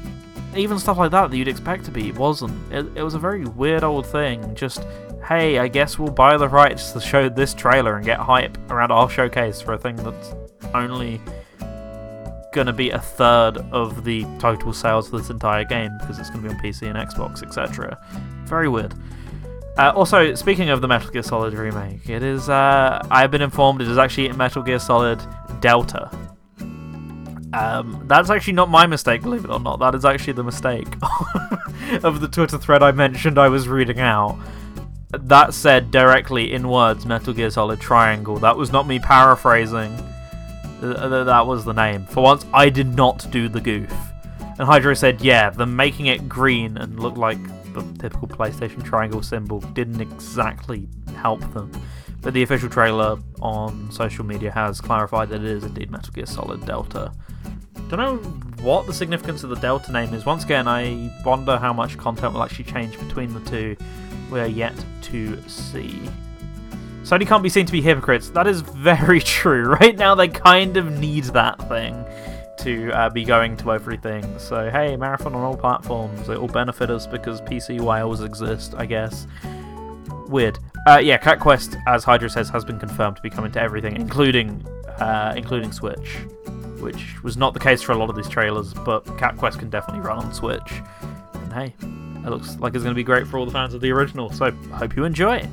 even 0.55 0.79
stuff 0.79 0.99
like 0.99 1.11
that 1.13 1.31
that 1.31 1.37
you'd 1.37 1.49
expect 1.49 1.85
to 1.87 1.91
be 1.91 2.13
wasn't. 2.13 2.73
It, 2.73 2.87
it 2.97 3.03
was 3.03 3.15
a 3.15 3.19
very 3.19 3.45
weird 3.45 3.85
old 3.85 4.07
thing. 4.07 4.55
Just 4.55 4.87
hey, 5.27 5.59
I 5.59 5.69
guess 5.69 5.99
we'll 5.99 6.11
buy 6.11 6.37
the 6.37 6.49
rights 6.49 6.93
to 6.93 7.01
show 7.01 7.29
this 7.29 7.55
trailer 7.55 7.97
and 7.97 8.05
get 8.05 8.19
hype 8.19 8.59
around 8.71 8.91
our 8.91 9.09
showcase 9.09 9.61
for 9.61 9.75
a 9.75 9.79
thing 9.79 9.97
that's 9.97 10.35
only 10.75 11.21
gonna 12.53 12.73
be 12.73 12.91
a 12.91 12.99
third 12.99 13.59
of 13.71 14.05
the 14.05 14.25
total 14.39 14.73
sales 14.73 15.13
of 15.13 15.21
this 15.21 15.31
entire 15.31 15.65
game 15.65 15.91
because 16.01 16.19
it's 16.19 16.31
gonna 16.31 16.43
be 16.43 16.49
on 16.49 16.61
PC 16.61 16.89
and 16.89 16.97
Xbox, 16.97 17.43
etc. 17.43 17.97
Very 18.45 18.69
weird. 18.69 18.95
Uh, 19.79 19.93
also, 19.95 20.35
speaking 20.35 20.69
of 20.71 20.81
the 20.81 20.89
Metal 20.89 21.11
Gear 21.11 21.23
Solid 21.23 21.55
remake, 21.55 22.09
it 22.09 22.23
is. 22.23 22.49
Uh, 22.49 23.01
I 23.11 23.21
have 23.21 23.31
been 23.31 23.43
informed 23.43 23.81
it 23.81 23.89
is 23.89 23.99
actually 23.99 24.31
Metal 24.33 24.63
Gear 24.63 24.79
Solid 24.79 25.21
Delta. 25.61 26.11
Um, 27.53 28.05
that's 28.07 28.31
actually 28.31 28.53
not 28.53 28.69
my 28.69 28.87
mistake, 28.87 29.23
believe 29.23 29.45
it 29.45 29.51
or 29.51 29.61
not. 29.61 29.79
That 29.79 29.95
is 29.95 30.05
actually 30.05 30.35
the 30.35 30.45
mistake 30.45 30.89
of 32.05 32.21
the 32.21 32.29
Twitter 32.29 32.59
thread 32.59 32.83
I 32.83 32.93
mentioned 32.93 33.39
I 33.39 33.49
was 33.49 33.69
reading 33.69 34.01
out. 34.01 34.39
That 35.13 35.55
said 35.55 35.91
directly 35.91 36.53
in 36.53 36.69
words 36.69 37.05
Metal 37.05 37.33
Gear 37.35 37.51
Solid 37.51 37.81
Triangle. 37.81 38.37
That 38.39 38.57
was 38.57 38.71
not 38.71 38.87
me 38.87 38.99
paraphrasing. 38.99 39.97
That 40.81 41.47
was 41.47 41.65
the 41.65 41.73
name. 41.73 42.07
For 42.07 42.23
once, 42.23 42.47
I 42.55 42.71
did 42.71 42.95
not 42.95 43.27
do 43.31 43.49
the 43.49 43.61
goof. 43.61 43.93
And 44.41 44.69
Hydro 44.69 44.95
said, 44.95 45.21
yeah, 45.21 45.51
them 45.51 45.75
making 45.75 46.07
it 46.07 46.29
green 46.29 46.77
and 46.77 47.01
look 47.01 47.17
like 47.17 47.39
the 47.73 47.83
typical 47.99 48.29
PlayStation 48.29 48.85
triangle 48.85 49.23
symbol 49.23 49.61
didn't 49.61 50.01
exactly 50.01 50.89
help 51.17 51.41
them. 51.55 51.73
But 52.21 52.35
the 52.35 52.43
official 52.43 52.69
trailer 52.69 53.19
on 53.41 53.91
social 53.91 54.25
media 54.25 54.51
has 54.51 54.81
clarified 54.81 55.31
that 55.31 55.41
it 55.41 55.51
is 55.51 55.65
indeed 55.65 55.91
Metal 55.91 56.13
Gear 56.13 56.27
Solid 56.27 56.65
Delta. 56.67 57.13
Don't 57.89 57.99
know 57.99 58.17
what 58.63 58.87
the 58.87 58.93
significance 58.93 59.43
of 59.43 59.51
the 59.51 59.57
Delta 59.57 59.91
name 59.91 60.13
is. 60.15 60.25
Once 60.25 60.45
again, 60.45 60.69
I 60.69 61.11
wonder 61.25 61.57
how 61.57 61.73
much 61.73 61.97
content 61.97 62.35
will 62.35 62.43
actually 62.43 62.67
change 62.67 62.99
between 62.99 63.33
the 63.33 63.41
two. 63.51 63.77
We're 64.31 64.47
yet 64.47 64.75
to 65.03 65.41
see. 65.49 66.01
Sony 67.03 67.27
can't 67.27 67.43
be 67.43 67.49
seen 67.49 67.67
to 67.67 67.73
be 67.73 67.81
hypocrites. 67.81 68.31
That 68.31 68.47
is 68.47 68.61
very 68.61 69.21
true. 69.39 69.65
Right 69.65 69.97
now, 69.97 70.15
they 70.15 70.29
kind 70.29 70.77
of 70.77 70.99
need 70.99 71.25
that 71.25 71.69
thing 71.69 72.05
to 72.59 72.91
uh, 72.93 73.09
be 73.11 73.25
going 73.25 73.57
to 73.59 73.73
everything. 73.73 74.39
So, 74.39 74.71
hey, 74.71 74.97
Marathon 74.97 75.35
on 75.35 75.43
all 75.43 75.57
platforms. 75.57 76.29
It 76.29 76.41
will 76.41 76.49
benefit 76.49 76.91
us 76.91 77.07
because 77.07 77.41
PC 77.43 77.81
Wales 77.81 78.23
exist, 78.23 78.75
I 78.77 78.87
guess. 78.87 79.27
Weird. 80.29 80.59
Uh, 80.87 81.01
yeah, 81.03 81.17
Cat 81.17 81.41
Quest, 81.41 81.77
as 81.87 82.05
Hydro 82.05 82.29
says, 82.29 82.49
has 82.51 82.65
been 82.65 82.79
confirmed 82.79 83.17
to 83.17 83.23
be 83.23 83.31
coming 83.31 83.51
to 83.53 83.61
everything, 83.61 83.97
including 83.97 84.65
uh, 84.99 85.33
including 85.37 85.73
Switch, 85.73 86.19
which 86.79 87.23
was 87.23 87.37
not 87.37 87.55
the 87.55 87.61
case 87.61 87.83
for 87.83 87.93
a 87.93 87.97
lot 87.97 88.11
of 88.11 88.17
these 88.17 88.29
trailers, 88.29 88.75
but 88.75 89.05
Cat 89.19 89.37
Quest 89.37 89.59
can 89.59 89.71
definitely 89.71 90.03
run 90.03 90.19
on 90.19 90.33
Switch. 90.33 90.83
And 91.35 91.53
hey, 91.53 91.75
it 92.25 92.31
looks 92.31 92.57
like 92.59 92.75
it's 92.75 92.85
going 92.85 92.95
to 92.95 92.99
be 92.99 93.05
great 93.05 93.27
for 93.27 93.39
all 93.39 93.47
the 93.47 93.53
fans 93.53 93.75
of 93.75 93.81
the 93.81 93.91
original, 93.91 94.31
so 94.31 94.47
I 94.47 94.77
hope 94.77 94.97
you 94.97 95.05
enjoy. 95.05 95.37
it. 95.37 95.49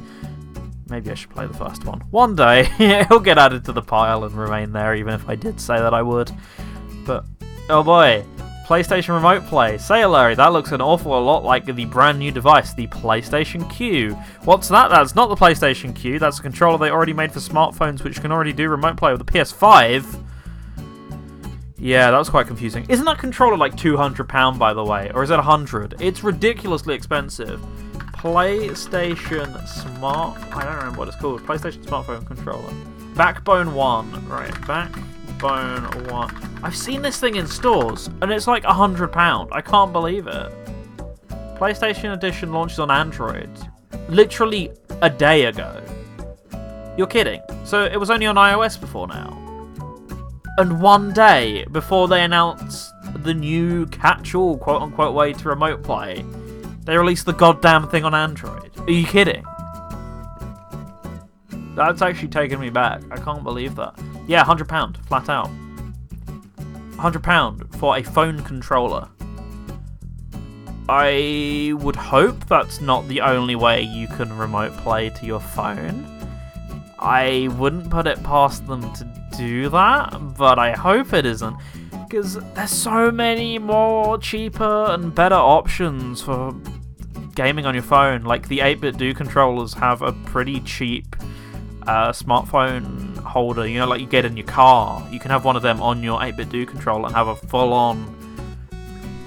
Maybe 0.89 1.11
I 1.11 1.15
should 1.15 1.30
play 1.30 1.45
the 1.45 1.53
first 1.53 1.86
one. 1.86 1.99
One 2.11 2.36
day, 2.36 2.70
it'll 2.80 3.20
get 3.20 3.38
added 3.38 3.65
to 3.65 3.74
the 3.74 3.82
pile 3.82 4.24
and 4.24 4.36
remain 4.36 4.72
there, 4.72 4.95
even 4.95 5.13
if 5.13 5.28
I 5.28 5.36
did 5.36 5.59
say 5.59 5.78
that 5.78 5.93
I 5.93 6.01
would. 6.01 6.32
But, 7.05 7.26
oh 7.70 7.84
boy, 7.84 8.26
PlayStation 8.68 9.15
Remote 9.15 9.45
Play. 9.45 9.78
Say 9.78 10.05
Larry, 10.05 10.36
that 10.36 10.51
looks 10.51 10.74
an 10.74 10.82
awful 10.82 11.11
lot 11.22 11.45
like 11.45 11.65
the 11.65 11.86
brand 11.86 12.20
new 12.20 12.32
device, 12.32 12.74
the 12.74 12.88
PlayStation 12.88 13.70
Q. 13.70 14.11
What's 14.43 14.68
that? 14.68 14.89
That's 14.89 15.15
not 15.15 15.28
the 15.28 15.36
PlayStation 15.36 15.95
Q, 15.95 16.20
that's 16.20 16.39
a 16.39 16.41
controller 16.41 16.78
they 16.78 16.89
already 16.89 17.13
made 17.13 17.32
for 17.32 17.39
smartphones 17.39 18.03
which 18.03 18.20
can 18.20 18.32
already 18.32 18.51
do 18.51 18.68
remote 18.70 18.97
play 18.97 19.13
with 19.13 19.26
the 19.26 19.32
PS5. 19.32 20.22
Yeah, 21.80 22.10
that 22.10 22.18
was 22.18 22.30
quite 22.30 22.48
confusing. 22.48 22.86
Isn't 22.90 23.06
that 23.06 23.20
controller 23.20 23.56
like 23.56 23.76
£200 23.76 24.58
by 24.58 24.74
the 24.74 24.84
way? 24.84 25.12
Or 25.14 25.24
is 25.24 25.30
it 25.30 25.36
100 25.36 25.96
It's 26.00 26.24
ridiculously 26.24 26.96
expensive. 26.96 27.62
PlayStation 28.14 29.68
Smart... 29.68 30.40
I 30.56 30.64
don't 30.64 30.76
remember 30.76 31.00
what 31.00 31.08
it's 31.08 31.18
called. 31.18 31.42
PlayStation 31.44 31.84
Smartphone 31.86 32.26
Controller. 32.26 32.74
Backbone 33.16 33.76
1. 33.76 34.28
Right, 34.28 34.68
Backbone 34.68 35.84
1. 36.08 36.60
I've 36.64 36.76
seen 36.76 37.04
this 37.04 37.20
thing 37.20 37.36
in 37.36 37.46
stores, 37.46 38.08
and 38.22 38.32
it's 38.32 38.48
like 38.48 38.64
£100. 38.64 39.48
I 39.52 39.62
can't 39.62 39.94
believe 39.94 40.26
it. 40.26 40.52
PlayStation 41.60 42.14
Edition 42.14 42.52
launches 42.52 42.80
on 42.80 42.90
Android. 42.90 43.50
Literally 44.10 44.72
a 45.04 45.12
day 45.12 45.46
ago. 45.46 45.84
You're 46.98 47.08
kidding. 47.08 47.42
So 47.66 47.86
it 47.86 48.00
was 48.00 48.10
only 48.10 48.26
on 48.26 48.36
iOS 48.36 48.82
before 48.82 49.08
now. 49.08 49.47
And 50.58 50.82
one 50.82 51.14
day 51.14 51.66
before 51.72 52.08
they 52.08 52.24
announce 52.24 52.91
the 53.18 53.34
new 53.34 53.86
catch-all 53.88 54.58
quote-unquote 54.58 55.14
way 55.14 55.34
to 55.34 55.49
remote 55.49 55.84
play, 55.84 56.26
they 56.84 56.97
released 56.97 57.28
the 57.28 57.34
goddamn 57.34 57.88
thing 57.89 58.03
on 58.03 58.16
Android. 58.16 58.72
Are 58.80 58.91
you 58.91 59.05
kidding? 59.05 59.43
That's 61.76 62.01
actually 62.01 62.30
taken 62.30 62.60
me 62.60 62.72
back. 62.72 63.03
I 63.12 63.18
can't 63.18 63.43
believe 63.43 63.76
that. 63.76 63.99
Yeah, 64.28 64.43
£100, 64.43 64.97
flat 65.05 65.30
out. 65.30 65.49
£100 66.93 67.76
for 67.76 67.95
a 67.97 68.01
phone 68.01 68.41
controller. 68.41 69.08
I 70.89 71.74
would 71.76 71.95
hope 71.95 72.47
that's 72.47 72.82
not 72.82 73.08
the 73.08 73.22
only 73.22 73.55
way 73.55 73.84
you 73.84 74.08
can 74.08 74.36
remote 74.36 74.72
play 74.78 75.10
to 75.10 75.26
your 75.26 75.39
phone. 75.39 76.08
I 76.97 77.49
wouldn't 77.60 77.91
put 77.91 78.08
it 78.08 78.24
past 78.24 78.66
them 78.66 78.82
to 78.93 79.05
do 79.38 79.70
that, 79.70 80.36
but 80.38 80.58
I 80.58 80.72
hope 80.72 81.14
it 81.14 81.26
isn't 81.26 81.56
because 82.08 82.36
there's 82.54 82.72
so 82.72 83.12
many 83.12 83.60
more 83.60 84.18
cheaper 84.18 84.88
and 84.90 85.14
better 85.14 85.36
options 85.36 86.22
for 86.22 86.56
gaming 87.36 87.66
on 87.66 87.74
your 87.74 87.84
phone. 87.84 88.24
Like 88.24 88.48
the 88.48 88.60
8BitDo 88.60 89.16
controllers 89.16 89.74
have 89.76 90.02
a 90.02 90.12
pretty 90.12 90.60
cheap 90.62 91.16
uh, 91.84 92.12
smartphone 92.12 93.18
holder. 93.18 93.68
You 93.68 93.80
know, 93.80 93.88
like 93.88 94.02
you 94.02 94.08
get 94.08 94.26
in 94.26 94.36
your 94.36 94.48
car. 94.48 95.08
You 95.12 95.20
can 95.20 95.32
have 95.32 95.46
one 95.46 95.56
of 95.56 95.62
them 95.62 95.82
on 95.82 96.02
your 96.02 96.20
8BitDo 96.20 96.68
controller 96.68 97.08
and 97.08 97.16
have 97.16 97.28
a 97.28 97.36
full-on 97.36 98.16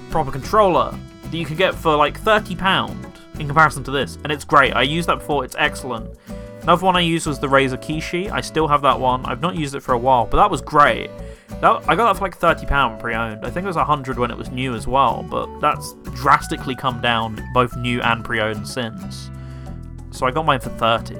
proper 0.09 0.31
controller 0.31 0.93
that 1.23 1.37
you 1.37 1.45
can 1.45 1.55
get 1.55 1.73
for 1.73 1.95
like 1.95 2.19
thirty 2.19 2.55
pound 2.55 3.07
in 3.39 3.47
comparison 3.47 3.83
to 3.85 3.91
this, 3.91 4.17
and 4.23 4.31
it's 4.31 4.43
great. 4.43 4.73
I 4.73 4.81
used 4.81 5.07
that 5.07 5.19
before. 5.19 5.45
It's 5.45 5.55
excellent. 5.57 6.15
Another 6.63 6.85
one 6.85 6.95
I 6.95 6.99
used 6.99 7.25
was 7.25 7.39
the 7.39 7.47
Razer 7.47 7.81
Kishi. 7.81 8.31
I 8.31 8.41
still 8.41 8.67
have 8.67 8.83
that 8.83 8.99
one. 8.99 9.25
I've 9.25 9.41
not 9.41 9.55
used 9.55 9.73
it 9.73 9.81
for 9.81 9.93
a 9.93 9.97
while, 9.97 10.27
but 10.27 10.37
that 10.37 10.51
was 10.51 10.61
great. 10.61 11.09
That, 11.59 11.83
I 11.87 11.95
got 11.95 12.05
that 12.05 12.17
for 12.17 12.23
like 12.23 12.39
£30 12.39 12.99
pre-owned. 12.99 13.45
I 13.45 13.49
think 13.49 13.63
it 13.63 13.67
was 13.67 13.75
100 13.77 14.19
when 14.19 14.29
it 14.29 14.37
was 14.37 14.51
new 14.51 14.75
as 14.75 14.87
well, 14.87 15.25
but 15.29 15.59
that's 15.59 15.93
drastically 16.13 16.75
come 16.75 17.01
down 17.01 17.43
both 17.53 17.75
new 17.77 17.99
and 18.01 18.23
pre-owned 18.23 18.67
since. 18.67 19.31
So 20.11 20.27
I 20.27 20.31
got 20.31 20.45
mine 20.45 20.59
for 20.59 20.69
30. 20.69 21.15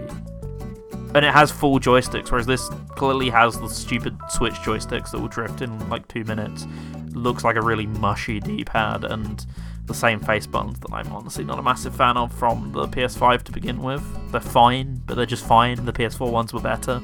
And 1.14 1.26
it 1.26 1.34
has 1.34 1.52
full 1.52 1.80
joysticks, 1.80 2.32
whereas 2.32 2.46
this 2.46 2.70
clearly 2.90 3.30
has 3.30 3.60
the 3.60 3.68
stupid 3.68 4.18
Switch 4.30 4.54
joysticks 4.54 5.12
that 5.12 5.20
will 5.20 5.28
drift 5.28 5.62
in 5.62 5.90
like 5.90 6.08
two 6.08 6.24
minutes. 6.24 6.68
Looks 7.14 7.44
like 7.44 7.56
a 7.56 7.62
really 7.62 7.88
mushy 7.88 8.40
D-pad, 8.40 9.04
and 9.06 9.46
the 9.92 9.98
same 9.98 10.22
face 10.22 10.48
buttons 10.48 10.80
that 10.80 10.94
I'm 10.94 11.12
honestly 11.12 11.44
not 11.44 11.60
a 11.60 11.62
massive 11.62 11.94
fan 11.94 12.16
of 12.16 12.32
from 12.34 12.72
the 12.72 12.88
PS5 12.88 13.44
to 13.44 13.52
begin 13.52 13.82
with. 13.82 14.02
They're 14.32 14.40
fine, 14.40 15.02
but 15.06 15.16
they're 15.16 15.26
just 15.26 15.46
fine. 15.46 15.84
The 15.84 15.92
PS4 15.92 16.32
ones 16.32 16.54
were 16.54 16.62
better. 16.62 17.02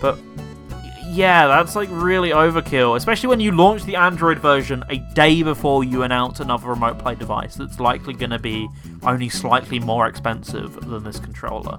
But 0.00 0.18
yeah, 1.06 1.46
that's 1.46 1.76
like 1.76 1.90
really 1.92 2.30
overkill, 2.30 2.96
especially 2.96 3.28
when 3.28 3.40
you 3.40 3.52
launch 3.52 3.84
the 3.84 3.96
Android 3.96 4.38
version 4.38 4.82
a 4.88 4.96
day 5.14 5.42
before 5.42 5.84
you 5.84 6.02
announce 6.02 6.40
another 6.40 6.68
remote 6.68 6.98
play 6.98 7.14
device 7.14 7.56
that's 7.56 7.78
likely 7.78 8.14
going 8.14 8.30
to 8.30 8.38
be 8.38 8.68
only 9.02 9.28
slightly 9.28 9.78
more 9.78 10.06
expensive 10.06 10.74
than 10.88 11.04
this 11.04 11.18
controller. 11.18 11.78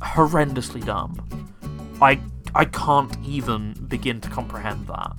Horrendously 0.00 0.84
dumb. 0.84 1.48
I 2.02 2.20
I 2.54 2.64
can't 2.64 3.16
even 3.24 3.74
begin 3.86 4.20
to 4.22 4.28
comprehend 4.28 4.88
that. 4.88 5.12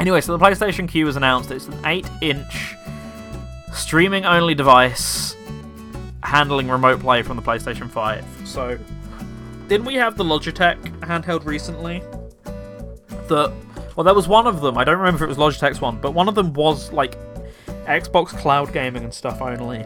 Anyway, 0.00 0.22
so 0.22 0.36
the 0.36 0.42
PlayStation 0.42 0.88
Q 0.88 1.04
was 1.04 1.16
announced. 1.16 1.50
It's 1.50 1.68
an 1.68 1.78
8 1.84 2.08
inch 2.22 2.74
streaming 3.74 4.24
only 4.24 4.54
device 4.54 5.36
handling 6.22 6.68
remote 6.68 7.00
play 7.00 7.22
from 7.22 7.36
the 7.36 7.42
PlayStation 7.42 7.88
5. 7.90 8.24
So, 8.44 8.78
didn't 9.68 9.84
we 9.84 9.96
have 9.96 10.16
the 10.16 10.24
Logitech 10.24 10.80
handheld 11.00 11.44
recently? 11.44 12.02
The 13.28 13.52
well, 13.94 14.04
there 14.04 14.14
was 14.14 14.26
one 14.26 14.46
of 14.46 14.62
them. 14.62 14.78
I 14.78 14.84
don't 14.84 14.98
remember 14.98 15.24
if 15.24 15.30
it 15.30 15.38
was 15.38 15.56
Logitech's 15.58 15.82
one, 15.82 16.00
but 16.00 16.12
one 16.12 16.28
of 16.28 16.34
them 16.34 16.54
was 16.54 16.90
like 16.92 17.18
Xbox 17.84 18.28
cloud 18.28 18.72
gaming 18.72 19.04
and 19.04 19.12
stuff 19.12 19.42
only. 19.42 19.84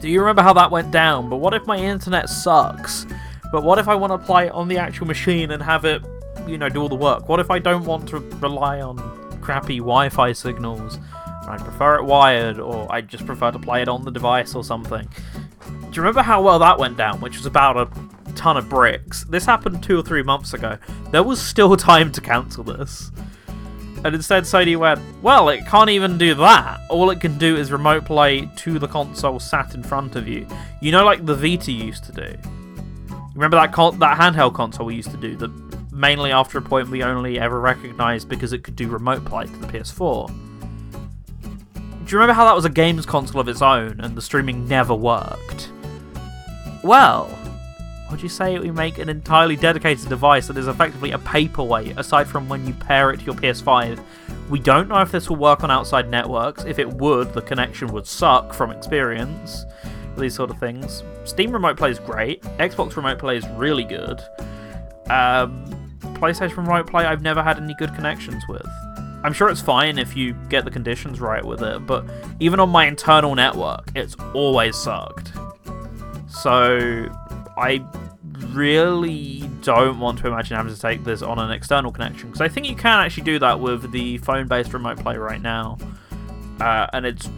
Do 0.00 0.08
you 0.08 0.18
remember 0.18 0.42
how 0.42 0.54
that 0.54 0.70
went 0.72 0.90
down? 0.90 1.30
But 1.30 1.36
what 1.36 1.54
if 1.54 1.64
my 1.66 1.76
internet 1.76 2.28
sucks? 2.28 3.06
But 3.52 3.62
what 3.62 3.78
if 3.78 3.86
I 3.86 3.94
want 3.94 4.12
to 4.12 4.18
play 4.18 4.46
it 4.46 4.52
on 4.52 4.66
the 4.66 4.78
actual 4.78 5.06
machine 5.06 5.52
and 5.52 5.62
have 5.62 5.84
it 5.84 6.02
you 6.46 6.58
know, 6.58 6.68
do 6.68 6.80
all 6.80 6.88
the 6.88 6.94
work? 6.94 7.28
What 7.28 7.40
if 7.40 7.50
I 7.50 7.58
don't 7.58 7.84
want 7.84 8.08
to 8.08 8.18
rely 8.18 8.80
on 8.80 8.98
crappy 9.40 9.78
Wi-Fi 9.78 10.32
signals? 10.32 10.98
I 11.48 11.56
prefer 11.56 11.96
it 11.96 12.04
wired, 12.04 12.58
or 12.58 12.90
I 12.92 13.00
just 13.00 13.26
prefer 13.26 13.50
to 13.50 13.58
play 13.58 13.82
it 13.82 13.88
on 13.88 14.04
the 14.04 14.10
device 14.10 14.54
or 14.54 14.62
something. 14.62 15.08
Do 15.66 15.96
you 15.96 16.02
remember 16.02 16.22
how 16.22 16.42
well 16.42 16.58
that 16.60 16.78
went 16.78 16.96
down, 16.96 17.20
which 17.20 17.36
was 17.36 17.46
about 17.46 17.76
a 17.76 18.32
ton 18.34 18.56
of 18.56 18.68
bricks? 18.68 19.24
This 19.24 19.44
happened 19.44 19.82
two 19.82 19.98
or 19.98 20.02
three 20.02 20.22
months 20.22 20.54
ago. 20.54 20.78
There 21.10 21.22
was 21.22 21.40
still 21.40 21.76
time 21.78 22.12
to 22.12 22.20
cancel 22.20 22.64
this. 22.64 23.10
And 24.02 24.14
instead, 24.14 24.44
Sony 24.44 24.78
went, 24.78 25.00
well, 25.22 25.50
it 25.50 25.66
can't 25.66 25.90
even 25.90 26.16
do 26.16 26.34
that. 26.34 26.80
All 26.88 27.10
it 27.10 27.20
can 27.20 27.36
do 27.36 27.56
is 27.56 27.70
remote 27.70 28.06
play 28.06 28.48
to 28.56 28.78
the 28.78 28.88
console 28.88 29.38
sat 29.38 29.74
in 29.74 29.82
front 29.82 30.16
of 30.16 30.26
you. 30.26 30.46
You 30.80 30.92
know, 30.92 31.04
like 31.04 31.26
the 31.26 31.34
Vita 31.34 31.70
used 31.70 32.04
to 32.04 32.12
do. 32.12 32.34
Remember 33.34 33.56
that 33.58 33.72
con- 33.72 33.98
that 33.98 34.18
handheld 34.18 34.54
console 34.54 34.86
we 34.86 34.94
used 34.94 35.10
to 35.10 35.16
do 35.16 35.36
that 35.36 35.69
mainly 36.00 36.32
after 36.32 36.58
a 36.58 36.62
point 36.62 36.88
we 36.88 37.02
only 37.02 37.38
ever 37.38 37.60
recognized 37.60 38.28
because 38.28 38.52
it 38.52 38.64
could 38.64 38.74
do 38.74 38.88
remote 38.88 39.24
play 39.24 39.44
to 39.44 39.56
the 39.58 39.66
PS4. 39.66 40.28
Do 42.10 42.16
you 42.16 42.18
remember 42.18 42.32
how 42.32 42.46
that 42.46 42.56
was 42.56 42.64
a 42.64 42.70
games 42.70 43.04
console 43.04 43.40
of 43.40 43.48
its 43.48 43.62
own 43.62 44.00
and 44.00 44.16
the 44.16 44.22
streaming 44.22 44.66
never 44.66 44.94
worked? 44.94 45.70
Well, 46.82 47.30
would 48.10 48.22
you 48.22 48.28
say 48.28 48.58
we 48.58 48.70
make 48.70 48.98
an 48.98 49.08
entirely 49.08 49.54
dedicated 49.54 50.08
device 50.08 50.48
that 50.48 50.56
is 50.56 50.66
effectively 50.66 51.12
a 51.12 51.18
paperweight 51.18 51.98
aside 51.98 52.26
from 52.26 52.48
when 52.48 52.66
you 52.66 52.72
pair 52.72 53.10
it 53.10 53.18
to 53.18 53.26
your 53.26 53.34
PS5? 53.34 54.02
We 54.48 54.58
don't 54.58 54.88
know 54.88 55.00
if 55.02 55.12
this 55.12 55.28
will 55.28 55.36
work 55.36 55.62
on 55.62 55.70
outside 55.70 56.10
networks. 56.10 56.64
If 56.64 56.78
it 56.78 56.88
would, 56.94 57.32
the 57.34 57.42
connection 57.42 57.88
would 57.92 58.06
suck 58.06 58.52
from 58.54 58.72
experience. 58.72 59.64
These 60.18 60.34
sort 60.34 60.50
of 60.50 60.58
things. 60.58 61.04
Steam 61.24 61.52
Remote 61.52 61.76
Play 61.76 61.92
is 61.92 62.00
great. 62.00 62.42
Xbox 62.58 62.96
Remote 62.96 63.18
Play 63.18 63.36
is 63.36 63.46
really 63.50 63.84
good. 63.84 64.20
Um, 65.08 65.79
PlayStation 66.20 66.58
Remote 66.58 66.86
Play, 66.86 67.04
I've 67.04 67.22
never 67.22 67.42
had 67.42 67.58
any 67.58 67.74
good 67.74 67.94
connections 67.94 68.44
with. 68.48 68.66
I'm 69.22 69.32
sure 69.32 69.48
it's 69.48 69.60
fine 69.60 69.98
if 69.98 70.16
you 70.16 70.34
get 70.48 70.64
the 70.64 70.70
conditions 70.70 71.20
right 71.20 71.44
with 71.44 71.62
it, 71.62 71.86
but 71.86 72.04
even 72.40 72.60
on 72.60 72.70
my 72.70 72.86
internal 72.86 73.34
network, 73.34 73.90
it's 73.94 74.16
always 74.34 74.76
sucked. 74.76 75.32
So 76.28 77.08
I 77.56 77.84
really 78.48 79.48
don't 79.62 79.98
want 79.98 80.18
to 80.20 80.26
imagine 80.26 80.56
having 80.56 80.74
to 80.74 80.80
take 80.80 81.04
this 81.04 81.22
on 81.22 81.38
an 81.38 81.50
external 81.50 81.92
connection 81.92 82.28
because 82.28 82.40
I 82.40 82.48
think 82.48 82.66
you 82.66 82.74
can 82.74 82.98
actually 83.00 83.24
do 83.24 83.38
that 83.40 83.60
with 83.60 83.92
the 83.92 84.18
phone-based 84.18 84.72
remote 84.72 84.98
play 84.98 85.16
right 85.16 85.40
now, 85.40 85.76
uh, 86.60 86.86
and 86.92 87.04
it's 87.04 87.28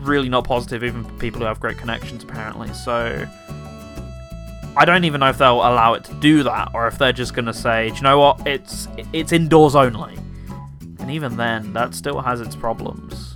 really 0.00 0.28
not 0.28 0.44
positive 0.44 0.84
even 0.84 1.04
for 1.04 1.12
people 1.14 1.40
who 1.40 1.46
have 1.46 1.60
great 1.60 1.76
connections 1.78 2.22
apparently. 2.24 2.72
So 2.72 3.26
I 4.76 4.84
don't 4.84 5.04
even 5.04 5.20
know 5.20 5.30
if 5.30 5.38
they'll 5.38 5.54
allow 5.54 5.94
it 5.94 6.04
to 6.04 6.14
do 6.14 6.42
that 6.42 6.70
or 6.74 6.86
if 6.86 6.98
they're 6.98 7.12
just 7.12 7.34
going 7.34 7.46
to 7.46 7.54
say, 7.54 7.88
do 7.88 7.96
you 7.96 8.02
know 8.02 8.18
what, 8.18 8.46
it's 8.46 8.88
it's 9.12 9.32
indoors 9.32 9.74
only, 9.74 10.16
and 10.98 11.10
even 11.10 11.36
then 11.36 11.72
that 11.72 11.94
still 11.94 12.20
has 12.20 12.40
its 12.40 12.54
problems 12.54 13.35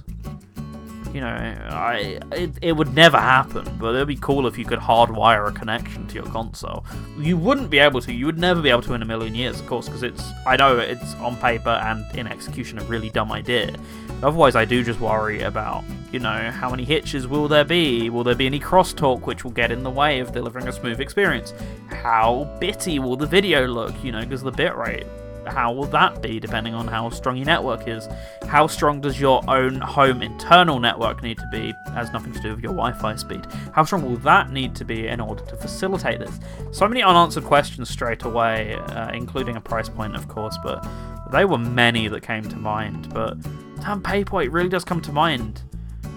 you 1.13 1.21
know, 1.21 1.27
I 1.27 2.21
it, 2.33 2.51
it 2.63 2.73
would 2.73 2.95
never 2.95 3.19
happen, 3.19 3.65
but 3.79 3.95
it'd 3.95 4.09
be 4.09 4.17
cool 4.17 4.47
if 4.47 4.57
you 4.57 4.65
could 4.65 4.79
hardwire 4.79 5.49
a 5.49 5.53
connection 5.53 6.07
to 6.09 6.15
your 6.15 6.25
console. 6.25 6.85
You 7.19 7.37
wouldn't 7.37 7.71
be 7.71 7.79
able 7.79 8.01
to. 8.03 8.13
You 8.13 8.27
would 8.27 8.39
never 8.39 8.63
be 8.63 8.71
able 8.71 8.83
to 8.83 8.95
in 8.95 9.03
a 9.03 9.05
million 9.05 9.35
years, 9.35 9.61
of 9.61 9.67
course, 9.67 9.87
because 9.87 10.03
it's. 10.03 10.23
I 10.47 10.57
know 10.57 10.79
it's 10.79 11.15
on 11.17 11.37
paper 11.37 11.71
and 11.71 12.05
in 12.17 12.27
execution 12.27 12.79
a 12.79 12.85
really 12.85 13.11
dumb 13.11 13.33
idea. 13.33 13.75
Otherwise, 14.23 14.55
I 14.55 14.65
do 14.65 14.85
just 14.85 15.01
worry 15.01 15.43
about, 15.43 15.83
you 16.13 16.19
know, 16.19 16.51
how 16.51 16.71
many 16.71 16.85
hitches 16.85 17.27
will 17.27 17.49
there 17.49 17.65
be? 17.65 18.11
Will 18.11 18.23
there 18.23 18.35
be 18.35 18.47
any 18.47 18.61
crosstalk 18.61 19.23
which 19.23 19.45
will 19.45 19.51
get 19.51 19.73
in 19.73 19.83
the 19.83 19.91
way 19.91 20.21
of 20.21 20.33
delivering 20.33 20.69
a 20.69 20.73
smooth 20.73 21.01
experience? 21.01 21.55
How 21.89 22.57
bitty 22.61 22.99
will 22.99 23.17
the 23.17 23.27
video 23.27 23.67
look? 23.67 23.95
You 24.05 24.13
know, 24.13 24.21
because 24.21 24.43
the 24.43 24.53
bitrate 24.53 25.07
how 25.47 25.73
will 25.73 25.87
that 25.87 26.23
be 26.23 26.41
depending 26.41 26.75
on 26.75 26.87
how 26.87 27.11
strong 27.11 27.37
your 27.37 27.47
network 27.47 27.89
is? 27.89 28.09
How 28.47 28.67
strong 28.67 29.01
does 29.01 29.21
your 29.21 29.43
own 29.49 29.81
home 29.81 30.23
internal 30.23 30.81
network 30.81 31.23
need 31.23 31.39
to 31.39 31.49
be? 31.51 31.71
It 31.71 31.77
has 31.93 32.13
nothing 32.13 32.33
to 32.33 32.41
do 32.41 32.51
with 32.51 32.61
your 32.61 32.73
Wi 32.73 32.93
Fi 32.93 33.17
speed. 33.17 33.47
How 33.73 33.85
strong 33.85 34.03
will 34.03 34.17
that 34.19 34.51
need 34.51 34.75
to 34.77 34.85
be 34.85 35.07
in 35.09 35.21
order 35.21 35.45
to 35.45 35.57
facilitate 35.57 36.21
this? 36.21 36.39
So 36.73 36.89
many 36.89 37.03
unanswered 37.03 37.45
questions 37.45 37.89
straight 37.89 38.25
away, 38.25 38.75
uh, 38.75 39.11
including 39.13 39.57
a 39.57 39.61
price 39.61 39.89
point, 39.89 40.17
of 40.17 40.29
course, 40.29 40.59
but 40.63 40.87
they 41.31 41.45
were 41.45 41.59
many 41.59 42.09
that 42.09 42.23
came 42.23 42.43
to 42.45 42.57
mind. 42.57 43.13
But 43.13 43.37
damn, 43.81 44.03
Paperweight 44.03 44.51
really 44.51 44.69
does 44.69 44.85
come 44.85 45.01
to 45.03 45.13
mind 45.13 45.63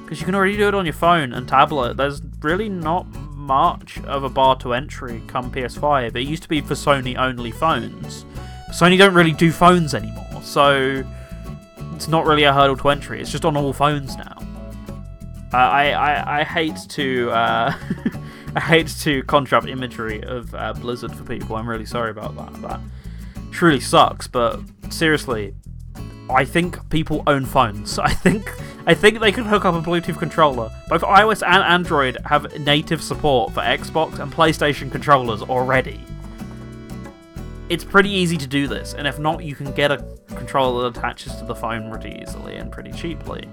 because 0.04 0.20
you 0.20 0.26
can 0.26 0.36
already 0.36 0.58
do 0.58 0.68
it 0.68 0.76
on 0.76 0.86
your 0.86 0.94
phone 0.94 1.34
and 1.34 1.48
tablet. 1.48 1.98
There's 1.98 2.22
really 2.42 2.70
not 2.70 3.08
much 3.44 4.00
of 4.06 4.24
a 4.24 4.30
bar 4.30 4.56
to 4.58 4.74
entry 4.74 5.22
come 5.28 5.52
PS5. 5.52 6.16
It 6.16 6.28
used 6.28 6.44
to 6.44 6.50
be 6.50 6.62
for 6.62 6.76
Sony 6.76 7.18
only 7.18 7.52
phones. 7.52 8.26
Sony 8.74 8.98
don't 8.98 9.14
really 9.14 9.34
do 9.34 9.52
phones 9.52 9.94
anymore, 9.94 10.42
so 10.42 11.04
it's 11.94 12.08
not 12.08 12.26
really 12.26 12.42
a 12.44 12.52
hurdle 12.52 12.76
to 12.76 12.90
entry. 12.90 13.22
It's 13.22 13.32
just 13.32 13.46
on 13.46 13.56
all 13.56 13.72
phones 13.72 14.18
now. 14.18 14.36
Uh, 15.54 15.58
I, 15.58 15.92
I 15.92 16.40
I 16.40 16.44
hate 16.44 16.78
to 16.90 17.30
uh, 17.30 17.78
I 18.56 18.60
hate 18.60 18.88
to 19.02 19.22
conjure 19.24 19.58
up 19.58 19.68
imagery 19.68 20.24
of 20.24 20.56
uh, 20.56 20.74
Blizzard 20.74 21.14
for 21.14 21.24
people. 21.24 21.56
I'm 21.56 21.70
really 21.70 21.86
sorry 21.86 22.10
about 22.10 22.36
that. 22.36 22.62
That 22.64 22.80
truly 23.52 23.80
sucks. 23.80 24.28
But 24.28 24.60
seriously, 24.90 25.54
I 26.32 26.44
think 26.44 26.90
people 26.90 27.22
own 27.28 27.46
phones. 27.46 28.00
I 28.00 28.12
think 28.12 28.52
I 28.88 28.96
think 28.96 29.20
they 29.20 29.32
could 29.32 29.46
hook 29.46 29.66
up 29.66 29.76
a 29.76 29.88
Bluetooth 29.88 30.18
controller. 30.18 30.72
Both 30.90 31.04
iOS 31.04 31.46
and 31.46 31.64
Android 31.64 32.18
have 32.26 32.60
native 32.60 33.04
support 33.04 33.54
for 33.54 33.62
Xbox 33.62 34.18
and 34.18 34.34
PlayStation 34.34 34.92
controllers 34.92 35.44
already 35.44 36.04
it's 37.70 37.84
pretty 37.84 38.10
easy 38.10 38.38
to 38.38 38.48
do 38.48 38.68
this, 38.68 38.94
and 38.94 39.08
if 39.08 39.20
not, 39.20 39.44
you 39.44 39.56
can 39.56 39.72
get 39.74 39.92
a 39.92 39.98
controller 40.36 40.90
that 40.90 40.98
attaches 40.98 41.36
to 41.36 41.46
the 41.46 41.56
phone 41.56 41.90
pretty 41.90 42.22
easily 42.22 42.56
and 42.56 42.72
pretty 42.72 42.92
cheaply. 42.92 43.48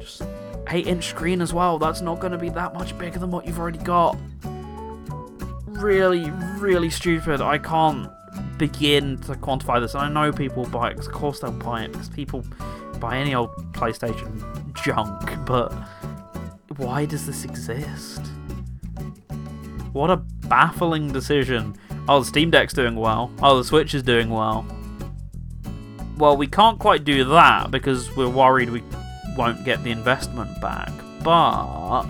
Just 0.00 0.22
8 0.68 0.86
inch 0.86 1.04
screen 1.04 1.40
as 1.40 1.52
well, 1.52 1.78
that's 1.78 2.00
not 2.00 2.20
going 2.20 2.32
to 2.32 2.38
be 2.38 2.48
that 2.50 2.74
much 2.74 2.96
bigger 2.98 3.18
than 3.18 3.30
what 3.30 3.46
you've 3.46 3.58
already 3.58 3.78
got. 3.78 4.16
Really, 5.66 6.30
really 6.58 6.90
stupid. 6.90 7.40
I 7.40 7.58
can't 7.58 8.10
begin 8.58 9.18
to 9.18 9.34
quantify 9.34 9.80
this, 9.80 9.94
and 9.94 10.02
I 10.02 10.08
know 10.08 10.32
people 10.32 10.64
buy 10.64 10.90
it, 10.90 10.98
of 10.98 11.12
course 11.12 11.40
they'll 11.40 11.52
buy 11.52 11.82
it, 11.82 11.92
because 11.92 12.08
people 12.08 12.44
buy 12.98 13.18
any 13.18 13.34
old 13.34 13.50
PlayStation 13.72 14.72
junk, 14.74 15.44
but 15.44 15.70
why 16.76 17.04
does 17.04 17.26
this 17.26 17.44
exist? 17.44 18.26
What 19.92 20.10
a 20.10 20.16
baffling 20.16 21.12
decision 21.12 21.76
Oh, 22.08 22.20
the 22.20 22.26
Steam 22.26 22.50
Deck's 22.50 22.72
doing 22.72 22.94
well. 22.94 23.32
Oh, 23.42 23.58
the 23.58 23.64
Switch 23.64 23.94
is 23.94 24.02
doing 24.02 24.30
well. 24.30 24.64
Well, 26.16 26.36
we 26.36 26.46
can't 26.46 26.78
quite 26.78 27.04
do 27.04 27.24
that 27.24 27.70
because 27.70 28.14
we're 28.16 28.28
worried 28.28 28.70
we 28.70 28.82
won't 29.36 29.64
get 29.64 29.82
the 29.82 29.90
investment 29.90 30.60
back. 30.60 30.90
But 31.22 32.04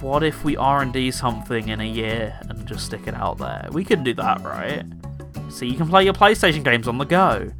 what 0.00 0.22
if 0.22 0.42
we 0.42 0.56
R&D 0.56 1.10
something 1.10 1.68
in 1.68 1.80
a 1.80 1.86
year 1.86 2.36
and 2.48 2.66
just 2.66 2.86
stick 2.86 3.06
it 3.06 3.14
out 3.14 3.38
there? 3.38 3.68
We 3.72 3.84
can 3.84 4.02
do 4.02 4.14
that, 4.14 4.42
right? 4.42 4.84
So 5.50 5.64
you 5.64 5.74
can 5.74 5.86
play 5.88 6.04
your 6.04 6.14
PlayStation 6.14 6.64
games 6.64 6.88
on 6.88 6.98
the 6.98 7.04
go. 7.04 7.52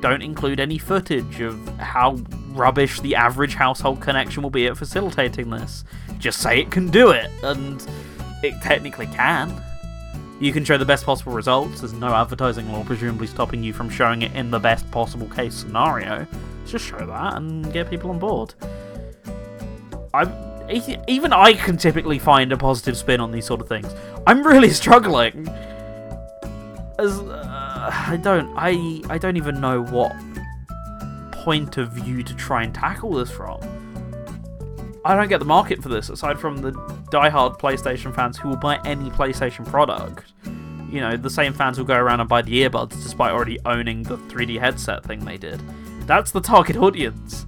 Don't 0.00 0.22
include 0.22 0.60
any 0.60 0.78
footage 0.78 1.40
of 1.40 1.68
how 1.78 2.18
rubbish 2.50 3.00
the 3.00 3.16
average 3.16 3.54
household 3.54 4.00
connection 4.00 4.42
will 4.42 4.50
be 4.50 4.66
at 4.68 4.76
facilitating 4.76 5.50
this. 5.50 5.84
Just 6.18 6.40
say 6.40 6.60
it 6.60 6.70
can 6.70 6.88
do 6.88 7.10
it, 7.10 7.30
and 7.42 7.84
it 8.42 8.54
technically 8.62 9.06
can. 9.06 9.60
You 10.38 10.52
can 10.52 10.64
show 10.64 10.76
the 10.76 10.84
best 10.84 11.06
possible 11.06 11.32
results. 11.32 11.80
There's 11.80 11.94
no 11.94 12.14
advertising 12.14 12.70
law 12.70 12.84
presumably 12.84 13.26
stopping 13.26 13.62
you 13.62 13.72
from 13.72 13.88
showing 13.88 14.22
it 14.22 14.32
in 14.34 14.50
the 14.50 14.58
best 14.58 14.90
possible 14.90 15.28
case 15.28 15.54
scenario. 15.54 16.26
Just 16.66 16.84
show 16.84 17.04
that 17.06 17.36
and 17.36 17.72
get 17.72 17.88
people 17.88 18.10
on 18.10 18.18
board. 18.18 18.54
I 20.12 21.02
even 21.08 21.32
I 21.32 21.54
can 21.54 21.76
typically 21.76 22.18
find 22.18 22.52
a 22.52 22.56
positive 22.56 22.96
spin 22.96 23.20
on 23.20 23.30
these 23.30 23.46
sort 23.46 23.60
of 23.60 23.68
things. 23.68 23.88
I'm 24.26 24.46
really 24.46 24.70
struggling. 24.82 25.48
As 26.98 27.18
uh, 27.18 27.90
I 27.92 28.18
don't 28.20 28.52
I 28.56 29.02
I 29.08 29.18
don't 29.18 29.36
even 29.36 29.60
know 29.60 29.82
what 29.82 30.12
point 31.32 31.76
of 31.76 31.92
view 31.92 32.22
to 32.22 32.34
try 32.34 32.62
and 32.62 32.74
tackle 32.74 33.12
this 33.14 33.30
from. 33.30 33.60
I 35.06 35.14
don't 35.14 35.28
get 35.28 35.38
the 35.38 35.44
market 35.44 35.80
for 35.80 35.88
this 35.88 36.08
aside 36.08 36.36
from 36.36 36.56
the 36.56 36.72
die-hard 37.12 37.60
PlayStation 37.60 38.12
fans 38.12 38.36
who 38.36 38.48
will 38.48 38.56
buy 38.56 38.80
any 38.84 39.08
PlayStation 39.10 39.64
product. 39.64 40.32
You 40.90 41.00
know, 41.00 41.16
the 41.16 41.30
same 41.30 41.52
fans 41.52 41.76
who 41.76 41.84
go 41.84 41.94
around 41.94 42.18
and 42.18 42.28
buy 42.28 42.42
the 42.42 42.64
earbuds 42.64 42.90
despite 42.90 43.30
already 43.30 43.60
owning 43.64 44.02
the 44.02 44.16
3D 44.16 44.58
headset 44.58 45.04
thing 45.04 45.24
they 45.24 45.36
did. 45.36 45.62
That's 46.08 46.32
the 46.32 46.40
target 46.40 46.76
audience. 46.86 47.46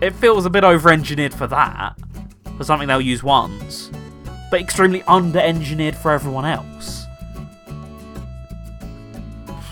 It 0.00 0.14
feels 0.14 0.46
a 0.46 0.50
bit 0.50 0.62
over-engineered 0.62 1.34
for 1.34 1.48
that, 1.48 1.98
for 2.56 2.62
something 2.62 2.86
they'll 2.86 3.00
use 3.00 3.24
once, 3.24 3.90
but 4.48 4.60
extremely 4.60 5.02
under-engineered 5.08 5.96
for 5.96 6.12
everyone 6.12 6.44
else. 6.44 7.06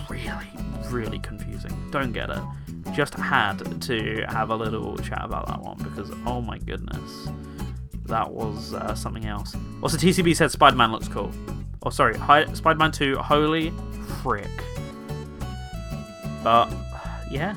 Really, 0.09 0.49
really 0.91 1.21
confusing. 1.21 1.73
Don't 1.93 2.11
get 2.11 2.31
it 2.31 2.43
just 2.95 3.15
had 3.15 3.81
to 3.83 4.25
have 4.29 4.51
a 4.51 4.57
little 4.57 4.97
chat 4.99 5.23
about 5.23 5.47
that 5.49 5.61
one 5.61 5.77
because 5.79 6.11
oh 6.27 6.41
my 6.41 6.59
goodness, 6.59 7.29
that 8.07 8.31
was 8.31 8.75
uh, 8.75 8.95
something 8.95 9.27
else. 9.27 9.55
Also, 9.83 9.97
TCB 9.97 10.37
said 10.37 10.51
Spider 10.51 10.77
Man 10.77 10.93
looks 10.93 11.09
cool. 11.09 11.31
Oh, 11.83 11.91
sorry, 11.91 12.15
Spider 12.55 12.79
Man 12.79 12.91
2, 12.91 13.17
holy 13.17 13.73
frick. 14.23 14.51
But 16.43 16.73
yeah, 17.31 17.55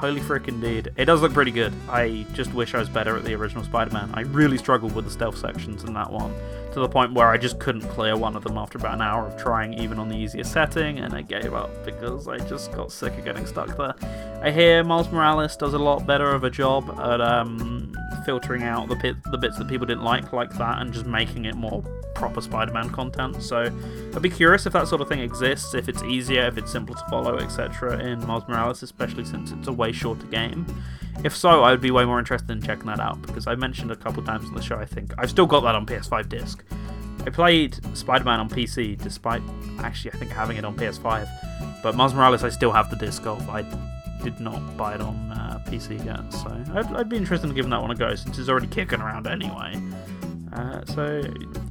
Holy 0.00 0.20
frick 0.20 0.48
indeed. 0.48 0.90
It 0.96 1.04
does 1.04 1.20
look 1.20 1.34
pretty 1.34 1.50
good. 1.50 1.74
I 1.86 2.24
just 2.32 2.54
wish 2.54 2.74
I 2.74 2.78
was 2.78 2.88
better 2.88 3.18
at 3.18 3.24
the 3.24 3.34
original 3.34 3.62
Spider 3.62 3.92
Man. 3.92 4.10
I 4.14 4.22
really 4.22 4.56
struggled 4.56 4.94
with 4.94 5.04
the 5.04 5.10
stealth 5.10 5.36
sections 5.36 5.84
in 5.84 5.92
that 5.92 6.10
one, 6.10 6.34
to 6.72 6.80
the 6.80 6.88
point 6.88 7.12
where 7.12 7.28
I 7.28 7.36
just 7.36 7.58
couldn't 7.58 7.82
clear 7.82 8.16
one 8.16 8.34
of 8.34 8.42
them 8.42 8.56
after 8.56 8.78
about 8.78 8.94
an 8.94 9.02
hour 9.02 9.26
of 9.26 9.36
trying, 9.36 9.74
even 9.74 9.98
on 9.98 10.08
the 10.08 10.16
easiest 10.16 10.52
setting, 10.52 11.00
and 11.00 11.12
I 11.12 11.20
gave 11.20 11.52
up 11.52 11.84
because 11.84 12.28
I 12.28 12.38
just 12.38 12.72
got 12.72 12.90
sick 12.90 13.18
of 13.18 13.26
getting 13.26 13.44
stuck 13.44 13.76
there. 13.76 13.94
I 14.42 14.50
hear 14.50 14.82
Miles 14.82 15.12
Morales 15.12 15.54
does 15.54 15.74
a 15.74 15.78
lot 15.78 16.06
better 16.06 16.30
of 16.30 16.44
a 16.44 16.50
job 16.50 16.98
at 16.98 17.20
um, 17.20 17.94
filtering 18.22 18.62
out 18.62 18.88
the, 18.88 18.96
pit, 18.96 19.16
the 19.30 19.38
bits 19.38 19.58
that 19.58 19.68
people 19.68 19.86
didn't 19.86 20.04
like, 20.04 20.32
like 20.32 20.50
that, 20.58 20.80
and 20.80 20.92
just 20.92 21.06
making 21.06 21.44
it 21.44 21.54
more 21.54 21.82
proper 22.14 22.40
Spider 22.40 22.72
Man 22.72 22.90
content. 22.90 23.42
So 23.42 23.70
I'd 24.14 24.22
be 24.22 24.30
curious 24.30 24.66
if 24.66 24.72
that 24.72 24.88
sort 24.88 25.00
of 25.00 25.08
thing 25.08 25.20
exists, 25.20 25.74
if 25.74 25.88
it's 25.88 26.02
easier, 26.02 26.46
if 26.46 26.58
it's 26.58 26.70
simpler 26.70 26.96
to 26.96 27.04
follow, 27.08 27.38
etc. 27.38 27.98
in 27.98 28.26
Miles 28.26 28.44
Morales, 28.48 28.82
especially 28.82 29.24
since 29.24 29.52
it's 29.52 29.68
a 29.68 29.72
way 29.72 29.92
shorter 29.92 30.26
game. 30.26 30.66
If 31.24 31.36
so, 31.36 31.62
I 31.62 31.70
would 31.70 31.80
be 31.80 31.90
way 31.90 32.04
more 32.04 32.18
interested 32.18 32.50
in 32.50 32.62
checking 32.62 32.86
that 32.86 33.00
out 33.00 33.20
because 33.22 33.46
I 33.46 33.54
mentioned 33.54 33.90
a 33.90 33.96
couple 33.96 34.22
times 34.22 34.46
on 34.46 34.54
the 34.54 34.62
show, 34.62 34.76
I 34.76 34.86
think. 34.86 35.12
I've 35.18 35.30
still 35.30 35.46
got 35.46 35.60
that 35.60 35.74
on 35.74 35.84
PS5 35.86 36.28
disc. 36.28 36.64
I 37.26 37.30
played 37.30 37.78
Spider 37.96 38.24
Man 38.24 38.40
on 38.40 38.48
PC 38.48 38.96
despite 38.96 39.42
actually, 39.80 40.12
I 40.12 40.16
think, 40.16 40.30
having 40.30 40.56
it 40.56 40.64
on 40.64 40.74
PS5. 40.76 41.28
But 41.82 41.94
Miles 41.94 42.14
Morales, 42.14 42.44
I 42.44 42.48
still 42.48 42.72
have 42.72 42.90
the 42.90 42.96
disc 42.96 43.26
of. 43.26 43.48
I 43.48 43.62
did 44.22 44.40
not 44.40 44.76
buy 44.76 44.94
it 44.94 45.00
on 45.00 45.14
uh, 45.32 45.62
PC 45.66 46.04
yet, 46.04 46.32
so 46.32 46.48
I'd, 46.74 46.86
I'd, 46.94 47.08
be 47.08 47.16
interested 47.16 47.48
in 47.48 47.54
giving 47.54 47.70
that 47.70 47.80
one 47.80 47.90
a 47.90 47.94
go 47.94 48.14
since 48.14 48.38
it's 48.38 48.48
already 48.48 48.66
kicking 48.66 49.00
around 49.00 49.26
anyway. 49.26 49.80
Uh, 50.52 50.84
so, 50.86 51.22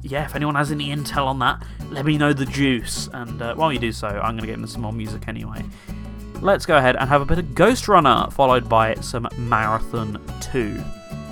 yeah, 0.02 0.24
if 0.24 0.34
anyone 0.34 0.54
has 0.54 0.72
any 0.72 0.88
intel 0.88 1.26
on 1.26 1.38
that, 1.40 1.62
let 1.90 2.04
me 2.04 2.16
know 2.16 2.32
the 2.32 2.46
juice. 2.46 3.08
And 3.12 3.40
uh, 3.42 3.54
while 3.54 3.72
you 3.72 3.78
do 3.78 3.92
so, 3.92 4.08
I'm 4.08 4.36
going 4.36 4.40
to 4.40 4.46
get 4.46 4.54
into 4.54 4.68
some 4.68 4.82
more 4.82 4.92
music 4.92 5.28
anyway. 5.28 5.64
Let's 6.40 6.64
go 6.64 6.78
ahead 6.78 6.96
and 6.96 7.08
have 7.08 7.20
a 7.20 7.26
bit 7.26 7.38
of 7.38 7.44
Ghostrunner, 7.46 8.32
followed 8.32 8.68
by 8.68 8.94
some 8.96 9.28
Marathon 9.36 10.20
2. 10.40 10.82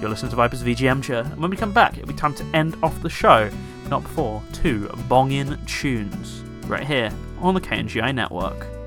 You're 0.01 0.11
listening 0.11 0.31
to 0.31 0.37
Vipers 0.37 0.63
VGMture, 0.63 1.33
and 1.33 1.41
when 1.41 1.51
we 1.51 1.57
come 1.57 1.73
back, 1.73 1.95
it'll 1.97 2.07
be 2.07 2.15
time 2.15 2.35
to 2.35 2.45
end 2.55 2.77
off 2.83 3.01
the 3.03 3.09
show, 3.09 3.51
not 3.89 4.03
before 4.03 4.43
two 4.53 4.89
bong-in 5.09 5.59
tunes, 5.65 6.43
right 6.67 6.87
here 6.87 7.11
on 7.41 7.55
the 7.55 7.61
KNGI 7.61 8.15
network. 8.15 8.78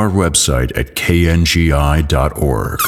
Our 0.00 0.08
website 0.08 0.74
at 0.78 0.94
kngi.org. 0.96 2.78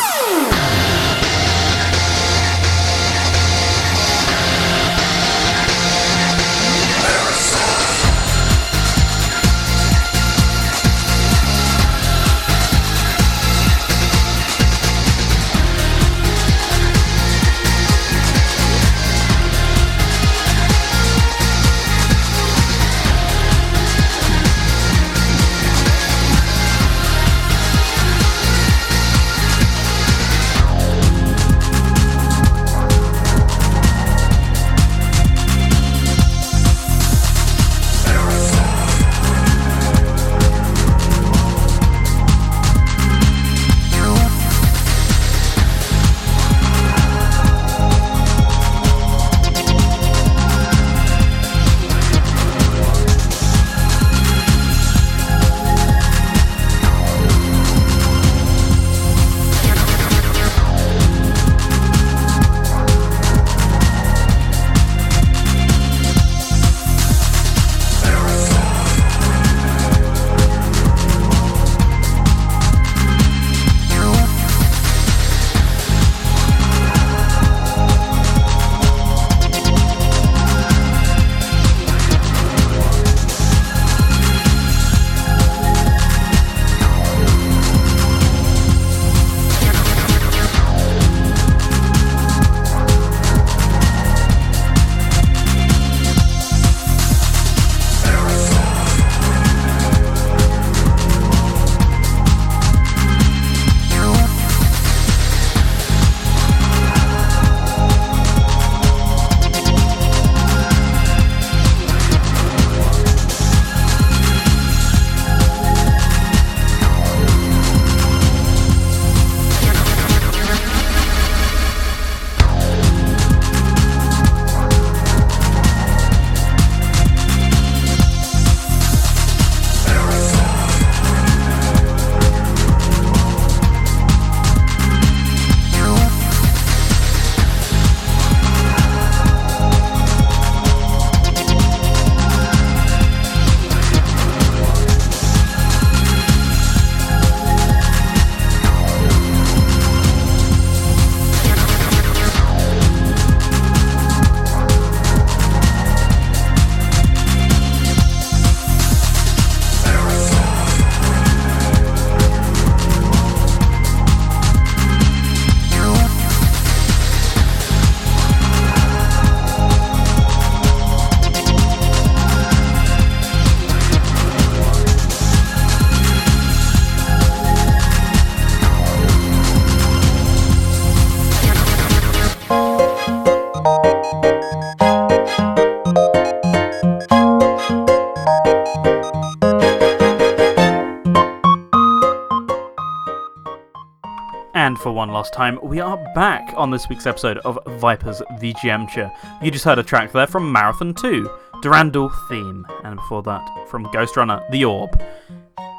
Last 195.13 195.35
time, 195.35 195.59
we 195.63 195.79
are 195.79 195.99
back 196.15 196.55
on 196.57 196.71
this 196.71 196.89
week's 196.89 197.07
episode 197.07 197.37
of 197.45 197.59
Vipers 197.67 198.23
VGMture. 198.41 199.15
You 199.43 199.51
just 199.51 199.63
heard 199.63 199.79
a 199.79 199.83
track 199.83 200.11
there 200.11 200.27
from 200.27 200.51
Marathon 200.51 200.95
2, 200.95 201.31
Durandal 201.61 202.11
Theme, 202.31 202.67
and 202.83 202.97
before 202.97 203.23
that, 203.25 203.47
from 203.69 203.85
Ghostrunner, 203.89 204.43
The 204.51 204.65
Orb. 204.65 204.99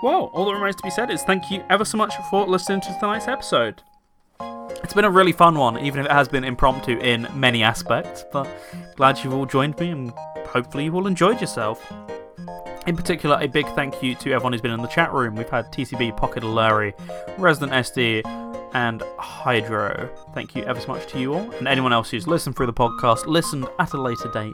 Well, 0.03 0.29
all 0.33 0.45
that 0.45 0.53
remains 0.53 0.75
to 0.75 0.83
be 0.83 0.91
said 0.91 1.09
is 1.09 1.23
thank 1.23 1.49
you 1.49 1.63
ever 1.71 1.83
so 1.83 1.97
much 1.97 2.13
for 2.29 2.45
listening 2.45 2.81
to 2.81 2.95
tonight's 2.99 3.27
episode. 3.27 3.81
It's 4.83 4.93
been 4.93 5.03
a 5.03 5.09
really 5.09 5.31
fun 5.31 5.57
one, 5.57 5.79
even 5.79 6.01
if 6.01 6.05
it 6.05 6.11
has 6.11 6.27
been 6.27 6.43
impromptu 6.43 6.99
in 6.99 7.27
many 7.33 7.63
aspects, 7.63 8.23
but 8.31 8.47
glad 8.97 9.17
you've 9.23 9.33
all 9.33 9.47
joined 9.47 9.79
me 9.79 9.89
and 9.89 10.11
hopefully 10.45 10.85
you 10.85 10.93
all 10.93 11.07
enjoyed 11.07 11.41
yourself. 11.41 11.91
In 12.85 12.97
particular, 12.97 13.37
a 13.39 13.47
big 13.47 13.65
thank 13.75 14.03
you 14.03 14.13
to 14.15 14.33
everyone 14.33 14.51
who's 14.51 14.61
been 14.61 14.71
in 14.71 14.81
the 14.81 14.89
chat 14.89 15.13
room. 15.13 15.35
We've 15.35 15.49
had 15.49 15.71
TCB, 15.71 16.17
Pocket 16.17 16.43
Aluri, 16.43 16.93
Resident 17.37 17.71
SD, 17.71 18.21
and 18.73 19.01
Hydro. 19.17 20.09
Thank 20.33 20.53
you 20.53 20.63
ever 20.63 20.81
so 20.81 20.89
much 20.89 21.07
to 21.13 21.19
you 21.19 21.33
all, 21.33 21.49
and 21.51 21.65
anyone 21.65 21.93
else 21.93 22.09
who's 22.09 22.27
listened 22.27 22.57
through 22.57 22.65
the 22.65 22.73
podcast, 22.73 23.25
listened 23.25 23.67
at 23.79 23.93
a 23.93 24.01
later 24.01 24.29
date, 24.33 24.53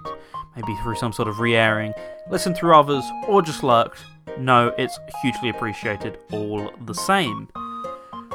maybe 0.56 0.76
through 0.84 0.96
some 0.96 1.12
sort 1.12 1.28
of 1.28 1.40
re 1.40 1.56
airing, 1.56 1.92
listened 2.30 2.56
through 2.56 2.76
others, 2.76 3.04
or 3.28 3.42
just 3.42 3.64
lurked. 3.64 4.00
No, 4.38 4.76
it's 4.78 5.00
hugely 5.24 5.50
appreciated 5.50 6.20
all 6.32 6.72
the 6.86 6.94
same. 6.94 7.50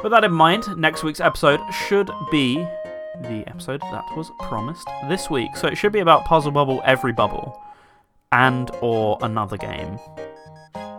With 0.03 0.11
that 0.11 0.25
in 0.25 0.33
mind, 0.33 0.77
next 0.77 1.05
week's 1.05 1.21
episode 1.21 1.61
should 1.73 2.11
be 2.33 2.57
the 2.57 3.45
episode 3.47 3.81
that 3.81 4.05
was 4.17 4.33
promised 4.41 4.89
this 5.09 5.31
week. 5.31 5.57
So 5.57 5.69
it 5.69 5.77
should 5.77 5.93
be 5.93 6.01
about 6.01 6.25
Puzzle 6.25 6.51
Bobble 6.51 6.83
Everybubble 6.85 7.57
and 8.35 8.71
or 8.83 9.17
another 9.23 9.57
game. 9.57 9.99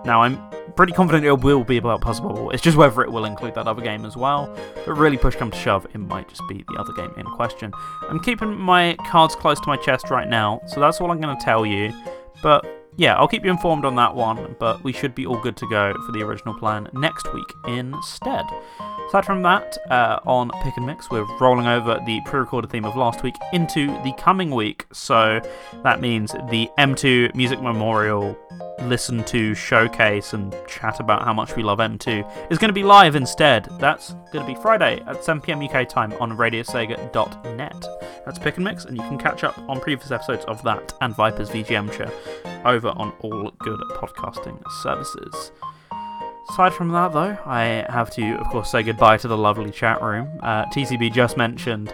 Now, 0.05 0.21
I'm 0.21 0.39
pretty 0.75 0.93
confident 0.93 1.25
it 1.25 1.41
will 1.41 1.63
be 1.63 1.77
about 1.77 1.99
Puzzle 2.01 2.29
Bobble. 2.29 2.51
It's 2.51 2.61
just 2.61 2.77
whether 2.77 3.01
it 3.01 3.11
will 3.11 3.25
include 3.25 3.55
that 3.55 3.67
other 3.67 3.81
game 3.81 4.05
as 4.05 4.15
well. 4.15 4.55
But 4.85 4.93
really, 4.93 5.17
push 5.17 5.35
come 5.35 5.51
to 5.51 5.57
shove, 5.57 5.85
it 5.93 5.97
might 5.97 6.29
just 6.29 6.41
be 6.47 6.63
the 6.67 6.75
other 6.79 6.93
game 6.93 7.11
in 7.17 7.25
question. 7.25 7.73
I'm 8.09 8.19
keeping 8.19 8.55
my 8.55 8.95
cards 9.07 9.35
close 9.35 9.59
to 9.59 9.67
my 9.67 9.77
chest 9.77 10.09
right 10.09 10.27
now, 10.27 10.61
so 10.67 10.79
that's 10.79 11.01
all 11.01 11.11
I'm 11.11 11.19
going 11.19 11.37
to 11.37 11.43
tell 11.43 11.65
you. 11.65 11.91
But 12.41 12.65
yeah, 12.97 13.15
I'll 13.15 13.27
keep 13.27 13.43
you 13.43 13.51
informed 13.51 13.85
on 13.85 13.95
that 13.95 14.15
one, 14.15 14.55
but 14.59 14.83
we 14.83 14.93
should 14.93 15.13
be 15.15 15.25
all 15.25 15.39
good 15.41 15.57
to 15.57 15.67
go 15.69 15.93
for 16.05 16.11
the 16.11 16.21
original 16.21 16.53
plan 16.53 16.89
next 16.93 17.31
week 17.33 17.47
instead. 17.67 18.45
Aside 19.09 19.25
from 19.25 19.43
that, 19.43 19.77
uh, 19.91 20.19
on 20.25 20.49
Pick 20.63 20.77
and 20.77 20.85
Mix, 20.85 21.09
we're 21.11 21.25
rolling 21.39 21.67
over 21.67 21.99
the 22.05 22.21
pre 22.25 22.39
recorded 22.39 22.71
theme 22.71 22.85
of 22.85 22.95
last 22.95 23.21
week 23.21 23.35
into 23.53 23.87
the 24.03 24.13
coming 24.17 24.51
week. 24.51 24.85
So 24.91 25.41
that 25.83 26.01
means 26.01 26.31
the 26.49 26.69
M2 26.79 27.35
Music 27.35 27.61
Memorial 27.61 28.35
listen 28.89 29.23
to, 29.25 29.53
showcase, 29.53 30.33
and 30.33 30.55
chat 30.67 30.99
about 30.99 31.23
how 31.23 31.33
much 31.33 31.55
we 31.55 31.63
love 31.63 31.79
M2 31.79 32.51
is 32.51 32.57
going 32.57 32.69
to 32.69 32.73
be 32.73 32.83
live 32.83 33.15
instead. 33.15 33.67
That's 33.79 34.13
going 34.31 34.45
to 34.45 34.53
be 34.53 34.59
Friday 34.61 35.01
at 35.07 35.17
7pm 35.17 35.69
UK 35.69 35.87
time 35.89 36.13
on 36.19 36.37
radiosega.net. 36.37 37.85
That's 38.25 38.39
Pick 38.39 38.55
and 38.57 38.65
Mix, 38.65 38.85
and 38.85 38.97
you 38.97 39.03
can 39.03 39.17
catch 39.17 39.43
up 39.43 39.57
on 39.69 39.79
previous 39.79 40.11
episodes 40.11 40.45
of 40.45 40.61
that 40.63 40.93
and 41.01 41.15
Viper's 41.15 41.49
VGMture 41.49 42.11
over 42.65 42.89
on 42.89 43.13
all 43.21 43.51
good 43.59 43.79
podcasting 43.91 44.61
services. 44.81 45.51
Aside 46.49 46.73
from 46.73 46.89
that, 46.89 47.11
though, 47.11 47.37
I 47.45 47.85
have 47.89 48.11
to, 48.11 48.35
of 48.35 48.47
course, 48.47 48.71
say 48.71 48.83
goodbye 48.83 49.17
to 49.17 49.27
the 49.27 49.37
lovely 49.37 49.71
chat 49.71 50.01
room. 50.01 50.29
Uh, 50.43 50.65
TCB 50.65 51.11
just 51.11 51.37
mentioned, 51.37 51.91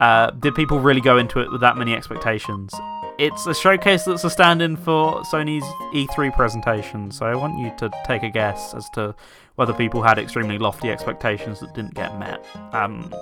uh, 0.00 0.30
did 0.30 0.54
people 0.54 0.78
really 0.78 1.00
go 1.00 1.16
into 1.16 1.40
it 1.40 1.50
with 1.50 1.62
that 1.62 1.78
many 1.78 1.94
expectations? 1.94 2.74
It's 3.16 3.46
a 3.46 3.54
showcase 3.54 4.04
that's 4.04 4.24
a 4.24 4.30
stand 4.30 4.60
in 4.60 4.76
for 4.76 5.22
Sony's 5.22 5.64
E3 5.94 6.34
presentation, 6.34 7.12
so 7.12 7.26
I 7.26 7.36
want 7.36 7.56
you 7.58 7.72
to 7.78 7.90
take 8.04 8.24
a 8.24 8.28
guess 8.28 8.74
as 8.74 8.90
to 8.90 9.14
whether 9.54 9.72
people 9.72 10.02
had 10.02 10.18
extremely 10.18 10.58
lofty 10.58 10.90
expectations 10.90 11.60
that 11.60 11.72
didn't 11.74 11.94
get 11.94 12.18
met. 12.18 12.44
Um, 12.72 13.14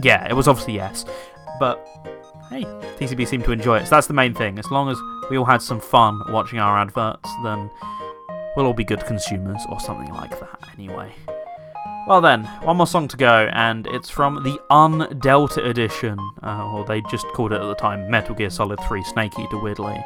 yeah, 0.00 0.28
it 0.28 0.34
was 0.34 0.46
obviously 0.46 0.74
yes, 0.74 1.04
but 1.58 1.84
hey, 2.48 2.62
TCB 2.98 3.26
seemed 3.26 3.44
to 3.44 3.50
enjoy 3.50 3.78
it, 3.78 3.86
so 3.86 3.96
that's 3.96 4.06
the 4.06 4.14
main 4.14 4.34
thing. 4.34 4.56
As 4.56 4.70
long 4.70 4.88
as 4.88 4.98
we 5.30 5.36
all 5.36 5.44
had 5.44 5.62
some 5.62 5.80
fun 5.80 6.20
watching 6.28 6.60
our 6.60 6.78
adverts, 6.78 7.28
then 7.42 7.68
we'll 8.56 8.66
all 8.66 8.72
be 8.72 8.84
good 8.84 9.04
consumers, 9.04 9.60
or 9.68 9.80
something 9.80 10.14
like 10.14 10.38
that, 10.38 10.60
anyway. 10.74 11.12
Well, 12.08 12.22
then, 12.22 12.44
one 12.62 12.78
more 12.78 12.86
song 12.86 13.06
to 13.08 13.18
go, 13.18 13.50
and 13.52 13.86
it's 13.88 14.08
from 14.08 14.42
the 14.42 14.58
Un-Delta 14.70 15.62
edition, 15.62 16.18
uh, 16.42 16.64
or 16.72 16.86
they 16.86 17.02
just 17.02 17.26
called 17.34 17.52
it 17.52 17.60
at 17.60 17.66
the 17.66 17.74
time 17.74 18.10
Metal 18.10 18.34
Gear 18.34 18.48
Solid 18.48 18.80
3 18.88 19.04
Snake 19.04 19.38
Eater, 19.38 19.58
weirdly. 19.60 20.02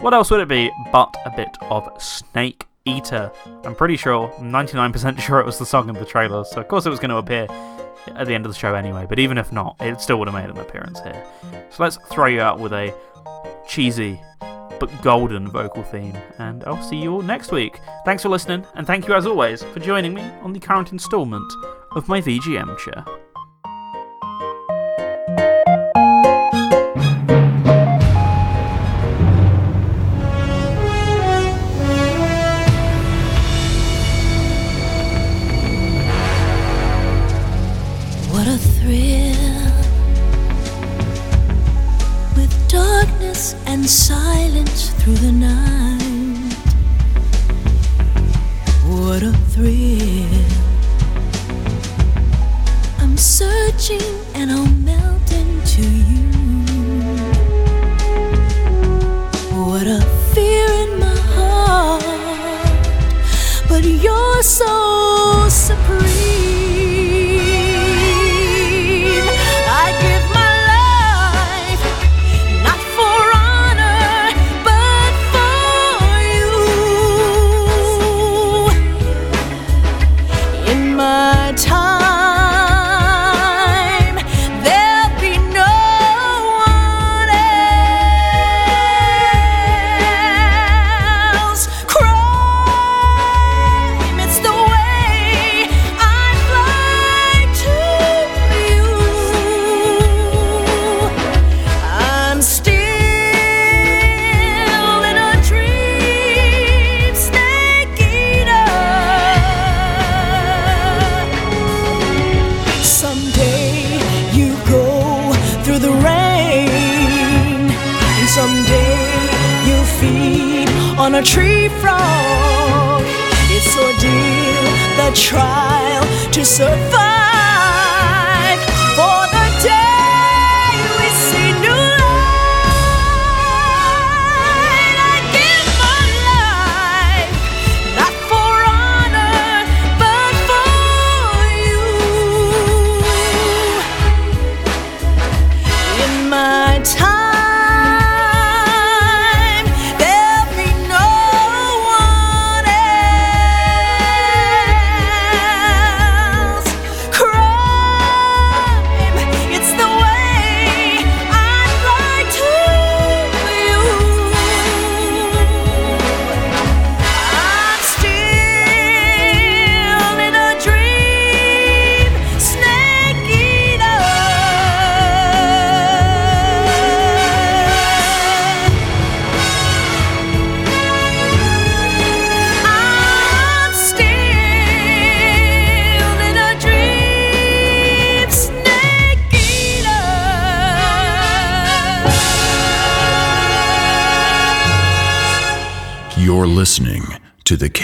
What 0.00 0.12
else 0.12 0.30
would 0.30 0.40
it 0.40 0.48
be 0.48 0.70
but 0.92 1.16
a 1.24 1.30
bit 1.34 1.48
of 1.62 1.88
Snake 1.98 2.66
Eater? 2.84 3.32
I'm 3.64 3.74
pretty 3.74 3.96
sure, 3.96 4.28
99% 4.38 5.18
sure 5.26 5.40
it 5.40 5.46
was 5.46 5.58
the 5.58 5.64
song 5.64 5.88
in 5.88 5.94
the 5.94 6.04
trailer, 6.04 6.44
so 6.44 6.60
of 6.60 6.68
course 6.68 6.84
it 6.84 6.90
was 6.90 7.00
going 7.00 7.08
to 7.08 7.16
appear 7.16 7.46
at 8.08 8.26
the 8.26 8.34
end 8.34 8.44
of 8.44 8.52
the 8.52 8.58
show 8.58 8.74
anyway, 8.74 9.06
but 9.08 9.18
even 9.18 9.38
if 9.38 9.50
not, 9.50 9.76
it 9.80 9.98
still 9.98 10.18
would 10.18 10.28
have 10.28 10.34
made 10.34 10.50
an 10.50 10.58
appearance 10.58 11.00
here. 11.00 11.24
So 11.70 11.84
let's 11.84 11.96
throw 12.10 12.26
you 12.26 12.42
out 12.42 12.60
with 12.60 12.74
a 12.74 12.94
cheesy 13.66 14.20
but 14.78 14.90
golden 15.02 15.48
vocal 15.48 15.82
theme. 15.82 16.16
And 16.38 16.64
I'll 16.64 16.82
see 16.82 16.96
you 16.96 17.12
all 17.12 17.22
next 17.22 17.52
week. 17.52 17.80
Thanks 18.04 18.22
for 18.22 18.28
listening, 18.28 18.66
and 18.74 18.86
thank 18.86 19.06
you 19.08 19.14
as 19.14 19.26
always 19.26 19.62
for 19.62 19.80
joining 19.80 20.14
me 20.14 20.22
on 20.42 20.52
the 20.52 20.60
current 20.60 20.92
instalment 20.92 21.52
of 21.92 22.08
my 22.08 22.20
VGMture. 22.20 23.04
Darkness 43.36 43.54
and 43.66 43.86
silence 43.86 44.90
through 45.02 45.14
the 45.14 45.32
night. 45.32 46.54
What 48.84 49.22
a 49.22 49.32
thrill. 49.52 50.44
I'm 52.98 53.16
searching 53.16 54.02
and 54.34 54.50
I'll 54.50 54.66
melt 54.66 55.32
into 55.32 55.82
you. 55.82 56.26
What 59.64 59.86
a 59.86 60.00
fear 60.32 60.68
in 60.84 60.98
my 60.98 61.16
heart, 61.36 62.04
but 63.68 63.84
you're 63.84 64.42
so 64.42 65.48
supreme. 65.48 66.05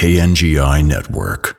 KNGI 0.02 0.82
Network. 0.84 1.51